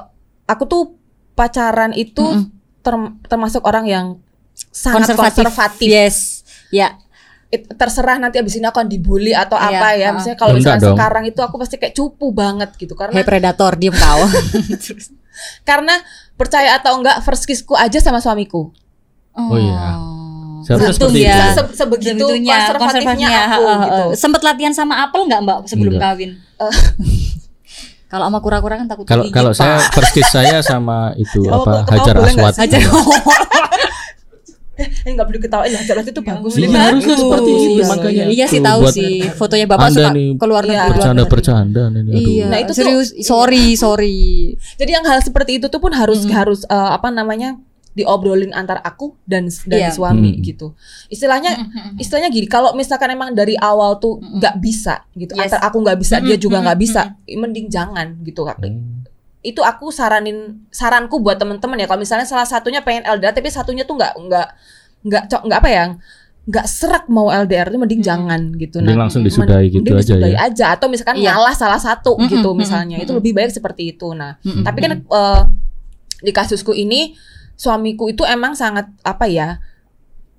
aku 0.45 0.63
tuh 0.65 0.83
pacaran 1.31 1.93
itu 1.93 2.25
Mm-mm. 2.25 2.49
term- 2.81 3.21
termasuk 3.23 3.61
orang 3.61 3.85
yang 3.85 4.05
sangat 4.73 5.13
konservatif. 5.13 5.85
Yes. 5.85 6.41
Ya. 6.73 6.97
It- 7.53 7.69
terserah 7.69 8.17
nanti 8.17 8.41
abis 8.41 8.57
ini 8.57 8.65
aku 8.65 8.81
akan 8.81 8.89
dibully 8.89 9.29
atau 9.29 9.53
Iya, 9.55 9.69
apa 9.69 9.87
ya. 9.93 10.09
Misalnya 10.09 10.37
kalau 10.41 10.57
misalnya 10.57 10.89
sekarang 10.89 11.23
itu 11.29 11.37
aku 11.37 11.55
pasti 11.61 11.77
kayak 11.77 11.93
cupu 11.93 12.33
banget 12.33 12.73
gitu 12.73 12.97
karena 12.97 13.13
Hey 13.13 13.21
predator, 13.21 13.77
diem 13.77 13.93
kau. 13.93 14.25
karena 15.67 15.99
percaya 16.35 16.75
atau 16.77 16.99
enggak 16.99 17.23
first 17.23 17.47
kissku 17.47 17.73
aja 17.75 17.97
sama 17.99 18.19
suamiku. 18.19 18.71
Oh 19.35 19.57
iya. 19.59 19.99
Seharusnya 20.65 20.93
seperti 20.97 21.19
ya. 21.21 21.35
itu. 21.37 21.49
Se- 21.53 21.75
sebegitu 21.77 22.25
Sebetulnya 22.25 22.57
konservatifnya 22.73 23.29
aku 23.29 23.63
ha, 23.63 23.73
ha. 23.75 23.83
gitu. 23.85 24.03
Sempet 24.17 24.41
latihan 24.41 24.73
sama 24.73 25.05
apel 25.05 25.21
nggak 25.29 25.41
Mbak 25.45 25.57
sebelum 25.69 25.93
Enggak. 25.95 26.17
kawin? 26.17 26.31
Kalau 28.05 28.31
sama 28.31 28.39
kura-kura 28.39 28.79
kan 28.79 28.87
takut 28.87 29.03
Kalau 29.03 29.27
kalau 29.33 29.51
saya 29.51 29.81
first 29.91 30.13
kiss 30.15 30.29
saya 30.29 30.61
sama 30.63 31.11
itu 31.19 31.41
apa 31.51 31.83
Hajar 31.89 32.15
Aswad. 32.21 32.53
Hajar. 32.55 32.79
eh 34.75 34.87
ini 35.01 35.11
nggak 35.13 35.27
boleh 35.27 35.39
ketawain 35.39 35.71
lah 35.71 35.81
jelas 35.81 36.05
itu 36.05 36.19
bagus 36.19 36.51
Iya, 36.53 36.67
harusnya 36.67 37.15
Gitu. 37.15 37.23
seperti 37.23 37.49
itu, 37.49 37.69
Iya, 37.71 37.85
makanya. 37.87 38.11
iya. 38.21 38.25
Iya 38.29 38.45
sih 38.45 38.59
tahu 38.59 38.79
buat 38.81 38.93
sih. 38.93 39.13
Fotonya 39.31 39.65
Bapak 39.65 39.87
suka 39.89 40.09
keluar 40.35 40.63
Iya. 40.63 40.71
negeri. 40.81 40.91
Bercanda-bercanda 40.93 41.83
nih 41.87 42.01
aduh. 42.01 42.19
Iya, 42.19 42.45
Nah, 42.45 42.57
itu 42.57 42.67
tuh- 42.67 42.77
serius. 42.77 43.07
Sorry, 43.17 43.65
sorry. 43.73 44.19
Jadi 44.75 44.91
yang 44.91 45.03
hal 45.03 45.19
seperti 45.19 45.57
itu 45.57 45.67
tuh 45.67 45.79
pun 45.79 45.91
harus 45.91 46.23
harus 46.25 46.63
eh, 46.63 46.89
apa 46.91 47.07
namanya 47.09 47.55
diobrolin 47.91 48.51
antar 48.51 48.83
aku 48.83 49.15
dan 49.23 49.47
dan 49.63 49.79
Iya. 49.81 49.89
suami 49.89 50.35
Hmm. 50.35 50.43
gitu. 50.43 50.67
Istilahnya 51.07 51.55
istilahnya 51.95 52.27
gini, 52.27 52.43
kalau 52.45 52.75
misalkan 52.75 53.07
emang 53.07 53.31
dari 53.31 53.55
awal 53.55 53.95
tuh 53.97 54.19
nggak 54.19 54.59
bisa 54.59 55.07
gitu, 55.13 55.31
Yes. 55.33 55.47
antar 55.47 55.63
aku 55.63 55.79
nggak 55.79 55.95
bisa, 55.95 56.19
dia 56.19 56.35
juga 56.35 56.59
nggak 56.59 56.75
mm-mm, 56.75 56.91
bisa, 56.91 57.01
mending 57.33 57.71
jangan 57.71 58.19
gitu 58.21 58.43
kak. 58.43 58.59
Hmm. 58.59 59.04
Itu 59.45 59.61
aku 59.61 59.93
saranin 59.93 60.65
saranku 60.73 61.21
buat 61.21 61.37
temen-temen 61.37 61.77
ya, 61.77 61.85
kalau 61.85 62.01
misalnya 62.01 62.25
salah 62.25 62.43
satunya 62.43 62.81
pengen 62.81 63.05
LDR 63.05 63.29
tapi 63.31 63.47
satunya 63.47 63.85
tuh 63.85 63.93
nggak 63.93 64.13
nggak 64.17 64.47
nggak 65.05 65.23
cok 65.29 65.41
nggak 65.45 65.59
apa 65.61 65.69
ya, 65.69 65.83
nggak 66.45 66.65
serak 66.65 67.05
mau 67.07 67.29
LDR 67.29 67.69
itu 67.69 67.77
mending 67.77 68.01
Mm-mm. 68.01 68.09
jangan 68.09 68.41
gitu. 68.57 68.75
Mending 68.81 68.97
langsung 68.99 69.21
disudahi 69.21 69.69
gitu 69.69 69.81
mending 69.81 69.97
aja 69.97 70.05
disudahi 70.13 70.33
ya. 70.33 70.39
aja 70.45 70.65
atau 70.73 70.87
misalkan 70.89 71.17
Iya. 71.17 71.29
ngalah 71.31 71.53
salah 71.53 71.77
satu 71.77 72.17
Mm-mm, 72.17 72.29
gitu 72.29 72.49
mm-mm, 72.49 72.59
misalnya, 72.59 72.97
itu 72.97 73.05
mm-mm. 73.07 73.17
lebih 73.21 73.31
baik 73.33 73.53
seperti 73.53 73.93
itu. 73.93 74.13
Nah 74.13 74.37
Mm-mm. 74.41 74.61
tapi 74.61 74.77
kan 74.81 74.91
eh, 74.97 75.41
di 76.21 76.31
kasusku 76.31 76.73
ini 76.73 77.13
suamiku 77.53 78.09
itu 78.09 78.25
emang 78.25 78.53
sangat 78.53 78.89
apa 79.01 79.25
ya 79.25 79.57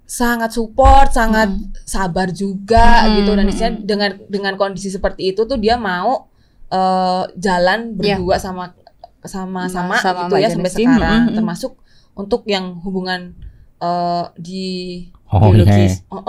sangat 0.07 0.55
support 0.55 1.11
sangat 1.11 1.51
Mm. 1.51 1.75
sabar 1.83 2.31
juga 2.31 3.03
Mm, 3.05 3.13
gitu 3.19 3.31
dan 3.33 3.43
mm, 3.43 3.51
istilahnya 3.51 3.79
dengan 3.83 4.11
dengan 4.27 4.55
kondisi 4.55 4.87
seperti 4.87 5.35
itu 5.35 5.43
tuh 5.43 5.59
dia 5.59 5.75
mau 5.75 6.31
eh, 6.67 7.23
jalan 7.37 7.95
Iya. 7.99 8.19
berdua 8.19 8.37
sama 8.39 8.71
sama 8.71 8.86
sama, 9.27 9.69
Sama 9.69 9.99
gitu 10.27 10.35
ya 10.39 10.49
sampai 10.49 10.71
sekarang 10.73 11.21
mm, 11.21 11.25
mm, 11.27 11.31
mm. 11.33 11.37
termasuk 11.37 11.73
untuk 12.17 12.43
yang 12.49 12.81
hubungan 12.81 13.37
eh, 13.83 14.25
di 14.41 14.67
Oh, 15.29 15.51
Biologis. 15.51 16.07
oh, 16.07 16.23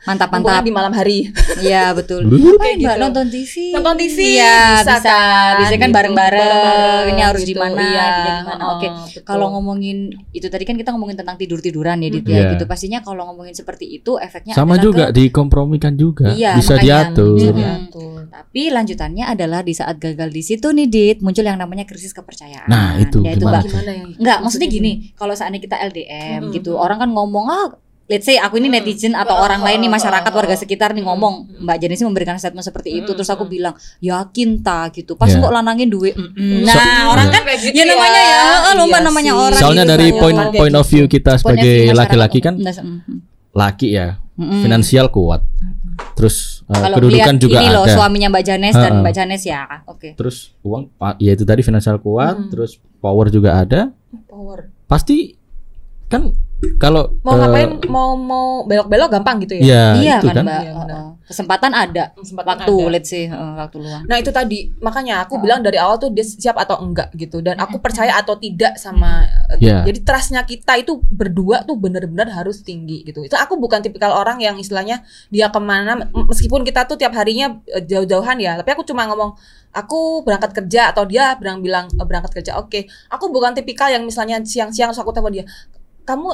Mantap, 0.00 0.32
hubungan 0.32 0.48
mantap. 0.48 0.64
di 0.64 0.72
malam 0.72 0.92
hari 0.92 1.28
Iya, 1.60 1.92
betul. 1.92 2.24
Kayak 2.24 2.56
Mbak 2.56 2.72
gitu. 2.72 2.96
nonton 2.98 3.26
TV? 3.28 3.52
Nonton 3.70 3.94
TV 3.94 4.16
Iya, 4.32 4.56
bisa 4.80 4.94
bisa. 4.96 5.02
kan, 5.04 5.52
Biasanya 5.54 5.76
kan 5.78 5.84
gitu. 5.84 5.98
bareng-bareng. 6.00 7.04
Ini 7.06 7.20
harus 7.22 7.42
di 7.42 7.52
gitu, 7.52 7.60
mana, 7.60 7.84
iya. 7.84 8.06
di 8.08 8.32
mana. 8.42 8.64
Oke. 8.72 8.86
Oh, 8.86 9.04
betul. 9.04 9.22
Kalau 9.22 9.46
ngomongin 9.52 9.96
itu 10.32 10.46
tadi 10.46 10.64
kan 10.64 10.72
kita 10.74 10.88
ngomongin 10.90 11.16
tentang 11.16 11.36
tidur-tiduran 11.36 12.00
ya 12.00 12.08
Dit 12.08 12.24
Iya. 12.24 12.32
ya 12.34 12.50
gitu. 12.50 12.64
Pastinya 12.64 12.98
kalau 12.98 13.28
ngomongin 13.28 13.52
seperti 13.52 13.92
itu 13.92 14.16
efeknya 14.16 14.56
Sama 14.56 14.80
juga 14.80 15.08
ke- 15.08 15.20
dikompromikan 15.20 15.92
juga. 15.94 16.32
Iya, 16.32 16.56
Bisa 16.56 16.74
makanya. 16.74 17.12
diatur. 17.12 17.36
Bisa 17.36 17.52
diatur. 17.52 18.18
Tapi 18.26 18.62
lanjutannya 18.66 19.24
adalah 19.26 19.60
di 19.60 19.74
saat 19.74 19.96
gagal 19.96 20.28
di 20.28 20.40
situ 20.40 20.66
nih 20.66 20.88
Dit, 20.88 21.18
muncul 21.20 21.44
yang 21.44 21.60
namanya 21.60 21.84
krisis 21.84 22.10
kepercayaan. 22.10 22.66
Nah, 22.66 22.96
itu 22.96 23.20
Ya, 23.20 23.36
gimana 23.36 23.58
Mbak. 23.58 23.62
gimana 23.68 23.90
ya 23.92 24.04
Enggak, 24.16 24.38
maksudnya 24.40 24.66
gini, 24.66 25.12
kalau 25.12 25.34
seandainya 25.34 25.60
kita 25.60 25.76
LDM 25.78 26.40
Mm-mm. 26.40 26.54
gitu, 26.54 26.72
orang 26.74 26.98
kan 26.98 27.10
ngomong 27.10 27.46
ah 27.46 27.68
Let's 28.10 28.26
say 28.26 28.36
aku 28.36 28.58
ini 28.58 28.66
Mm. 28.66 28.74
netizen 28.74 29.14
atau 29.14 29.38
Oh, 29.38 29.46
orang 29.46 29.62
lain 29.62 29.78
nih 29.78 29.86
oh, 29.86 29.94
masyarakat 29.94 30.26
oh, 30.26 30.34
warga 30.34 30.52
oh. 30.52 30.58
sekitar 30.58 30.90
nih 30.90 31.00
Mm. 31.00 31.08
ngomong 31.14 31.34
Mbak 31.62 31.76
Jenisi 31.78 32.02
memberikan 32.02 32.34
statement 32.36 32.66
seperti 32.66 32.98
itu 32.98 33.06
Mm, 33.06 33.16
terus 33.16 33.30
aku 33.30 33.46
mm. 33.46 33.52
bilang 33.54 33.74
yakin 34.02 34.58
ta 34.60 34.90
gitu 34.90 35.14
pas 35.14 35.30
Ya. 35.30 35.38
kok 35.38 35.46
lanangin 35.48 35.86
duit 35.86 36.18
Mm-mm. 36.18 36.66
So- 36.66 36.74
nah 36.74 37.06
orang 37.08 37.30
kan 37.30 37.46
gitu 37.54 37.70
ya 37.70 37.86
namanya 37.86 38.20
ya, 38.20 38.42
eh, 38.66 38.74
lomba 38.74 38.98
namanya 38.98 39.32
orang 39.32 39.60
Soalnya 39.62 39.86
gitu 39.86 39.92
dari 39.94 40.08
kan. 40.10 40.18
point 40.18 40.38
Kayak 40.42 40.58
point 40.58 40.74
of 40.74 40.84
view 40.84 41.04
kita 41.06 41.32
Point 41.38 41.42
sebagai 41.54 41.74
laki-laki 41.94 42.38
kan 42.42 42.54
mm, 42.58 43.00
laki 43.54 43.88
ya, 43.94 44.18
mm. 44.34 44.58
finansial 44.60 45.06
kuat. 45.08 45.46
Terus 46.16 46.66
uh, 46.66 46.74
kalau 46.74 46.96
kedudukan 46.98 47.34
lihat 47.36 47.42
juga 47.42 47.58
ini 47.60 47.68
loh 47.70 47.84
ada. 47.84 47.94
suaminya 47.94 48.28
Mbak 48.28 48.42
Janes 48.42 48.74
dan. 48.74 48.92
Mbak 49.04 49.12
Janes 49.12 49.42
ya 49.44 49.60
oke 49.84 50.16
Terus 50.16 50.50
uang 50.62 50.88
ya 51.18 51.32
itu 51.32 51.44
tadi 51.44 51.60
finansial 51.60 52.00
kuat, 52.00 52.34
Hmm. 52.36 52.48
terus 52.50 52.74
power 52.98 53.28
juga 53.28 53.54
ada. 53.54 53.92
power 54.26 54.66
Pasti 54.86 55.36
kan 56.06 56.34
kalau 56.76 57.16
mau 57.20 57.32
eh, 57.32 57.38
ngapain 57.38 57.70
mau 57.88 58.12
mau 58.14 58.46
belok-belok 58.62 59.08
gampang 59.10 59.36
gitu 59.40 59.56
ya 59.56 59.62
Ya, 59.62 59.84
iya 59.96 60.16
itu 60.18 60.28
kan, 60.28 60.36
kan. 60.36 60.44
Mbak 60.44 60.60
Iya, 60.60 60.72
benar. 60.74 60.88
Heeh. 60.90 61.08
kesempatan 61.24 61.72
ada 61.72 62.04
Kesempatan 62.12 62.48
waktu 62.58 62.74
ada. 62.74 62.90
let's 62.90 63.08
say 63.08 63.24
heeh, 63.24 63.52
waktu 63.56 63.76
luang 63.78 64.02
Nah 64.04 64.16
itu 64.16 64.30
tadi 64.30 64.58
makanya 64.78 65.14
aku 65.22 65.34
Oh. 65.34 65.40
bilang 65.40 65.60
dari 65.60 65.76
awal 65.76 65.96
tuh 65.96 66.10
dia 66.10 66.20
siap 66.20 66.56
atau 66.56 66.76
enggak 66.78 67.08
gitu 67.14 67.38
dan 67.38 67.56
aku 67.56 67.78
percaya 67.78 68.12
atau 68.14 68.34
tidak 68.34 68.76
sama 68.76 69.24
Ya. 69.56 69.82
jadi 69.82 70.00
trustnya 70.00 70.42
kita 70.42 70.76
itu 70.76 71.00
berdua 71.04 71.62
tuh 71.62 71.74
benar-benar 71.74 72.28
harus 72.28 72.60
tinggi 72.60 73.02
gitu 73.02 73.20
itu 73.20 73.32
aku 73.32 73.56
bukan 73.56 73.80
tipikal 73.80 74.12
orang 74.12 74.38
yang 74.38 74.56
istilahnya 74.56 75.00
dia 75.26 75.48
ke 75.48 75.58
mana 75.58 75.96
meskipun 76.12 76.62
kita 76.62 76.84
tuh 76.84 76.94
tiap 76.94 77.12
harinya 77.12 77.56
eh, 77.68 77.80
jauh-jauhan 77.80 78.36
ya 78.36 78.54
tapi 78.54 78.70
aku 78.70 78.82
cuma 78.82 79.04
ngomong 79.04 79.32
aku 79.70 80.22
berangkat 80.22 80.50
kerja 80.52 80.90
atau 80.90 81.04
dia 81.04 81.34
bilang 81.34 81.60
bilang 81.60 81.86
eh, 81.88 82.02
berangkat 82.02 82.32
kerja 82.34 82.58
oke 82.58 82.80
aku 83.06 83.24
bukan 83.28 83.52
tipikal 83.52 83.86
yang 83.86 84.02
misalnya 84.02 84.38
siang-siang 84.40 84.90
aku 84.90 85.10
telepon 85.10 85.32
dia 85.32 85.46
kamu 86.10 86.28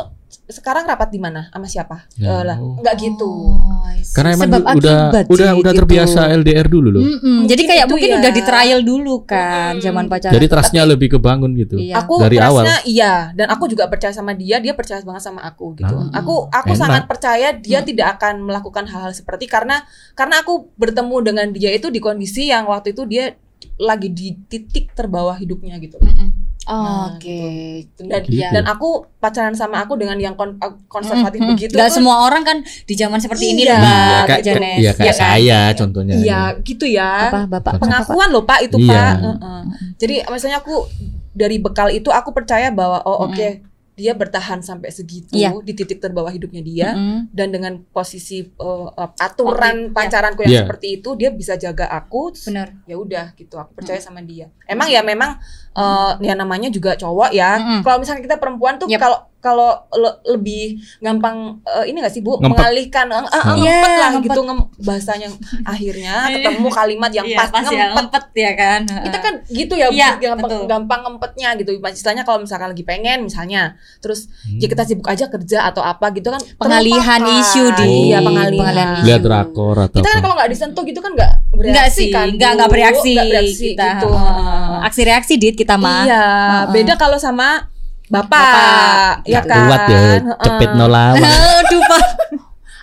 sekarang 0.49 0.85
rapat 0.85 1.09
di 1.09 1.19
mana 1.19 1.47
sama 1.49 1.67
siapa 1.67 2.07
Ya. 2.15 2.33
Eh, 2.33 2.43
lah 2.45 2.57
nggak 2.57 2.95
gitu 2.97 3.29
Oh. 3.29 3.93
Karena 4.13 4.35
emang 4.35 4.49
Sebab 4.49 4.63
udah 4.63 4.97
akibat 5.03 5.25
udah 5.27 5.49
sih, 5.49 5.59
udah 5.59 5.73
gitu. 5.73 5.81
terbiasa 5.83 6.21
LDR 6.31 6.67
dulu 6.67 6.89
loh. 6.91 7.03
Mm-mm. 7.03 7.39
Jadi 7.45 7.59
Mungkin 7.59 7.67
kayak 7.67 7.87
mungkin 7.87 8.09
ya. 8.09 8.17
udah 8.17 8.31
di 8.31 8.43
trial 8.43 8.81
dulu 8.83 9.15
kan 9.23 9.73
Mm-mm. 9.73 9.83
zaman 9.83 10.05
pacaran. 10.07 10.33
Jadi 10.33 10.47
trustnya 10.47 10.83
lebih 10.85 11.09
kebangun 11.11 11.51
gitu. 11.55 11.77
Iya. 11.77 11.95
Aku 11.99 12.15
Dari 12.19 12.37
trustnya 12.37 12.77
iya 12.85 13.13
dan 13.33 13.47
aku 13.49 13.65
juga 13.67 13.85
percaya 13.87 14.11
sama 14.11 14.33
dia, 14.33 14.57
dia 14.59 14.73
percaya 14.73 15.01
banget 15.01 15.23
sama 15.23 15.41
aku 15.43 15.75
gitu. 15.75 15.91
Ah, 15.91 16.11
aku 16.15 16.47
aku 16.47 16.71
enak. 16.71 16.79
sangat 16.79 17.03
percaya 17.05 17.49
dia 17.53 17.79
Hmm. 17.79 17.89
tidak 17.89 18.07
akan 18.17 18.35
melakukan 18.43 18.85
hal-hal 18.85 19.13
seperti 19.13 19.45
karena 19.47 19.83
karena 20.13 20.41
aku 20.41 20.71
bertemu 20.75 21.17
dengan 21.23 21.47
dia 21.51 21.71
itu 21.71 21.89
di 21.89 21.99
kondisi 21.99 22.47
yang 22.47 22.67
waktu 22.67 22.93
itu 22.93 23.03
dia 23.05 23.35
lagi 23.77 24.09
di 24.09 24.37
titik 24.45 24.93
terbawah 24.93 25.35
hidupnya 25.35 25.77
gitu. 25.79 25.97
Mm-mm. 26.67 26.83
Nah, 26.83 27.07
Oke. 27.09 27.39
Dan 27.97 28.23
Gitu. 28.23 28.43
dan 28.45 28.65
aku 28.67 28.89
pacaran 29.17 29.55
sama 29.55 29.81
aku 29.81 29.95
dengan 29.95 30.19
yang 30.19 30.35
kon- 30.35 30.59
konservatif 30.87 31.39
Mm-mm. 31.39 31.55
begitu. 31.55 31.73
Gak 31.73 31.89
semua 31.89 32.27
orang 32.27 32.43
kan 32.43 32.59
di 32.61 32.93
zaman 32.93 33.17
seperti 33.17 33.55
ini 33.55 33.63
Iya. 33.63 33.71
loh, 33.71 33.79
Iya, 33.79 33.87
Mbak 33.87 34.27
kayak, 34.27 34.43
Janes. 34.43 34.77
iya, 34.77 34.91
kayak 34.91 34.99
Iya 34.99 35.13
kan? 35.13 35.23
saya 35.23 35.61
contohnya. 35.73 36.15
Iya, 36.17 36.41
gitu 36.61 36.85
ya. 36.85 37.11
Apa 37.31 37.41
Bapak? 37.47 37.73
Apa, 37.73 37.81
Pengakuan 37.81 38.29
loh 38.29 38.43
Pak 38.43 38.61
itu 38.63 38.77
Iya. 38.77 38.91
Pak. 38.91 39.15
Heeh. 39.23 39.61
Jadi 39.97 40.15
misalnya 40.27 40.59
aku 40.59 40.75
dari 41.31 41.57
bekal 41.57 41.89
itu 41.89 42.09
aku 42.09 42.31
percaya 42.31 42.69
bahwa 42.69 42.99
oh 43.03 43.25
oke 43.25 43.63
dia 43.93 44.13
bertahan 44.13 44.61
sampai 44.61 44.93
segitu 44.93 45.33
Iya. 45.33 45.57
di 45.57 45.73
titik 45.73 45.97
terbawah 45.99 46.29
hidupnya 46.29 46.61
dia 46.61 46.89
Mm-mm. 46.93 47.33
dan 47.33 47.49
dengan 47.49 47.81
posisi 47.87 48.45
uh, 48.61 48.91
uh, 48.91 49.11
aturan 49.17 49.89
Oke, 49.89 49.97
pacaranku 49.97 50.45
yang 50.45 50.53
Iya. 50.53 50.61
seperti 50.65 50.87
itu 50.97 51.09
dia 51.15 51.31
bisa 51.31 51.57
jaga 51.57 51.89
aku 51.89 52.29
Benar. 52.37 52.77
ya 52.85 52.93
udah 52.95 53.33
gitu 53.33 53.57
aku 53.57 53.73
percaya 53.73 53.97
sama 53.97 54.21
dia 54.21 54.53
emang 54.65 54.89
ya 54.89 55.01
memang 55.01 55.41
uh, 55.77 56.17
ya 56.19 56.33
namanya 56.33 56.69
juga 56.69 56.95
cowok 56.95 57.31
ya 57.31 57.55
Mm-mm. 57.55 57.81
kalau 57.83 58.01
misalnya 58.01 58.23
kita 58.23 58.37
perempuan 58.37 58.77
tuh 58.77 58.89
Yep. 58.89 58.99
kalau 58.99 59.19
kalau 59.39 59.71
le- 59.95 60.19
lebih 60.27 60.75
gampang 60.99 61.37
uh, 61.63 61.85
ini 61.85 62.01
gak 62.01 62.11
sih 62.11 62.19
bu 62.19 62.35
Ngempet. 62.35 62.51
mengalihkan 62.51 63.07
uh, 63.07 63.23
uh, 63.23 63.55
ngempet 63.55 63.63
Iya, 63.87 63.95
lah 63.95 64.09
ngempet. 64.11 64.27
gitu 64.27 64.41
ngem 64.43 64.59
bahasanya 64.81 65.29
akhirnya 65.63 66.15
ketemu 66.35 66.69
kalimat 66.69 67.11
yang 67.13 67.27
Iya, 67.27 67.39
pas, 67.39 67.49
pas 67.49 67.63
ya, 67.63 67.71
ngempet 67.71 67.95
ngempet 67.95 68.25
ya 68.35 68.51
kan. 68.53 68.81
kita 69.05 69.19
kan 69.21 69.35
gitu 69.47 69.75
ya 69.75 69.87
Iya, 69.89 70.09
gampang 70.19 70.51
betul. 70.51 70.67
gampang 70.67 71.01
ngempetnya 71.05 71.49
gitu 71.57 71.71
istilahnya 71.79 72.25
kalau 72.25 72.39
misalkan 72.41 72.69
lagi 72.69 72.83
pengen 72.83 73.19
misalnya 73.23 73.63
terus 73.99 74.27
Hmm. 74.43 74.59
ya 74.59 74.67
kita 74.67 74.83
sibuk 74.83 75.07
aja 75.07 75.27
kerja 75.29 75.59
atau 75.65 75.83
apa 75.85 76.11
gitu 76.11 76.27
kan 76.29 76.43
pengalihan 76.57 77.21
terlupakan. 77.21 77.43
isu 77.45 77.65
di 77.77 77.87
iya 78.09 78.19
pengalihan, 78.19 78.59
pengalihan 78.59 78.89
isu. 78.97 79.07
Lihat 79.07 79.23
rakor 79.25 79.77
atau 79.81 79.97
kita 79.97 80.09
kan 80.09 80.19
kalau 80.21 80.35
nggak 80.35 80.51
disentuh 80.51 80.83
gitu 80.83 80.99
kan 80.99 81.13
nggak 81.13 81.33
bereaksi 81.51 81.71
Enggak 81.71 81.89
sih, 81.93 82.09
kan 82.11 82.27
enggak 82.29 82.51
enggak 82.53 82.69
bereaksi, 82.69 83.13
Nggak 83.13 83.27
bereaksi 83.29 83.67
kita. 83.69 83.87
gitu 83.93 84.09
Heeh. 84.09 84.75
Aksi 84.83 85.01
reaksi 85.03 85.35
dit 85.37 85.55
kita 85.57 85.66
mah. 85.75 86.03
iya 86.05 86.23
Heeh. 86.23 86.63
beda 86.71 86.95
kalau 86.95 87.19
sama 87.19 87.67
bapak, 88.07 88.31
Bapak. 88.31 89.13
ya 89.27 89.43
Nggak 89.43 89.45
kan 89.45 89.67
kuat 89.67 89.83
ya, 89.85 89.99
Heeh. 89.99 90.39
cepet 90.41 90.71
nolawan. 90.73 91.19
Aduh, 91.59 91.83
Pak. 91.83 92.03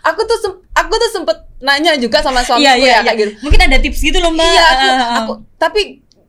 aku 0.04 0.22
tuh 0.22 0.38
aku 0.74 0.94
tuh 0.94 1.10
sempet 1.10 1.38
nanya 1.60 1.96
juga 1.96 2.20
sama 2.20 2.44
suamiku 2.44 2.60
Iya, 2.60 2.74
iya, 2.76 2.84
ya 2.84 2.92
iya. 2.92 3.02
kayak 3.02 3.18
gitu 3.18 3.32
Mungkin 3.40 3.60
ada 3.62 3.78
tips 3.80 4.00
gitu 4.02 4.20
loh, 4.20 4.32
Mbak. 4.32 4.44
Iya, 4.44 4.64
aku, 4.68 4.88
aku 5.16 5.34
tapi 5.56 5.82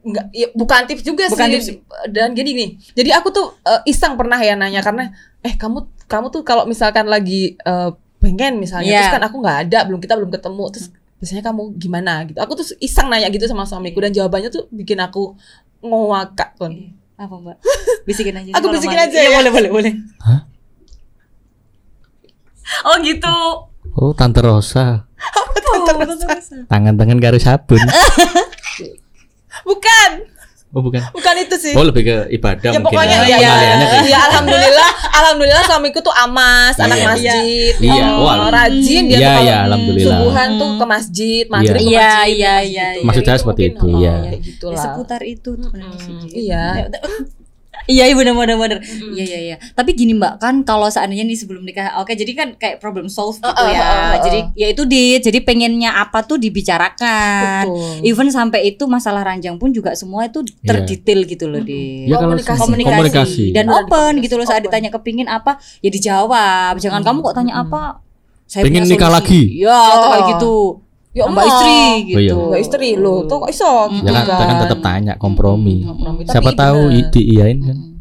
nggak 0.04 0.26
ya, 0.30 0.46
bukan 0.52 0.80
tips 0.84 1.02
juga 1.02 1.26
Bukan 1.26 1.42
sih. 1.42 1.54
tips. 1.58 1.66
Dan 2.06 2.32
jadi 2.32 2.46
nih, 2.46 2.68
jadi 2.92 3.10
aku 3.18 3.28
tuh 3.30 3.58
eh, 3.60 3.82
iseng 3.84 4.14
pernah 4.14 4.38
ya 4.38 4.54
nanya 4.54 4.78
karena 4.78 5.10
eh 5.40 5.58
kamu 5.58 5.82
kamu 6.06 6.26
tuh 6.30 6.44
kalau 6.44 6.62
misalkan 6.64 7.08
lagi 7.08 7.56
eh, 7.56 7.90
pengen 8.20 8.56
misalnya 8.56 8.86
Iya. 8.86 9.00
terus 9.02 9.14
kan 9.16 9.24
aku 9.24 9.36
nggak 9.40 9.58
ada, 9.64 9.78
belum 9.84 9.98
kita 9.98 10.14
belum 10.14 10.30
ketemu 10.30 10.64
terus 10.70 10.88
biasanya 11.24 11.40
kamu 11.40 11.80
gimana 11.80 12.28
gitu. 12.28 12.36
Aku 12.36 12.52
tuh 12.52 12.68
iseng 12.84 13.08
nanya 13.08 13.32
gitu 13.32 13.48
sama 13.48 13.64
suamiku 13.64 14.04
dan 14.04 14.12
jawabannya 14.12 14.52
tuh 14.52 14.68
bikin 14.68 15.00
aku 15.00 15.32
ngowakak 15.80 16.52
kan. 16.60 16.92
Apa, 17.16 17.32
Mbak? 17.40 17.56
Bisikin 18.08 18.36
aja. 18.36 18.52
Aku 18.60 18.68
bisikin 18.68 19.00
aja 19.00 19.16
Iya, 19.16 19.32
ya. 19.32 19.36
boleh, 19.40 19.50
boleh, 19.50 19.70
boleh. 19.72 19.92
Hah? 20.20 20.44
Oh, 22.84 23.00
gitu. 23.00 23.36
Oh, 23.96 24.12
Tante 24.12 24.44
Rosa. 24.44 25.08
Tangan-tangan 26.68 27.18
karo 27.22 27.38
sabun. 27.40 27.80
Bukan, 29.68 30.10
Oh, 30.74 30.82
bukan. 30.82 30.98
bukan 31.14 31.34
itu 31.38 31.54
sih. 31.54 31.70
Oh, 31.72 31.86
lebih 31.86 32.02
ke 32.02 32.16
ibadah 32.34 32.66
ya 32.66 32.82
mungkin 32.82 32.98
pokoknya 32.98 33.16
ya. 33.24 33.38
ya, 33.38 33.52
ya, 33.54 34.00
ya, 34.04 34.18
alhamdulillah 34.26 34.90
alhamdulillah 35.14 35.62
suamiku 35.64 36.02
tuh 36.02 36.10
amas 36.10 36.74
anak 36.76 36.98
Iya. 36.98 37.06
masjid 37.08 37.72
Iya, 37.78 38.04
oh, 38.10 38.26
wah. 38.26 38.50
rajin 38.50 39.02
dia 39.06 39.14
Iya, 39.14 39.22
tuh 39.22 39.30
kalau 39.30 39.46
iya, 39.46 39.56
alhamdulillah. 39.64 40.18
subuhan 40.18 40.48
tuh 40.54 40.70
ke 40.74 40.84
masjid 40.84 41.44
maghrib 41.46 41.78
ke 41.78 41.86
Iya, 41.86 41.94
masjid, 41.94 41.94
iya, 41.94 42.02
ke 42.02 42.18
masjid 42.18 42.34
iya, 42.34 42.54
gitu. 42.58 42.74
iya. 42.98 43.06
Maksud 43.06 43.22
saya 43.22 43.32
Itu 43.32 43.40
seperti 43.40 43.62
itu, 43.64 43.86
oh, 43.86 43.94
iya. 43.96 44.14
gitu 44.36 44.66
Ya, 44.66 44.74
lah. 44.74 44.82
seputar 44.84 45.20
itu 45.22 45.50
tuh. 45.54 45.70
Iya. 46.28 46.64
Iya 47.84 48.08
iya 48.08 48.14
benar 48.16 48.32
benar 48.32 48.56
benar. 48.56 48.78
Iya 49.12 49.24
iya 49.24 49.38
iya. 49.44 49.56
Tapi 49.72 49.92
gini 49.92 50.16
Mbak, 50.16 50.40
kan 50.40 50.64
kalau 50.64 50.88
seandainya 50.88 51.20
nih 51.22 51.36
sebelum 51.36 51.62
nikah, 51.62 52.00
oke 52.00 52.10
jadi 52.10 52.32
kan 52.32 52.48
kayak 52.56 52.80
problem 52.80 53.06
solve 53.06 53.36
gitu 53.36 53.44
Uh, 53.44 53.60
uh, 53.60 53.68
ya. 53.68 53.80
uh, 53.80 53.84
uh, 53.84 54.00
uh. 54.08 54.14
Jadi 54.24 54.38
ya 54.56 54.66
itu 54.72 54.82
di 54.84 55.02
jadi 55.18 55.38
pengennya 55.40 55.92
apa 55.92 56.24
tuh 56.24 56.40
dibicarakan. 56.40 57.68
Betul. 57.68 58.08
Even 58.08 58.28
sampai 58.28 58.60
itu 58.68 58.84
masalah 58.86 59.22
ranjang 59.22 59.56
pun 59.56 59.68
juga 59.70 59.92
semua 59.94 60.24
itu 60.24 60.40
terdetail 60.64 61.20
gitu 61.24 61.44
loh 61.44 61.60
di 61.60 62.08
Ya 62.08 62.16
Komunikasi. 62.16 62.60
komunikasi, 62.60 62.92
komunikasi. 62.96 63.44
dan 63.52 63.66
open 63.68 63.88
komunikasi, 64.16 64.24
gitu 64.24 64.34
loh 64.36 64.46
saat 64.46 64.60
open. 64.60 64.66
ditanya 64.70 64.88
kepingin 64.88 65.28
apa 65.28 65.60
ya 65.80 65.90
dijawab. 65.92 66.80
Jangan 66.80 67.04
kamu 67.04 67.18
kok 67.20 67.34
tanya 67.36 67.54
apa 67.60 68.00
saya 68.44 68.64
Pengen 68.64 68.84
nikah 68.84 69.08
lagi. 69.08 69.56
Ya, 69.56 69.72
atau 69.72 70.08
kayak 70.08 70.24
Oh. 70.24 70.30
gitu. 70.36 70.54
Ya 71.14 71.24
Mbak 71.24 71.44
istri 71.46 71.70
Oh, 71.70 71.94
iya. 71.94 72.18
gitu. 72.26 72.38
Mbak 72.50 72.60
istri 72.60 72.88
lo 72.94 73.14
tuh 73.24 73.38
kok 73.38 73.48
iso 73.48 73.70
Mm. 73.86 73.94
gitu 73.96 74.04
Ya 74.04 74.12
kan, 74.12 74.24
kita 74.26 74.44
kan 74.44 74.56
tetap 74.60 74.80
tanya 74.80 75.12
kompromi. 75.14 75.76
Kompromi. 75.80 76.22
Tapi 76.22 76.34
Siapa 76.34 76.50
tahu 76.52 76.80
bener. 76.84 76.98
i- 76.98 77.08
diiyain 77.08 77.58
kan. 77.60 77.76
Mm. 77.78 77.92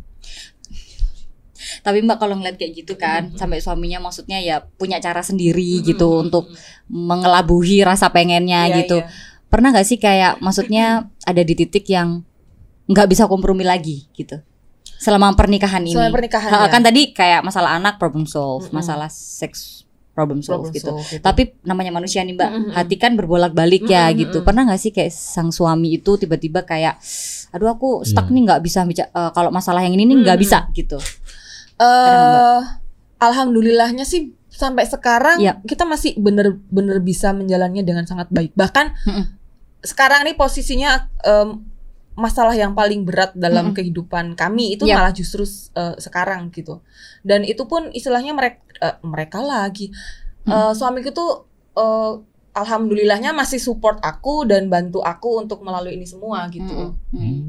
Tapi 1.80 1.98
Mbak 2.00 2.18
kalau 2.18 2.36
ngeliat 2.36 2.56
kayak 2.56 2.74
gitu 2.76 2.94
kan, 2.96 3.30
sampai 3.34 3.60
suaminya 3.60 4.00
maksudnya 4.00 4.40
ya 4.40 4.64
punya 4.64 4.98
cara 4.98 5.20
sendiri 5.20 5.84
gitu 5.84 6.22
untuk 6.22 6.48
mengelabuhi 6.88 7.84
rasa 7.84 8.08
pengennya 8.08 8.66
Iya, 8.66 8.76
gitu. 8.80 8.98
iya. 8.98 9.12
Pernah 9.46 9.70
nggak 9.70 9.86
sih 9.86 9.98
kayak 9.98 10.40
maksudnya 10.40 10.86
ada 11.22 11.42
di 11.42 11.54
titik 11.54 11.86
yang 11.86 12.24
nggak 12.86 13.08
bisa 13.08 13.28
kompromi 13.28 13.62
lagi 13.62 14.10
gitu 14.12 14.42
selama 14.98 15.30
pernikahan 15.34 15.84
ini? 15.84 15.94
Selama 15.94 16.16
pernikahan, 16.16 16.50
Ha, 16.50 16.60
ya. 16.66 16.72
Kan 16.72 16.82
tadi 16.82 17.12
kayak 17.12 17.44
masalah 17.44 17.76
anak 17.76 17.96
problem 17.96 18.24
solve, 18.24 18.72
masalah 18.72 19.12
seks 19.12 19.83
problem 20.14 20.40
solve 20.40 20.70
Problem 20.70 20.74
gitu. 20.74 20.94
solve 20.94 21.04
gitu. 21.10 21.20
Tapi 21.20 21.58
namanya 21.62 21.90
manusia 21.92 22.22
nih 22.22 22.34
Mbak, 22.34 22.50
Mm-mm. 22.50 22.72
hati 22.72 22.96
kan 22.96 23.18
berbolak-balik 23.18 23.84
ya 23.84 24.08
Mm-mm, 24.08 24.20
gitu. 24.22 24.38
Pernah 24.42 24.70
nggak 24.70 24.78
sih 24.78 24.90
kayak 24.90 25.10
sang 25.10 25.50
suami 25.50 25.98
itu 25.98 26.16
tiba-tiba 26.16 26.62
kayak 26.62 27.02
aduh 27.50 27.70
aku 27.70 27.90
stuck 28.02 28.26
Iya. 28.26 28.34
nih 28.34 28.42
nggak 28.46 28.62
bisa 28.62 28.80
eh, 28.86 29.04
kalau 29.32 29.50
masalah 29.50 29.82
yang 29.82 29.94
ini 29.94 30.06
nih 30.06 30.18
nggak 30.22 30.38
Mm-mm. 30.38 30.46
bisa 30.46 30.60
gitu. 30.72 30.98
eh 31.78 32.62
alhamdulillahnya 33.18 34.04
sih 34.04 34.30
sampai 34.48 34.86
sekarang 34.86 35.42
Iya. 35.42 35.58
kita 35.66 35.84
masih 35.84 36.14
bener-bener 36.16 37.02
bisa 37.02 37.34
menjalannya 37.34 37.82
dengan 37.82 38.06
sangat 38.06 38.30
baik. 38.30 38.54
Bahkan 38.54 38.86
Mm-mm. 39.10 39.26
sekarang 39.82 40.24
nih 40.24 40.38
posisinya 40.38 41.10
em, 41.22 41.66
masalah 42.14 42.54
yang 42.54 42.78
paling 42.78 43.02
berat 43.02 43.34
dalam 43.34 43.74
Mm-mm. 43.74 43.76
kehidupan 43.76 44.38
kami 44.38 44.78
itu 44.78 44.86
Iya. 44.86 45.02
malah 45.02 45.10
justru 45.12 45.42
eh, 45.74 45.98
sekarang 45.98 46.54
gitu. 46.54 46.86
Dan 47.26 47.42
itu 47.42 47.66
pun 47.66 47.90
istilahnya 47.90 48.38
mereka 48.38 48.62
mereka 49.04 49.40
lagi 49.40 49.90
Eh, 50.44 50.74
suamiku 50.76 51.10
tuh 51.16 51.32
eh, 51.80 52.14
alhamdulillahnya 52.54 53.32
masih 53.32 53.58
support 53.58 54.04
aku 54.04 54.44
dan 54.46 54.68
bantu 54.68 55.00
aku 55.00 55.40
untuk 55.40 55.64
melalui 55.64 55.96
ini 55.96 56.06
semua 56.06 56.52
gitu. 56.52 56.68
Mm-mm. 56.68 57.16
Mm. 57.16 57.40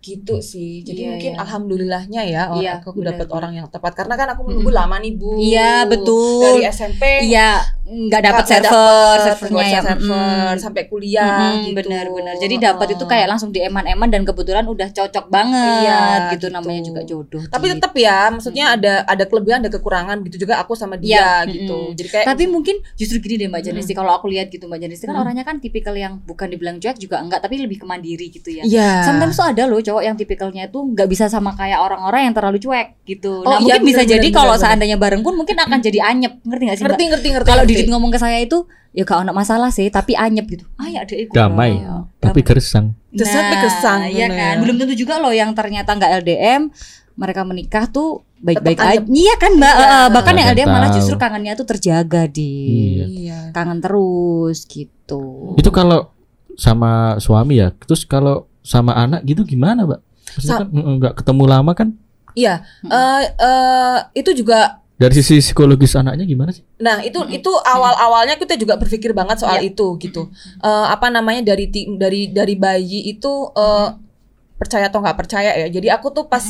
Gitu 0.00 0.40
sih. 0.40 0.80
Jadi 0.80 0.96
Iya, 0.98 1.10
mungkin 1.12 1.32
iya. 1.34 1.40
alhamdulillahnya 1.40 2.22
ya 2.24 2.42
orang 2.48 2.58
Iya, 2.58 2.72
aku 2.80 2.88
benar, 2.94 3.06
dapat 3.12 3.28
orang 3.30 3.52
yang 3.54 3.66
tepat 3.68 3.92
karena 3.94 4.14
kan 4.14 4.28
aku 4.32 4.40
menunggu 4.42 4.70
lama 4.70 4.96
nih 4.96 5.12
Bu. 5.12 5.36
Iya, 5.36 5.84
betul. 5.84 6.40
Dari 6.42 6.62
SMP 6.66 7.02
Iya, 7.22 7.60
nggak 7.84 8.22
dapat 8.22 8.44
server, 8.46 8.70
dapet, 8.70 9.18
servernya 9.26 9.64
ya. 9.66 9.80
server 9.82 10.00
Mm-mm. 10.00 10.56
sampai 10.56 10.82
kuliah 10.86 11.26
Mm-mm, 11.52 11.64
gitu. 11.66 11.76
Benar-benar. 11.82 12.34
Jadi 12.38 12.54
dapat 12.56 12.88
itu 12.92 13.04
kayak 13.04 13.26
langsung 13.28 13.50
di 13.50 13.60
eman-eman 13.60 14.08
dan 14.08 14.22
kebetulan 14.22 14.64
udah 14.64 14.88
cocok 14.88 15.26
banget 15.28 15.84
Iya, 15.84 16.00
gitu, 16.32 16.46
gitu. 16.46 16.46
namanya 16.50 16.80
juga 16.82 17.00
jodoh. 17.02 17.42
tapi 17.44 17.66
gitu. 17.66 17.74
tetap 17.76 17.92
ya, 17.92 18.18
maksudnya 18.30 18.64
ada 18.72 18.92
ada 19.04 19.24
kelebihan, 19.26 19.60
ada 19.60 19.70
kekurangan 19.70 20.16
gitu 20.24 20.36
juga 20.40 20.58
aku 20.58 20.72
sama 20.72 20.96
dia 20.96 21.44
Iya, 21.44 21.52
gitu. 21.52 21.76
mm-mm. 21.76 21.98
Jadi 21.98 22.08
kayak 22.08 22.26
Tapi 22.26 22.44
mungkin 22.46 22.76
justru 22.94 23.18
gini 23.18 23.36
deh 23.36 23.48
Mbak. 23.48 23.62
Janisti 23.62 23.92
kalau 23.92 24.14
aku 24.14 24.26
lihat 24.28 24.48
gitu 24.48 24.64
Mbak 24.64 24.80
Janisti 24.80 25.04
kan 25.04 25.12
Mm. 25.12 25.22
orangnya 25.22 25.44
kan 25.44 25.58
tipikal 25.58 25.92
yang 25.92 26.22
bukan 26.22 26.48
dibilang 26.48 26.78
cuek 26.78 26.96
juga 26.96 27.20
enggak 27.20 27.42
tapi 27.42 27.58
lebih 27.58 27.76
kemandiri 27.78 28.30
gitu 28.30 28.48
ya. 28.50 28.64
Iya. 28.64 29.04
Sometimes 29.04 29.34
tuh 29.34 29.44
ada 29.44 29.66
loh 29.66 29.82
cowok 29.90 30.02
yang 30.02 30.14
tipikalnya 30.14 30.70
tuh 30.70 30.86
nggak 30.86 31.04
bisa 31.04 31.26
sama 31.26 31.52
kayak 31.52 31.82
orang-orang 31.82 32.30
yang 32.30 32.34
terlalu 32.34 32.56
cuek 32.56 33.02
gitu. 33.02 33.42
Oh, 33.42 33.50
nah 33.50 33.58
iya, 33.58 33.76
mungkin 33.76 33.82
bisa 33.84 34.02
bener, 34.02 34.12
jadi 34.14 34.26
bener, 34.26 34.38
kalau 34.38 34.54
bener. 34.54 34.62
seandainya 34.62 34.96
bareng 34.96 35.20
pun 35.20 35.34
mungkin 35.34 35.56
akan 35.58 35.78
jadi 35.78 35.98
anyep 36.06 36.32
ngerti 36.40 36.62
gak 36.64 36.76
sih 36.78 36.84
ngerti 36.86 37.02
ngerti 37.10 37.28
ngerti. 37.34 37.48
Kalau 37.50 37.62
ngerti. 37.66 37.74
Didit 37.74 37.88
ngomong 37.90 38.10
ke 38.10 38.18
saya 38.18 38.38
itu 38.38 38.58
ya 38.90 39.02
gak 39.02 39.22
ada 39.22 39.34
masalah 39.34 39.70
sih 39.70 39.86
tapi 39.88 40.14
anyep 40.14 40.46
gitu. 40.48 40.64
Ah 40.78 40.86
ya 40.86 41.02
ada 41.02 41.14
iku. 41.14 41.34
Damai, 41.34 41.82
Oh, 41.82 42.06
Tapi 42.18 42.40
gersang. 42.40 42.94
Desat 43.10 43.42
tapi 43.42 43.56
gesang, 43.60 44.00
Iya 44.06 44.26
kan. 44.30 44.54
ya. 44.54 44.60
Belum 44.62 44.78
tentu 44.78 44.94
juga 44.94 45.18
loh 45.18 45.34
yang 45.34 45.50
ternyata 45.50 45.98
nggak 45.98 46.22
LDM 46.22 46.70
mereka 47.14 47.42
menikah 47.42 47.84
tuh 47.86 48.22
baik-baik 48.40 48.78
aja. 48.80 49.02
Iya 49.02 49.34
kan 49.36 49.52
Mbak. 49.58 49.74
Iya. 49.74 49.86
Eh, 49.86 50.08
bahkan 50.10 50.34
yang 50.34 50.48
Ada 50.48 50.54
LDM 50.56 50.68
malah 50.70 50.90
justru 50.90 51.16
kangennya 51.16 51.52
tuh 51.54 51.66
terjaga 51.68 52.24
di 52.26 52.52
Iya. 52.66 53.04
Iya. 53.06 53.38
kangen 53.52 53.78
terus 53.78 54.64
gitu. 54.64 55.54
Itu 55.54 55.70
kalau 55.70 56.10
sama 56.56 57.16
suami 57.16 57.60
ya. 57.60 57.70
Terus 57.76 58.02
kalau 58.04 58.49
sama 58.60 58.92
anak 58.94 59.24
gitu 59.24 59.42
gimana, 59.42 59.84
Mbak? 59.84 60.00
Maksudnya 60.36 60.52
Sa- 60.54 60.60
kan 60.62 60.68
nggak 60.70 61.14
ketemu 61.18 61.44
lama 61.44 61.72
kan? 61.72 61.88
Iya. 62.32 62.62
Mm. 62.84 62.90
Eh 62.90 63.22
eh, 63.40 63.98
itu 64.16 64.30
juga 64.36 64.78
Dari 65.00 65.16
sisi 65.16 65.40
psikologis 65.40 65.96
anaknya 65.96 66.28
gimana 66.28 66.52
sih? 66.52 66.60
Nah 66.76 67.00
itu 67.00 67.24
itu 67.32 67.48
awal 67.64 67.96
awalnya 67.96 68.36
kita 68.36 68.52
juga 68.54 68.76
berpikir 68.76 69.16
banget 69.16 69.40
soal 69.40 69.56
Iya. 69.64 69.72
itu 69.72 69.96
gitu. 69.96 70.28
Eh, 70.60 70.86
apa 70.92 71.08
namanya 71.08 71.40
dari 71.42 71.72
ti- 71.72 71.88
dari 71.96 72.28
dari 72.28 72.52
bayi 72.54 73.08
itu 73.08 73.32
eh, 73.50 73.88
percaya 74.60 74.92
atau 74.92 75.00
nggak 75.00 75.16
percaya 75.16 75.56
ya. 75.56 75.72
Jadi 75.72 75.88
aku 75.88 76.12
tuh 76.12 76.28
pas 76.28 76.44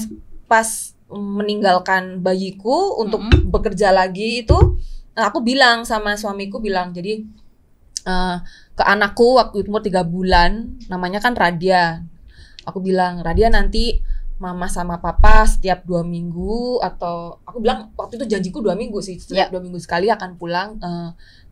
pas 0.50 0.66
meninggalkan 1.10 2.18
bayiku 2.18 2.98
untuk 2.98 3.22
bekerja 3.46 3.90
lagi 3.90 4.42
itu 4.42 4.58
aku 5.14 5.42
bilang 5.42 5.82
sama 5.82 6.14
suamiku 6.14 6.58
bilang 6.58 6.90
jadi 6.90 7.22
eh, 8.06 8.36
ke 8.76 8.82
anakku 8.84 9.36
waktu 9.40 9.64
itu 9.64 9.68
umur 9.68 9.82
tiga 9.84 10.02
bulan 10.06 10.80
namanya 10.88 11.20
kan 11.20 11.36
Radia. 11.36 12.04
Aku 12.68 12.78
bilang 12.80 13.20
Radia 13.24 13.48
nanti 13.48 14.00
mama 14.40 14.72
sama 14.72 14.96
papa 15.04 15.44
setiap 15.44 15.84
dua 15.84 16.00
minggu 16.00 16.80
atau 16.80 17.36
aku 17.44 17.60
bilang 17.60 17.92
waktu 17.92 18.16
itu 18.16 18.24
janjiku 18.24 18.64
dua 18.64 18.72
minggu 18.72 18.96
sih 19.04 19.20
setiap 19.20 19.52
dua 19.52 19.60
minggu 19.60 19.76
sekali 19.76 20.08
akan 20.08 20.40
pulang 20.40 20.80
eh, 20.80 21.10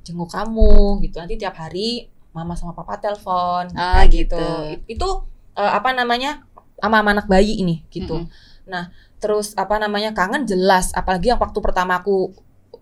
jenguk 0.08 0.32
kamu 0.32 0.96
gitu 1.04 1.20
nanti 1.20 1.36
tiap 1.36 1.52
hari 1.60 2.08
mama 2.32 2.56
sama 2.56 2.72
papa 2.72 2.96
telepon 2.96 3.68
Ah, 3.76 4.08
gitu. 4.08 4.40
It- 4.72 4.84
itu 4.96 5.08
eh, 5.52 5.68
apa 5.68 5.92
namanya 5.92 6.48
sama 6.80 7.04
anak 7.04 7.28
bayi 7.28 7.60
ini 7.60 7.84
gitu 7.92 8.24
Mm-mm. 8.24 8.84
terus 9.18 9.52
apa 9.58 9.76
namanya 9.82 10.14
kangen 10.14 10.46
jelas 10.46 10.94
apalagi 10.94 11.28
yang 11.28 11.40
waktu 11.42 11.58
pertama 11.60 11.98
aku 12.00 12.30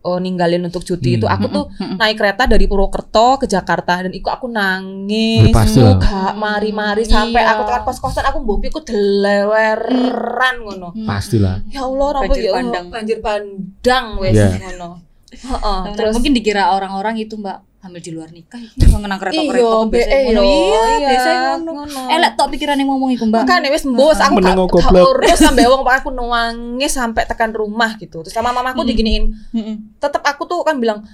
eh, 0.08 0.18
ninggalin 0.18 0.62
untuk 0.62 0.82
cuti 0.82 1.08
Hmm. 1.08 1.16
itu 1.16 1.26
aku 1.26 1.46
tuh 1.48 1.64
Mm-mm. 1.72 1.96
naik 1.96 2.16
kereta 2.16 2.42
dari 2.44 2.64
Purwokerto 2.64 3.38
ke 3.38 3.46
Jakarta 3.46 4.00
dan 4.00 4.12
iku 4.12 4.28
aku 4.28 4.46
nangis 4.46 5.50
muka 5.76 6.32
mari-mari 6.34 7.02
sampai 7.02 7.38
Iya. 7.38 7.52
aku 7.52 7.62
tekan 7.64 7.82
kos-kosan 7.84 8.24
aku 8.24 8.38
mbopi 8.40 8.68
aku 8.68 8.80
deleweran 8.80 10.54
ngono. 10.60 10.88
Pastilah. 11.02 11.62
ya 11.68 11.82
Allah 11.82 12.08
Banjir 12.18 12.42
ya 12.42 12.50
Allah, 12.50 12.56
pandang. 12.56 12.86
banjir 12.88 13.18
pandang 13.20 14.06
wes 14.18 14.32
Iya. 14.32 14.48
ngono 14.62 14.90
Heeh, 15.26 15.78
Terus 15.90 15.96
terus 15.98 16.12
mungkin 16.14 16.32
dikira 16.38 16.70
orang-orang 16.70 17.18
itu 17.18 17.34
Mbak 17.34 17.58
hamil 17.86 18.02
di 18.02 18.10
luar 18.10 18.30
nikah 18.34 18.58
iki 18.58 18.82
ngenang 18.82 19.18
kereta-kereta 19.22 19.62
iyo 19.62 19.70
kok 19.70 19.84
be 19.94 20.02
ngono. 20.02 20.42
Iya, 20.42 20.82
iya, 20.98 21.08
biasanya 21.10 21.50
ngono. 21.62 22.00
Eh 22.10 22.18
lek 22.18 22.32
tok 22.34 22.48
pikiran 22.50 22.76
yang 22.78 22.88
ngomong 22.90 23.10
iku 23.14 23.24
Mbak. 23.30 23.42
Makanya 23.46 23.68
wes 23.70 23.84
bos 23.86 24.18
aku 24.18 24.42
gak, 24.42 24.58
urus 25.06 25.38
sampai 25.38 25.64
wong 25.70 25.82
aku 25.86 26.08
nangis 26.10 26.92
sampai 26.94 27.22
tekan 27.26 27.50
rumah 27.54 27.94
gitu. 27.98 28.26
Terus 28.26 28.34
sama 28.34 28.50
mamaku 28.50 28.82
Mm. 28.82 28.88
diginiin, 28.90 29.24
Mm-mm. 29.54 29.76
tetap 30.02 30.22
aku 30.26 30.46
tuh 30.46 30.62
kan 30.66 30.78
bilang 30.78 31.06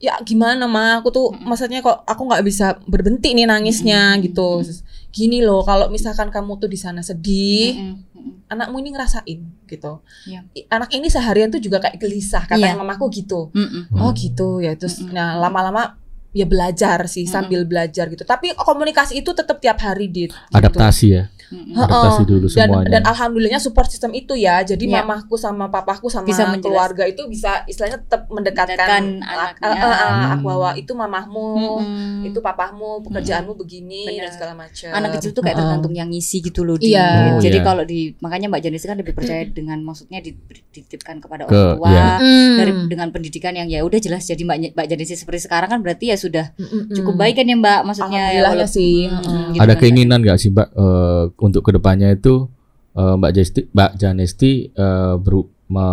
ya 0.00 0.16
gimana 0.24 0.64
mah 0.64 1.04
aku 1.04 1.12
tuh 1.12 1.26
maksudnya 1.34 1.84
kok 1.84 2.08
aku 2.08 2.22
nggak 2.24 2.40
bisa 2.46 2.78
berhenti 2.88 3.34
nih 3.34 3.46
nangisnya 3.50 4.14
Mm-mm. 4.14 4.24
gitu. 4.30 4.48
Terus, 4.66 4.80
Gini 5.10 5.38
loh 5.40 5.60
kalau 5.60 5.86
misalkan 5.86 6.30
kamu 6.30 6.56
tuh 6.56 6.66
di 6.66 6.74
sana 6.74 7.00
sedih, 7.00 7.74
Mm-mm. 7.74 7.94
Mm-mm. 8.14 8.32
anakmu 8.46 8.78
ini 8.78 8.90
ngerasain 8.90 9.40
gitu. 9.64 9.92
Iya. 10.24 10.46
I- 10.52 10.66
Anak 10.68 10.90
ini 10.90 11.06
seharian 11.06 11.48
tuh 11.48 11.58
juga 11.58 11.78
kayak 11.78 11.96
gelisah 11.96 12.44
kata 12.44 12.62
Iya. 12.62 12.74
mamaku 12.74 13.10
gitu. 13.10 13.50
Oh 13.92 14.10
Hmm. 14.10 14.14
gitu 14.14 14.58
ya 14.58 14.74
terus 14.74 14.98
Mm-mm. 14.98 15.10
nah 15.10 15.34
lama-lama 15.36 15.98
ya 16.30 16.46
belajar 16.46 17.06
sih 17.06 17.22
Mm-mm. 17.22 17.32
sambil 17.32 17.60
belajar 17.64 18.06
gitu. 18.06 18.22
Tapi 18.22 18.54
komunikasi 18.54 19.18
itu 19.18 19.30
tetap 19.30 19.58
tiap 19.58 19.78
hari 19.78 20.06
di 20.06 20.30
Adaptasi 20.50 21.06
ya. 21.10 21.26
Adaptasi 21.50 22.22
dulu 22.24 22.46
dan 22.46 22.54
semuanya. 22.64 22.90
dan 22.90 23.02
alhamdulillahnya 23.04 23.58
support 23.58 23.86
system 23.86 24.10
itu 24.12 24.32
ya 24.32 24.62
jadi 24.62 24.78
Iya. 24.80 25.02
mamahku 25.02 25.34
sama 25.34 25.66
papaku 25.66 26.06
sama 26.06 26.22
Bisa 26.24 26.44
menjelas- 26.44 26.62
keluarga 26.62 27.04
itu 27.04 27.26
bisa 27.26 27.62
istilahnya 27.64 27.98
tetap 28.00 28.26
mendekatkan 28.28 29.18
ak- 29.18 29.58
anaknya. 29.58 29.66
eh, 29.66 29.76
eh, 29.76 29.90
eh, 29.90 30.10
Hmm. 30.10 30.32
aku 30.32 30.44
bahwa 30.46 30.70
itu 30.74 30.92
mamahmu 30.92 31.46
Mm-mm. 31.76 32.22
itu 32.24 32.38
papahmu 32.38 32.88
pekerjaanmu 33.02 33.52
begini 33.56 34.06
Benar. 34.08 34.20
dan 34.20 34.30
segala 34.32 34.52
macam 34.56 34.88
anak 34.92 35.10
kecil 35.12 35.30
tuh 35.30 35.40
kayak 35.40 35.52
Heeh. 35.52 35.66
tergantung 35.66 35.92
yang 35.92 36.08
ngisi 36.08 36.38
gitu 36.40 36.62
loh 36.62 36.74
di. 36.74 36.90
Iya. 36.90 37.08
Oh, 37.32 37.40
Jadi 37.40 37.58
iya. 37.58 37.64
kalau 37.64 37.82
di 37.82 38.00
makanya 38.16 38.46
Mbak 38.46 38.62
Janis 38.62 38.82
kan 38.82 38.96
lebih 38.96 39.12
percaya 39.12 39.42
dengan 39.44 39.78
maksudnya 39.80 40.18
di- 40.18 40.36
dititipkan 40.70 41.18
kepada 41.18 41.44
Ke- 41.44 41.50
orang 41.50 41.76
tua. 41.76 41.90
Mm. 42.20 42.54
dari 42.56 42.72
dengan 42.88 43.08
pendidikan 43.10 43.52
yang 43.52 43.66
ya 43.66 43.80
udah 43.80 43.98
jelas 43.98 44.22
jadi 44.22 44.38
Mbak 44.40 44.56
Mbak 44.72 44.86
Janis 44.88 45.08
seperti 45.12 45.40
sekarang 45.42 45.68
kan 45.68 45.80
berarti 45.80 46.04
ya 46.06 46.16
sudah 46.16 46.54
cukup 46.90 47.14
baik 47.16 47.36
kan 47.36 47.44
ya 47.44 47.56
Mbak 47.56 47.80
maksudnya 47.84 48.22
ya 48.30 48.66
sih. 48.66 49.06
Mm, 49.06 49.16
Heeh. 49.16 49.44
gitu 49.50 49.60
Ada 49.60 49.72
kan, 49.72 49.80
keinginan 49.80 50.18
nggak 50.20 50.36
sih 50.36 50.48
Mbak 50.48 50.68
eh, 50.70 51.24
untuk 51.40 51.62
ke 51.62 51.72
depannya 51.72 52.10
itu 52.10 52.46
eh, 52.90 53.14
Mbak 53.16 53.32
Jesti, 53.32 53.60
Mbak 53.68 53.90
Janesti 53.96 54.52
eh, 54.68 55.14
beru- 55.16 55.50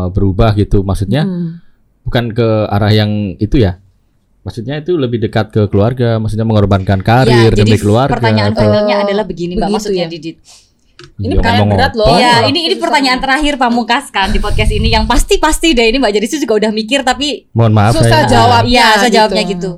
berubah 0.10 0.54
gitu? 0.54 0.82
Maksudnya 0.82 1.24
Mm. 1.24 1.50
bukan 2.04 2.26
ke 2.32 2.48
arah 2.68 2.90
yang 2.90 3.12
itu 3.38 3.58
ya? 3.58 3.78
Maksudnya 4.42 4.80
itu 4.80 4.96
lebih 4.96 5.20
dekat 5.20 5.52
ke 5.52 5.68
keluarga, 5.68 6.16
maksudnya 6.18 6.44
mengorbankan 6.44 7.00
karir 7.02 7.52
ya, 7.52 7.52
jadi 7.52 7.68
demi 7.68 7.76
keluarga. 7.76 8.16
Pertanyaan 8.16 8.52
atau- 8.52 8.64
finalnya 8.64 8.96
Oh, 8.98 9.04
adalah 9.04 9.24
begini 9.24 9.54
Mbak 9.54 9.60
begitu 9.62 9.76
maksudnya 9.76 10.06
ya. 10.06 10.10
Didit. 10.10 10.38
Ini 10.98 11.30
Iya, 11.30 11.38
pertanyaan 11.38 11.70
berat 11.70 11.94
loh. 11.94 12.08
Iya, 12.10 12.34
Oh, 12.34 12.50
ini 12.50 12.60
ini 12.60 12.74
susah 12.74 12.82
pertanyaan 12.82 13.20
terakhir 13.20 13.54
Pamungkas 13.56 14.06
kan 14.10 14.32
di 14.32 14.40
podcast 14.40 14.72
ini 14.72 14.90
yang 14.90 15.06
pasti-pasti 15.06 15.72
deh 15.72 15.86
ini 15.86 15.98
Mbak 15.98 16.10
Janisti 16.12 16.42
juga 16.42 16.58
udah 16.58 16.72
mikir 16.72 17.04
tapi 17.04 17.46
Mohon 17.52 17.74
maaf 17.76 17.94
Susah 17.94 18.24
saya. 18.24 18.26
jawab. 18.26 18.64
Iya, 18.66 18.88
saya 18.88 18.98
gitu. 19.04 19.14
jawabnya 19.14 19.44
gitu. 19.46 19.72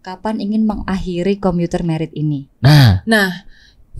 Kapan 0.00 0.34
ingin 0.38 0.62
mengakhiri 0.64 1.36
commuter 1.36 1.82
merit 1.82 2.08
ini? 2.12 2.48
Nah, 2.58 3.04
Nah, 3.04 3.44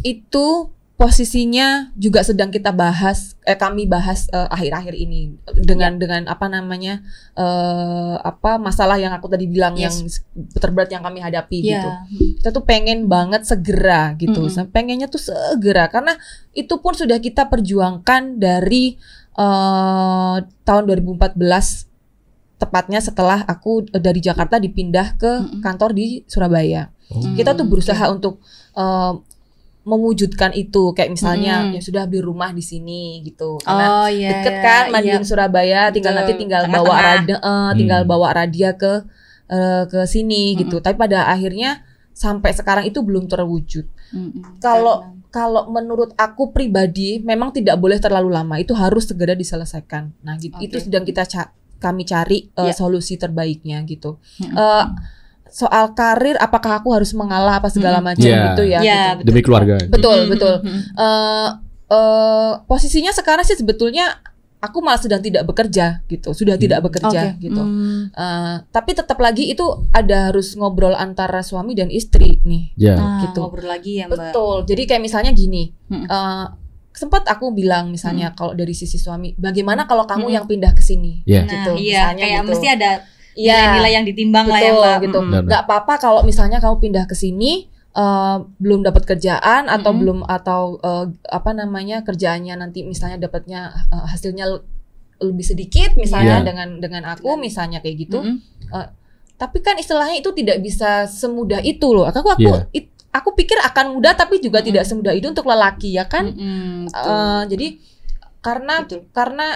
itu 0.00 0.70
posisinya 1.02 1.90
juga 1.98 2.22
sedang 2.22 2.54
kita 2.54 2.70
bahas 2.70 3.34
eh 3.42 3.58
kami 3.58 3.90
bahas 3.90 4.30
eh, 4.30 4.46
akhir-akhir 4.54 4.94
ini 4.94 5.34
dengan 5.66 5.98
dengan 5.98 6.30
apa 6.30 6.46
namanya 6.46 7.02
eh 7.34 8.14
apa 8.22 8.62
masalah 8.62 9.02
yang 9.02 9.10
aku 9.10 9.26
tadi 9.26 9.50
bilang 9.50 9.74
Yes. 9.74 9.98
yang 9.98 10.06
terberat 10.62 10.94
yang 10.94 11.02
kami 11.02 11.18
hadapi 11.18 11.58
gitu. 11.58 11.90
Iya. 11.90 12.38
Kita 12.38 12.48
tuh 12.54 12.62
pengen 12.62 13.10
banget 13.10 13.42
segera 13.42 14.14
gitu. 14.14 14.46
Mm-mm. 14.46 14.70
Pengennya 14.70 15.10
tuh 15.10 15.18
segera 15.18 15.90
karena 15.90 16.14
itu 16.54 16.78
pun 16.78 16.94
sudah 16.94 17.18
kita 17.18 17.50
perjuangkan 17.50 18.38
dari 18.38 18.94
eh 19.34 20.36
tahun 20.62 20.82
2014 20.86 21.34
tepatnya 22.62 23.02
setelah 23.02 23.42
aku 23.42 23.90
eh, 23.90 23.98
dari 23.98 24.22
Jakarta 24.22 24.62
dipindah 24.62 25.18
ke 25.18 25.32
Mm-mm. 25.42 25.60
kantor 25.66 25.98
di 25.98 26.22
Surabaya 26.30 26.94
oh, 27.10 27.34
kita 27.34 27.58
tuh 27.58 27.66
Hmm, 27.66 27.72
berusaha 27.74 28.04
untuk 28.06 28.38
eh, 28.78 29.12
mewujudkan 29.84 30.50
itu 30.52 30.92
kayak 30.92 31.10
misalnya 31.10 31.54
Mm-mm. 31.64 31.74
ya 31.74 31.80
sudah 31.80 32.02
beli 32.04 32.20
rumah 32.20 32.50
di 32.50 32.62
sini 32.62 33.18
gitu 33.20 33.58
karena 33.58 33.86
Oh 33.96 34.06
iya. 34.06 34.30
deket 34.32 34.54
kan 34.60 34.84
Madiun 34.90 35.22
Surabaya 35.22 35.90
tinggal 35.90 36.12
Betul. 36.12 36.20
nanti 36.22 36.32
tinggal 36.36 36.62
Tengah-tengah. 36.62 36.86
bawa 36.88 37.06
radia 37.10 37.36
eh, 37.36 37.70
tinggal 37.76 38.00
Hmm. 38.00 38.10
bawa 38.10 38.28
radia 38.32 38.70
ke 38.72 38.92
eh, 39.48 39.82
ke 39.84 40.00
sini 40.04 40.54
gitu 40.56 40.76
Mm-mm. 40.76 40.84
tapi 40.84 40.96
pada 40.96 41.26
akhirnya 41.26 41.82
sampai 42.12 42.50
sekarang 42.50 42.84
itu 42.84 43.00
belum 43.00 43.26
terwujud 43.26 43.84
Mm-mm. 44.12 44.58
Kalau- 44.58 45.02
Karena- 45.02 45.20
kalau 45.32 45.62
menurut 45.66 46.12
aku 46.14 46.52
pribadi 46.52 47.18
memang 47.18 47.50
tidak 47.50 47.74
boleh 47.76 47.96
terlalu 47.96 48.28
lama 48.30 48.56
itu 48.56 48.72
harus 48.72 49.04
segera 49.04 49.32
diselesaikan 49.32 50.14
nah 50.20 50.36
gitu 50.36 50.54
Oke. 50.54 50.62
itu 50.62 50.76
sedang 50.78 51.02
kita 51.02 51.24
ca- 51.24 51.50
kami 51.78 52.04
cari 52.04 52.46
eh, 52.48 52.64
Ya. 52.64 52.72
solusi 52.72 53.16
terbaiknya 53.16 53.82
gitu 53.82 54.22
Mm-mm. 54.38 54.54
Eh, 54.54 54.84
soal 55.52 55.92
karir 55.92 56.34
apakah 56.36 56.80
aku 56.80 56.88
harus 56.90 57.12
mengalah 57.12 57.60
apa 57.60 57.68
segala 57.68 58.00
Mm-mm. 58.00 58.08
macam 58.10 58.24
Iya. 58.24 58.42
gitu 58.48 58.62
ya 58.64 58.78
Iya, 58.80 58.96
gitu. 58.96 59.12
betul. 59.14 59.26
demi 59.28 59.40
keluarga. 59.40 59.74
Betul, 59.84 60.16
Mm-mm. 60.18 60.32
betul. 60.32 60.54
Mm-mm. 60.58 60.80
Eh 60.96 61.48
eh, 61.88 62.52
posisinya 62.64 63.12
sekarang 63.12 63.44
sih 63.44 63.54
sebetulnya 63.54 64.16
aku 64.58 64.78
malah 64.78 64.96
sedang 64.96 65.18
tidak 65.18 65.42
bekerja 65.42 66.06
gitu, 66.06 66.30
sudah 66.30 66.54
tidak 66.54 66.80
bekerja 66.80 67.34
Oke. 67.34 67.42
gitu. 67.42 67.58
Hmm. 67.58 68.08
Eh, 68.08 68.54
tapi 68.70 68.94
tetap 68.94 69.18
lagi 69.18 69.50
itu 69.50 69.66
ada 69.90 70.30
harus 70.30 70.54
ngobrol 70.54 70.94
antara 70.94 71.42
suami 71.42 71.74
dan 71.74 71.90
istri 71.90 72.40
nih. 72.40 72.72
Ya. 72.78 72.94
Ah, 72.94 73.20
gitu. 73.22 73.42
ngobrol 73.42 73.68
lagi 73.68 73.98
ya, 73.98 74.06
Mbak. 74.06 74.32
Betul. 74.32 74.56
Jadi 74.64 74.82
kayak 74.86 75.02
misalnya 75.02 75.34
gini, 75.34 75.74
Mm-mm. 75.84 76.06
eh, 76.06 76.46
sempat 76.92 77.24
aku 77.24 77.50
bilang 77.50 77.90
misalnya 77.90 78.32
kalau 78.32 78.52
dari 78.52 78.72
sisi 78.72 78.96
suami, 78.96 79.34
bagaimana 79.34 79.84
kalau 79.84 80.06
kamu 80.06 80.30
Mm-mm. 80.30 80.36
yang 80.38 80.46
pindah 80.46 80.72
ke 80.72 80.80
sini? 80.80 81.20
Ya. 81.24 81.42
Nah, 81.42 81.50
Gitu, 81.50 81.70
iya, 81.82 82.08
misalnya 82.08 82.16
kayak 82.22 82.38
gitu. 82.38 82.48
mesti 82.48 82.66
ada 82.70 82.90
Iya. 82.94 83.10
Nilai-nilai 83.34 83.92
yang 83.92 84.04
ditimbang 84.04 84.44
lah 84.44 84.58
ya, 84.58 84.70
Betul, 84.70 84.82
Mbak. 84.82 84.98
gitu. 85.00 85.18
Benar. 85.22 85.42
nggak 85.44 85.62
apa-apa 85.62 85.94
kalau 85.96 86.20
misalnya 86.22 86.58
kamu 86.58 86.76
pindah 86.78 87.04
ke 87.04 87.14
sini 87.14 87.66
eh, 87.92 88.36
belum 88.56 88.80
dapat 88.82 89.04
kerjaan 89.06 89.66
atau 89.66 89.90
Mm-mm. 89.90 90.00
belum 90.00 90.18
atau 90.22 90.62
eh, 90.78 91.06
apa 91.28 91.50
namanya 91.52 92.00
kerjaannya 92.00 92.54
nanti 92.54 92.82
misalnya 92.82 93.20
dapatnya 93.20 93.60
eh, 93.88 94.06
hasilnya 94.06 94.46
lebih 95.18 95.46
sedikit 95.46 95.94
misalnya 95.94 96.40
Iya. 96.40 96.44
dengan 96.44 96.68
dengan 96.78 97.02
aku 97.08 97.36
misalnya 97.36 97.78
kayak 97.78 97.96
gitu 98.00 98.18
Mm-mm. 98.18 98.86
tapi 99.34 99.58
kan 99.58 99.74
istilahnya 99.74 100.16
itu 100.16 100.30
tidak 100.32 100.58
bisa 100.58 101.04
semudah 101.04 101.58
itu 101.60 101.84
loh 101.88 102.04
aku 102.04 102.22
aku 102.22 102.42
Iya. 102.42 102.66
it- 102.72 102.90
aku 103.10 103.32
pikir 103.32 103.60
akan 103.60 103.92
mudah 103.92 104.12
tapi 104.12 104.38
juga 104.38 104.58
Mm-mm. 104.58 104.68
tidak 104.68 104.84
semudah 104.84 105.12
itu 105.12 105.26
untuk 105.26 105.44
lelaki 105.44 105.92
ya 105.92 106.04
kan 106.04 106.26
Mm-mm, 106.28 106.88
betul. 106.88 107.10
Eh, 107.10 107.42
jadi 107.48 107.66
karena 108.40 108.74
Betul. 108.82 109.00
karena 109.12 109.46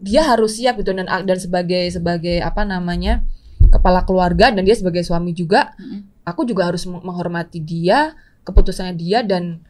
dia 0.00 0.22
harus 0.22 0.56
siap 0.56 0.78
gitu 0.78 0.90
dan 0.90 1.06
dan 1.06 1.38
sebagai 1.38 1.88
sebagai 1.88 2.38
apa 2.40 2.62
namanya 2.62 3.22
kepala 3.68 4.02
keluarga 4.02 4.48
dan 4.48 4.62
dia 4.62 4.74
sebagai 4.74 5.02
suami 5.02 5.32
juga 5.32 5.74
Mm-mm. 5.76 6.24
aku 6.24 6.42
juga 6.42 6.66
harus 6.66 6.84
meng- 6.84 7.02
menghormati 7.02 7.58
dia 7.58 8.14
keputusannya 8.42 8.94
dia 8.94 9.20
dan 9.20 9.60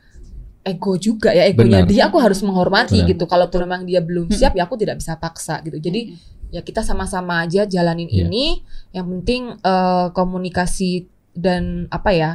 ego 0.62 0.94
juga 0.94 1.32
ya 1.32 1.48
egonya 1.48 1.82
Benar. 1.82 1.88
dia 1.88 2.02
aku 2.06 2.18
harus 2.20 2.44
menghormati 2.44 3.00
Benar. 3.00 3.10
gitu 3.10 3.24
kalaupun 3.24 3.60
memang 3.64 3.82
dia 3.82 4.04
belum 4.04 4.28
siap 4.28 4.52
ya 4.54 4.68
aku 4.68 4.76
tidak 4.76 5.00
bisa 5.00 5.16
paksa 5.16 5.64
gitu 5.64 5.80
jadi 5.80 6.12
ya 6.48 6.60
kita 6.60 6.80
sama-sama 6.80 7.42
aja 7.42 7.64
jalanin 7.64 8.08
Iya. 8.08 8.28
ini 8.28 8.60
yang 8.92 9.08
penting 9.08 9.56
eh, 9.58 10.06
komunikasi 10.12 11.08
dan 11.32 11.88
apa 11.88 12.10
ya 12.12 12.30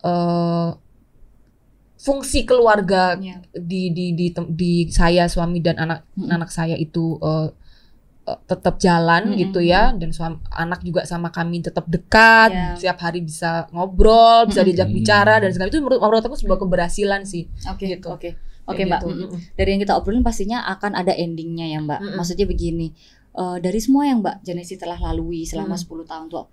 eh, 0.00 0.68
fungsi 2.04 2.44
keluarga 2.44 3.16
Iya. 3.16 3.40
di 3.54 3.88
di 3.90 4.12
di 4.12 4.26
tem- 4.28 4.52
di 4.52 4.72
saya 4.90 5.24
suami 5.24 5.58
dan 5.58 5.76
anak 5.78 6.04
Mm-mm. 6.12 6.28
anak 6.30 6.50
saya 6.50 6.76
itu 6.76 7.16
eh, 7.18 7.48
tetap 8.46 8.76
jalan 8.78 9.32
Mm-mm. 9.32 9.40
gitu 9.42 9.60
ya 9.60 9.92
dan 9.92 10.08
suami, 10.08 10.40
anak 10.50 10.80
juga 10.80 11.04
sama 11.04 11.28
kami 11.28 11.60
tetap 11.60 11.84
dekat 11.86 12.50
Ya. 12.50 12.72
setiap 12.72 12.98
hari 12.98 13.20
bisa 13.20 13.68
ngobrol 13.68 14.44
bisa 14.44 14.60
Mm-mm. 14.60 14.68
diajak 14.70 14.88
bicara 14.90 15.34
dan 15.38 15.48
segala 15.48 15.68
itu 15.68 15.76
menurut 15.78 15.96
menurut 15.98 16.22
aku 16.22 16.32
sebuah 16.34 16.56
keberhasilan 16.58 17.24
sih 17.24 17.48
Oke, 17.66 17.84
gitu. 17.90 18.08
oke. 18.10 18.30
Oke, 18.64 18.80
Kayak 18.80 18.88
Mbak. 18.88 19.00
gitu. 19.04 19.36
Dari 19.54 19.68
yang 19.70 19.82
kita 19.82 19.92
obrolin 19.92 20.20
pastinya 20.20 20.64
akan 20.66 20.96
ada 20.96 21.12
endingnya 21.12 21.68
ya, 21.68 21.84
Mbak. 21.84 22.00
Mm-mm. 22.00 22.16
Maksudnya 22.16 22.48
begini, 22.48 22.96
eh, 23.34 23.56
dari 23.60 23.76
semua 23.76 24.08
yang 24.08 24.24
Mbak 24.24 24.40
Janesi 24.40 24.80
telah 24.80 24.96
lalui 24.96 25.44
selama 25.44 25.76
Mm. 25.76 25.84
10 25.84 26.04
tahun 26.06 26.26
tuh 26.28 26.48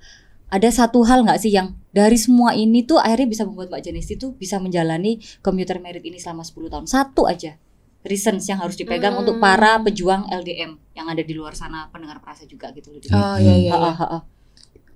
ada 0.52 0.68
satu 0.68 1.02
hal 1.02 1.24
nggak 1.24 1.40
sih 1.40 1.50
yang 1.50 1.74
dari 1.90 2.16
semua 2.16 2.52
ini 2.54 2.84
tuh 2.84 2.96
akhirnya 2.98 3.26
bisa 3.26 3.44
membuat 3.44 3.68
Mbak 3.70 3.82
Janesi 3.82 4.14
tuh 4.16 4.32
bisa 4.34 4.60
menjalani 4.60 5.16
commuter 5.40 5.76
merit 5.78 6.04
ini 6.04 6.16
selama 6.16 6.44
10 6.44 6.68
tahun. 6.68 6.86
Satu 6.86 7.24
aja. 7.26 7.56
Reasons 8.02 8.44
yang 8.46 8.58
harus 8.58 8.76
dipegang 8.76 9.14
Hmm. 9.14 9.22
untuk 9.22 9.38
para 9.38 9.78
pejuang 9.80 10.26
LDM 10.28 10.76
yang 10.92 11.06
ada 11.06 11.22
di 11.22 11.32
luar 11.32 11.54
sana, 11.54 11.86
pendengar 11.88 12.18
perasa 12.18 12.44
juga 12.44 12.70
gitu 12.72 12.90
loh. 12.90 13.00
oh 13.12 13.38
iya 13.38 13.56
iya 13.56 13.72
Ha, 13.72 13.78
iya. 13.80 13.94
ha, 13.94 14.08
ha. 14.08 14.20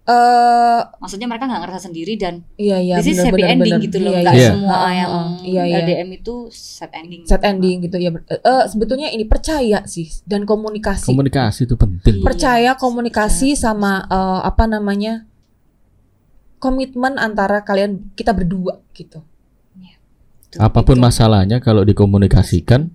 Eh, 0.06 0.82
Maksudnya 1.00 1.26
mereka 1.26 1.46
nggak 1.46 1.62
ngerasa 1.62 1.80
sendiri 1.84 2.14
dan 2.14 2.46
iya 2.56 2.78
iya 2.78 2.98
this 2.98 3.10
is 3.10 3.18
benar, 3.18 3.26
happy 3.28 3.42
benar, 3.42 3.54
ending 3.56 3.74
benar. 3.74 3.86
gitu 3.86 3.98
loh. 4.00 4.12
Iya, 4.12 4.22
Nggak 4.22 4.36
iya. 4.36 4.50
semua 4.52 4.70
Ha, 4.72 4.78
ha, 4.78 4.90
yang 4.92 5.10
ha. 5.10 5.22
iya, 5.42 5.64
iya. 5.66 5.78
LDM 5.82 6.10
itu 6.14 6.36
sad 6.50 6.92
ending. 6.94 7.22
set 7.24 7.42
ending 7.42 7.78
gitu 7.82 7.98
ya 7.98 8.10
eh, 8.14 8.64
sebetulnya 8.68 9.10
ini 9.10 9.26
percaya 9.26 9.82
sih 9.86 10.06
dan 10.24 10.44
komunikasi 10.44 11.06
Komunikasi 11.08 11.66
itu 11.66 11.76
penting. 11.76 12.16
Iya. 12.16 12.24
percaya 12.24 12.72
komunikasi 12.76 13.54
sama 13.56 14.06
eh, 14.06 14.40
apa 14.44 14.66
namanya 14.68 15.26
komitmen 16.58 17.16
antara 17.16 17.62
kalian 17.62 18.12
kita 18.14 18.32
berdua 18.32 18.80
gitu 18.92 19.22
Tuh, 20.48 20.60
Apa 20.62 20.82
pun 20.82 20.96
itu. 20.96 21.04
masalahnya 21.04 21.58
kalau 21.60 21.82
dikomunikasikan 21.82 22.88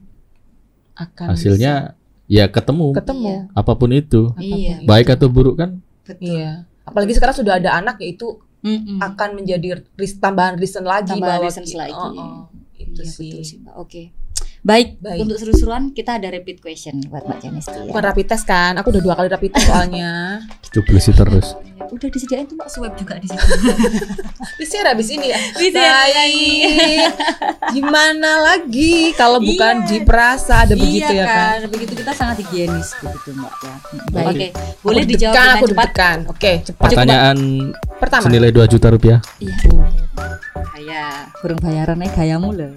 akan 0.95 1.27
hasilnya 1.29 1.93
ya 2.25 2.47
ketemu. 2.47 2.89
bisa 2.89 3.01
ketemu 3.01 3.35
Apa 3.53 3.73
pun 3.75 3.91
itu, 3.91 4.21
apa 4.29 4.41
pun 4.41 4.57
Iya. 4.57 4.77
itu. 4.77 4.87
baik 4.87 5.09
atau 5.11 5.29
buruk 5.29 5.57
kan 5.57 5.71
Betul. 6.03 6.25
iya 6.31 6.51
apalagi 6.83 7.13
sekarang 7.13 7.35
sudah 7.35 7.55
ada 7.57 7.75
anak 7.75 7.99
yaitu 7.99 8.39
Mm-mm. 8.61 8.97
akan 8.99 9.29
menjadi 9.35 9.69
ris- 9.95 10.17
tambahan 10.17 10.55
reason 10.55 10.85
lagi 10.85 11.11
Tambahan 11.11 11.37
bahwa 11.37 11.45
reasons 11.45 11.69
ki- 11.69 11.77
lagi. 11.77 11.93
Oh, 11.95 12.13
oh, 12.13 12.41
itu 12.77 13.01
Iya, 13.01 13.09
sih 13.09 13.29
betul 13.31 13.43
sih, 13.43 13.57
Mbak. 13.59 13.75
Oke. 13.75 14.03
Baik, 14.61 15.01
Baik. 15.01 15.25
untuk 15.25 15.37
seru-seruan 15.37 15.89
kita 15.91 16.21
ada 16.21 16.29
repeat 16.29 16.61
question 16.61 17.01
buat 17.07 17.25
Mbak 17.25 17.39
Janesti 17.41 17.73
ya. 17.73 17.89
bukan 17.89 18.03
rapid 18.05 18.27
test 18.27 18.45
kan 18.45 18.77
aku 18.77 18.91
udah 18.91 19.01
dua 19.01 19.15
kali 19.15 19.29
rapid 19.29 19.51
test 19.51 19.67
soalnya 19.67 20.45
coblosi 20.69 21.11
terus. 21.11 21.57
Udah 21.81 22.07
disediain 22.07 22.45
tuh 22.45 22.55
Mbak 22.55 22.69
swab 22.69 22.93
juga 22.95 23.17
di 23.17 23.27
situ. 23.27 23.41
bisa 24.61 24.85
habis 24.85 25.09
ini 25.09 25.27
ya 25.27 25.41
Bisa 25.57 25.81
Baik. 25.81 27.09
gimana 27.71 28.31
lagi 28.45 29.11
kalau 29.13 29.41
bukan 29.41 29.75
Iya. 29.81 29.89
di 29.89 29.99
perasa 30.01 30.63
ada 30.63 30.75
begitu 30.75 31.09
iya 31.09 31.25
ya 31.25 31.27
kan 31.27 31.59
Begitu 31.67 31.93
kita 31.97 32.13
sangat 32.13 32.45
higienis 32.45 32.93
begitu 32.97 33.33
Mbak 33.33 33.53
ya. 33.57 33.75
Baik. 34.13 34.29
Oke, 34.29 34.47
boleh 34.83 35.03
Aku 35.03 35.11
dijawab 35.11 35.35
aku 35.57 35.67
cepat. 35.67 35.91
oke 36.29 36.53
cepat 36.63 36.85
Pertanyaan 36.85 37.37
pertama 37.97 38.23
senilai 38.23 38.51
2 38.51 38.61
juta 38.69 38.87
rupiah. 38.89 39.19
Iya. 39.41 39.57
Gaya, 40.71 41.05
burung 41.41 41.59
bayarannya 41.59 42.09
gayamu 42.11 42.53
loh. 42.53 42.73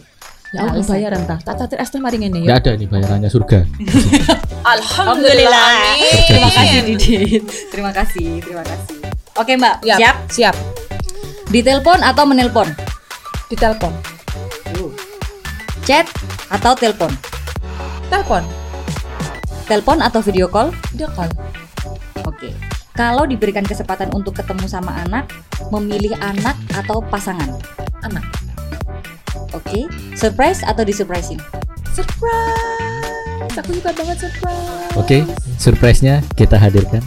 Ya 0.54 0.70
Allah 0.70 0.86
Alasan. 0.86 0.94
bayaran 0.94 1.22
tah. 1.26 1.40
Tak 1.42 1.66
tak 1.66 1.82
es 1.82 1.90
teh 1.90 1.98
mari 1.98 2.22
ngene 2.22 2.46
ya. 2.46 2.62
ada 2.62 2.78
nih 2.78 2.86
bayarannya 2.86 3.26
surga. 3.26 3.66
Alhamdulillah. 4.78 5.98
Terima 6.30 6.50
kasih 6.54 6.80
Didit. 6.86 7.44
Terima 7.74 7.90
kasih, 7.92 8.38
terima 8.38 8.62
kasih. 8.62 8.96
Oke 9.34 9.58
Mbak, 9.58 9.82
Siap. 9.82 9.98
siap. 9.98 10.16
Siap. 10.30 10.56
Ditelepon 11.50 12.06
atau 12.06 12.24
menelpon? 12.30 12.70
Ditelepon. 13.50 13.94
Chat 15.84 16.06
atau 16.54 16.78
telepon? 16.78 17.10
Telepon. 18.14 18.46
Telepon 19.66 19.98
atau 20.06 20.22
video 20.22 20.46
call? 20.46 20.70
Dia 20.94 21.10
call. 21.12 21.34
Oke. 22.24 22.54
Kalau 22.94 23.26
diberikan 23.26 23.66
kesempatan 23.66 24.14
untuk 24.14 24.38
ketemu 24.38 24.70
sama 24.70 25.02
anak, 25.02 25.26
memilih 25.74 26.14
anak 26.22 26.54
atau 26.78 27.02
pasangan? 27.02 27.58
Anak. 28.06 28.22
Oke. 29.54 29.86
Surprise 30.14 30.62
atau 30.64 30.84
disurprising? 30.84 31.40
Surprise. 31.94 33.54
Aku 33.54 33.70
suka 33.76 33.92
banget 33.94 34.18
surprise. 34.18 34.94
Oke, 34.98 35.18
surprise-nya 35.58 36.26
kita 36.34 36.58
hadirkan. 36.58 37.02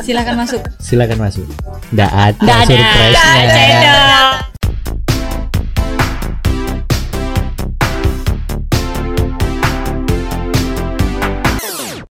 Silahkan 0.00 0.34
masuk. 0.34 0.62
Silakan 0.78 1.18
masuk. 1.20 1.46
Nggak 1.92 2.10
ada 2.10 2.38
Nggak 2.42 2.58
ada. 2.58 2.66
surprise-nya. 2.66 3.52
Cendol. 3.52 4.55